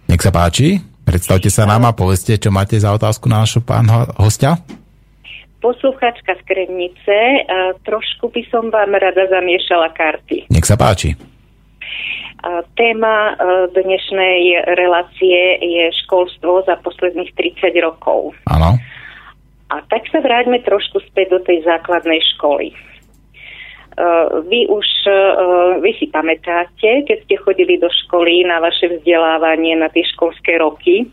[0.07, 3.91] Nech sa páči, predstavte sa nám a povedzte, čo máte za otázku na nášho pán
[4.15, 4.56] hostia
[5.60, 7.18] posluchačka z Kremnice.
[7.84, 10.48] Trošku by som vám rada zamiešala karty.
[10.52, 11.15] Nech sa páči.
[12.80, 13.36] Téma
[13.76, 18.31] dnešnej relácie je školstvo za posledných 30 rokov.
[18.48, 18.80] Áno.
[19.69, 22.72] A tak sa vráťme trošku späť do tej základnej školy.
[24.48, 24.88] Vy už,
[25.84, 31.11] vy si pamätáte, keď ste chodili do školy na vaše vzdelávanie, na tie školské roky,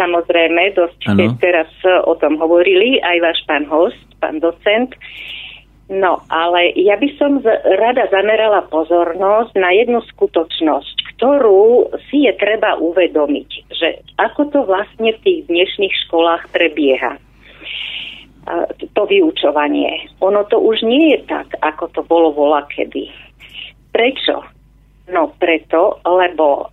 [0.00, 1.68] Samozrejme, dosť ste teraz
[2.08, 4.96] o tom hovorili, aj váš pán host, pán docent.
[5.92, 12.32] No, ale ja by som z, rada zamerala pozornosť na jednu skutočnosť, ktorú si je
[12.38, 17.20] treba uvedomiť, že ako to vlastne v tých dnešných školách prebieha
[18.94, 20.08] to vyučovanie.
[20.20, 23.10] Ono to už nie je tak, ako to bolo vola kedy.
[23.92, 24.42] Prečo?
[25.10, 26.70] No preto, lebo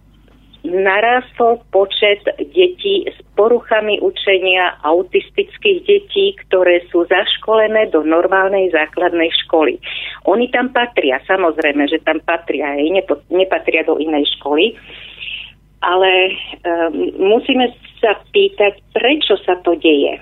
[0.67, 2.21] narastol počet
[2.51, 9.79] detí s poruchami učenia, autistických detí, ktoré sú zaškolené do normálnej základnej školy.
[10.27, 14.75] Oni tam patria, samozrejme, že tam patria, nepo, nepatria do inej školy,
[15.85, 16.11] ale
[16.65, 17.71] um, musíme
[18.01, 20.19] sa pýtať, prečo sa to deje.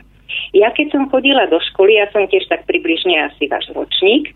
[0.52, 4.34] Ja keď som chodila do školy, ja som tiež tak približne asi váš ročník,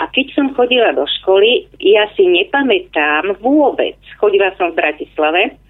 [0.00, 5.60] a keď som chodila do školy, ja si nepamätám vôbec, chodila som v Bratislave,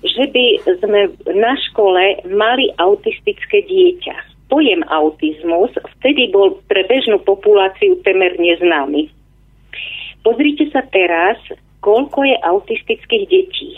[0.00, 0.44] že by
[0.80, 4.48] sme na škole mali autistické dieťa.
[4.48, 9.12] Pojem autizmus vtedy bol pre bežnú populáciu temer neznámy.
[10.24, 11.36] Pozrite sa teraz,
[11.84, 13.76] koľko je autistických detí.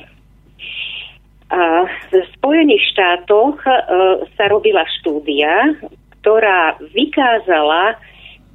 [1.48, 3.72] A v Spojených štátoch e,
[4.36, 5.74] sa robila štúdia,
[6.20, 7.96] ktorá vykázala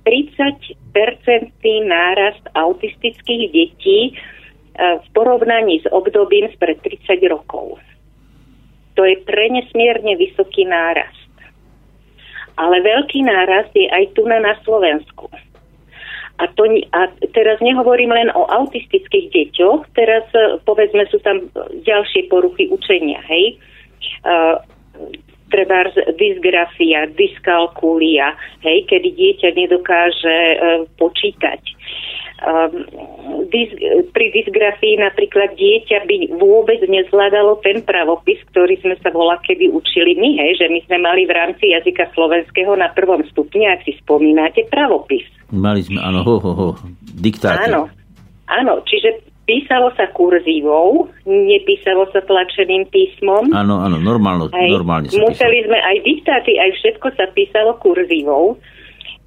[0.04, 4.12] 30-percentný nárast autistických detí e,
[5.00, 7.80] v porovnaní s obdobím spred 30 rokov.
[8.94, 11.32] To je pre nesmierne vysoký nárast.
[12.54, 15.26] Ale veľký náraz je aj tu na, Slovensku.
[16.38, 17.02] A, to, a
[17.34, 21.48] teraz nehovorím len o autistických deťoch, teraz e, povedzme sú tam
[21.82, 23.58] ďalšie poruchy učenia, hej.
[24.28, 24.60] Uh,
[25.54, 25.86] treba
[26.18, 28.34] dysgrafia, dyskalkulia,
[28.66, 31.62] hej, kedy dieťa nedokáže uh, počítať.
[32.44, 32.84] Um,
[33.48, 33.72] dys,
[34.12, 40.20] pri dysgrafii napríklad dieťa by vôbec nezvládalo ten pravopis, ktorý sme sa volá kedy učili
[40.20, 43.96] my, hej, že my sme mali v rámci jazyka slovenského na prvom stupni, ak si
[44.04, 45.24] spomínate, pravopis.
[45.56, 46.70] Mali sme, áno, ho, ho, ho,
[47.16, 47.72] diktáty.
[47.72, 47.88] Áno,
[48.52, 53.52] áno, čiže písalo sa kurzívou, nepísalo sa tlačeným písmom.
[53.52, 55.68] Áno, áno, normálno, Hej, normálne sa Museli písalo.
[55.68, 58.56] sme aj diktáty, aj všetko sa písalo kurzívou.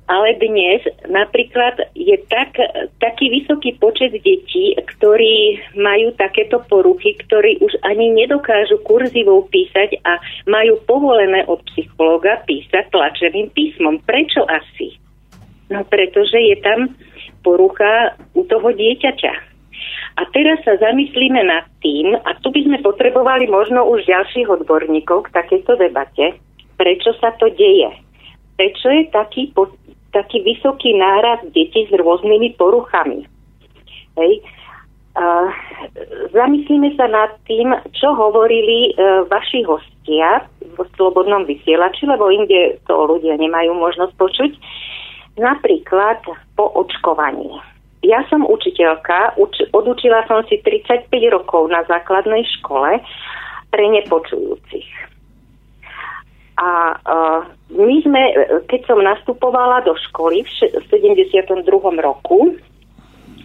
[0.06, 2.55] Ale dnes napríklad je tak,
[3.02, 10.22] taký vysoký počet detí, ktorí majú takéto poruchy, ktorí už ani nedokážu kurzívou písať a
[10.47, 13.98] majú povolené od psychológa písať tlačeným písmom.
[14.06, 14.94] Prečo asi?
[15.74, 16.94] No pretože je tam
[17.43, 19.56] porucha u toho dieťaťa.
[20.16, 25.28] A teraz sa zamyslíme nad tým, a tu by sme potrebovali možno už ďalších odborníkov
[25.28, 26.40] k takejto debate,
[26.80, 27.93] prečo sa to deje.
[28.56, 29.68] Prečo je taký, po,
[30.16, 33.28] taký vysoký náraz detí s rôznymi poruchami.
[34.16, 34.40] Hej.
[35.20, 35.52] A,
[36.32, 42.97] zamyslíme sa nad tým, čo hovorili e, vaši hostia v Slobodnom vysielači, lebo inde to
[43.05, 44.52] ľudia nemajú možnosť počuť.
[45.36, 46.24] Napríklad
[46.56, 47.76] po očkovaní.
[48.07, 53.03] Ja som učiteľka, uč, odučila som si 35 rokov na základnej škole
[53.74, 54.87] pre nepočujúcich.
[56.57, 58.23] A uh, my sme,
[58.70, 61.69] keď som nastupovala do školy v, še- v 72.
[62.01, 62.57] roku,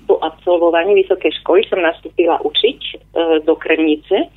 [0.07, 4.31] po absolvovaní vysokej školy som nastúpila učiť uh, do Kremnice.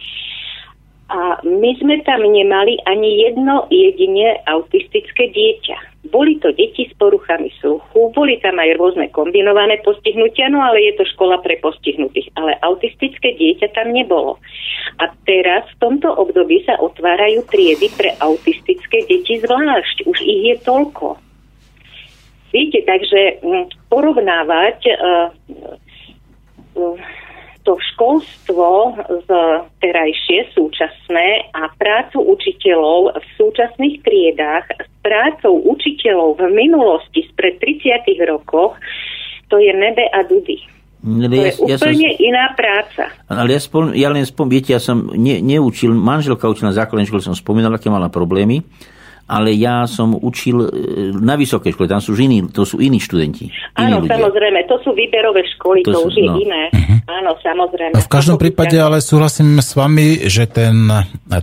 [1.05, 6.09] A my sme tam nemali ani jedno jedine autistické dieťa.
[6.09, 10.93] Boli to deti s poruchami sluchu, boli tam aj rôzne kombinované postihnutia, no ale je
[10.97, 12.32] to škola pre postihnutých.
[12.40, 14.40] Ale autistické dieťa tam nebolo.
[15.01, 20.09] A teraz v tomto období sa otvárajú triedy pre autistické deti zvlášť.
[20.09, 21.20] Už ich je toľko.
[22.55, 25.26] Viete, takže mm, porovnávať uh,
[26.78, 26.97] uh,
[27.65, 29.28] to školstvo z
[29.81, 38.05] terajšie, súčasné a prácu učiteľov v súčasných triedách s prácou učiteľov v minulosti spred 30
[38.28, 38.77] rokoch,
[39.49, 40.61] to je nebe a dudy.
[41.05, 43.12] Ale To je úplne iná práca.
[43.28, 47.05] Ale ja, spom, ja len spom, viete, ja som ne, neučil, manželka učila na základnej
[47.05, 48.65] škole, som spomínal, aké mala problémy,
[49.25, 50.69] ale ja som učil e,
[51.17, 53.49] na vysokej škole, tam sú iní, to sú iní študenti.
[53.77, 54.21] Áno, iní ľudia.
[54.21, 56.37] samozrejme, to sú výberové školy, To to, sú- už je no.
[56.41, 56.63] iné.
[57.05, 58.01] Áno, samozrejme.
[58.01, 60.89] V každom prípade ale súhlasím s vami, že ten,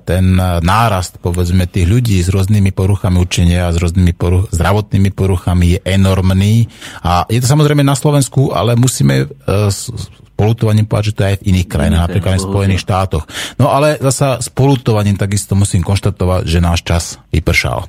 [0.05, 0.25] ten
[0.61, 5.79] nárast povedzme tých ľudí s rôznymi poruchami učenia a s rôznymi poruch, zdravotnými poruchami je
[5.85, 6.65] enormný
[7.05, 9.93] a je to samozrejme na Slovensku, ale musíme uh, s
[10.41, 13.23] polutovaním povedať, že to je aj v iných krajinách, napríklad aj v Spojených štátoch.
[13.61, 17.85] No ale zasa s polutovaním takisto musím konštatovať, že náš čas vypršal.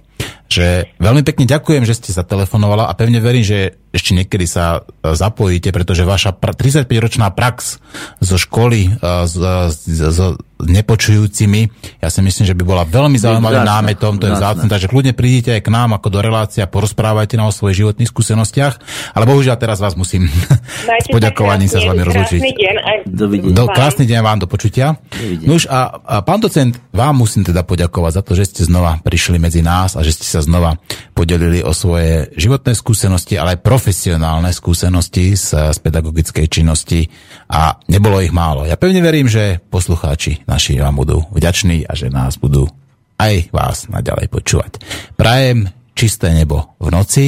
[0.52, 4.84] Že veľmi pekne ďakujem, že ste sa telefonovala a pevne verím, že ešte niekedy sa
[4.84, 7.80] e, zapojíte, pretože vaša pra- 35-ročná prax
[8.20, 9.34] zo školy e, s,
[9.72, 10.18] s, s
[10.64, 11.60] nepočujúcimi,
[11.98, 15.54] ja si myslím, že by bola veľmi zaujímavým námetom, to je vzácne, takže kľudne prídite
[15.58, 18.74] aj k nám ako do relácie a porozprávajte nám o svojich životných skúsenostiach,
[19.14, 22.40] ale bohužiaľ teraz vás musím s Majte poďakovaním sa s vami rozlučiť.
[22.40, 22.96] Krásny deň aj.
[23.12, 23.76] Do, vám.
[23.76, 24.86] krásny deň vám do počutia.
[25.10, 25.48] Dovidenia.
[25.50, 29.38] Nuž a, a pán docent, vám musím teda poďakovať za to, že ste znova prišli
[29.38, 30.78] medzi nás a že ste sa znova
[31.12, 37.08] podelili o svoje životné skúsenosti, ale aj profesionálne skúsenosti z, z pedagogickej činnosti
[37.52, 38.64] a nebolo ich málo.
[38.64, 42.68] Ja pevne verím, že poslucháči naši vám budú vďační a že nás budú
[43.16, 44.84] aj vás naďalej počúvať.
[45.16, 47.26] Prajem čisté nebo v noci,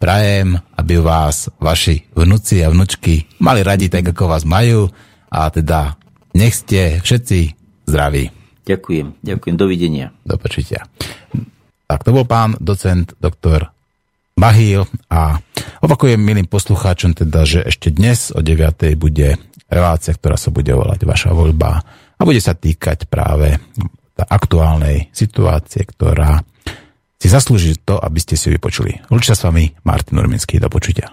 [0.00, 4.88] prajem, aby vás vaši vnúci a vnúčky mali radi tak, ako vás majú
[5.28, 6.00] a teda
[6.32, 7.38] nech ste všetci
[7.84, 8.32] zdraví.
[8.64, 10.10] Ďakujem, ďakujem, dovidenia.
[10.24, 10.88] Do počutia.
[11.86, 13.70] Tak to bol pán docent doktor
[14.36, 15.40] Bahíl a
[15.80, 18.98] opakujem milým poslucháčom teda, že ešte dnes o 9.
[19.00, 21.80] bude relácia, ktorá sa bude volať Vaša voľba
[22.16, 23.60] a bude sa týkať práve
[24.16, 26.40] aktuálnej situácie, ktorá
[27.16, 28.96] si zaslúži to, aby ste si ju vypočuli.
[29.12, 30.60] Lúčia s vami Martin Urminský.
[30.60, 31.12] Do počutia.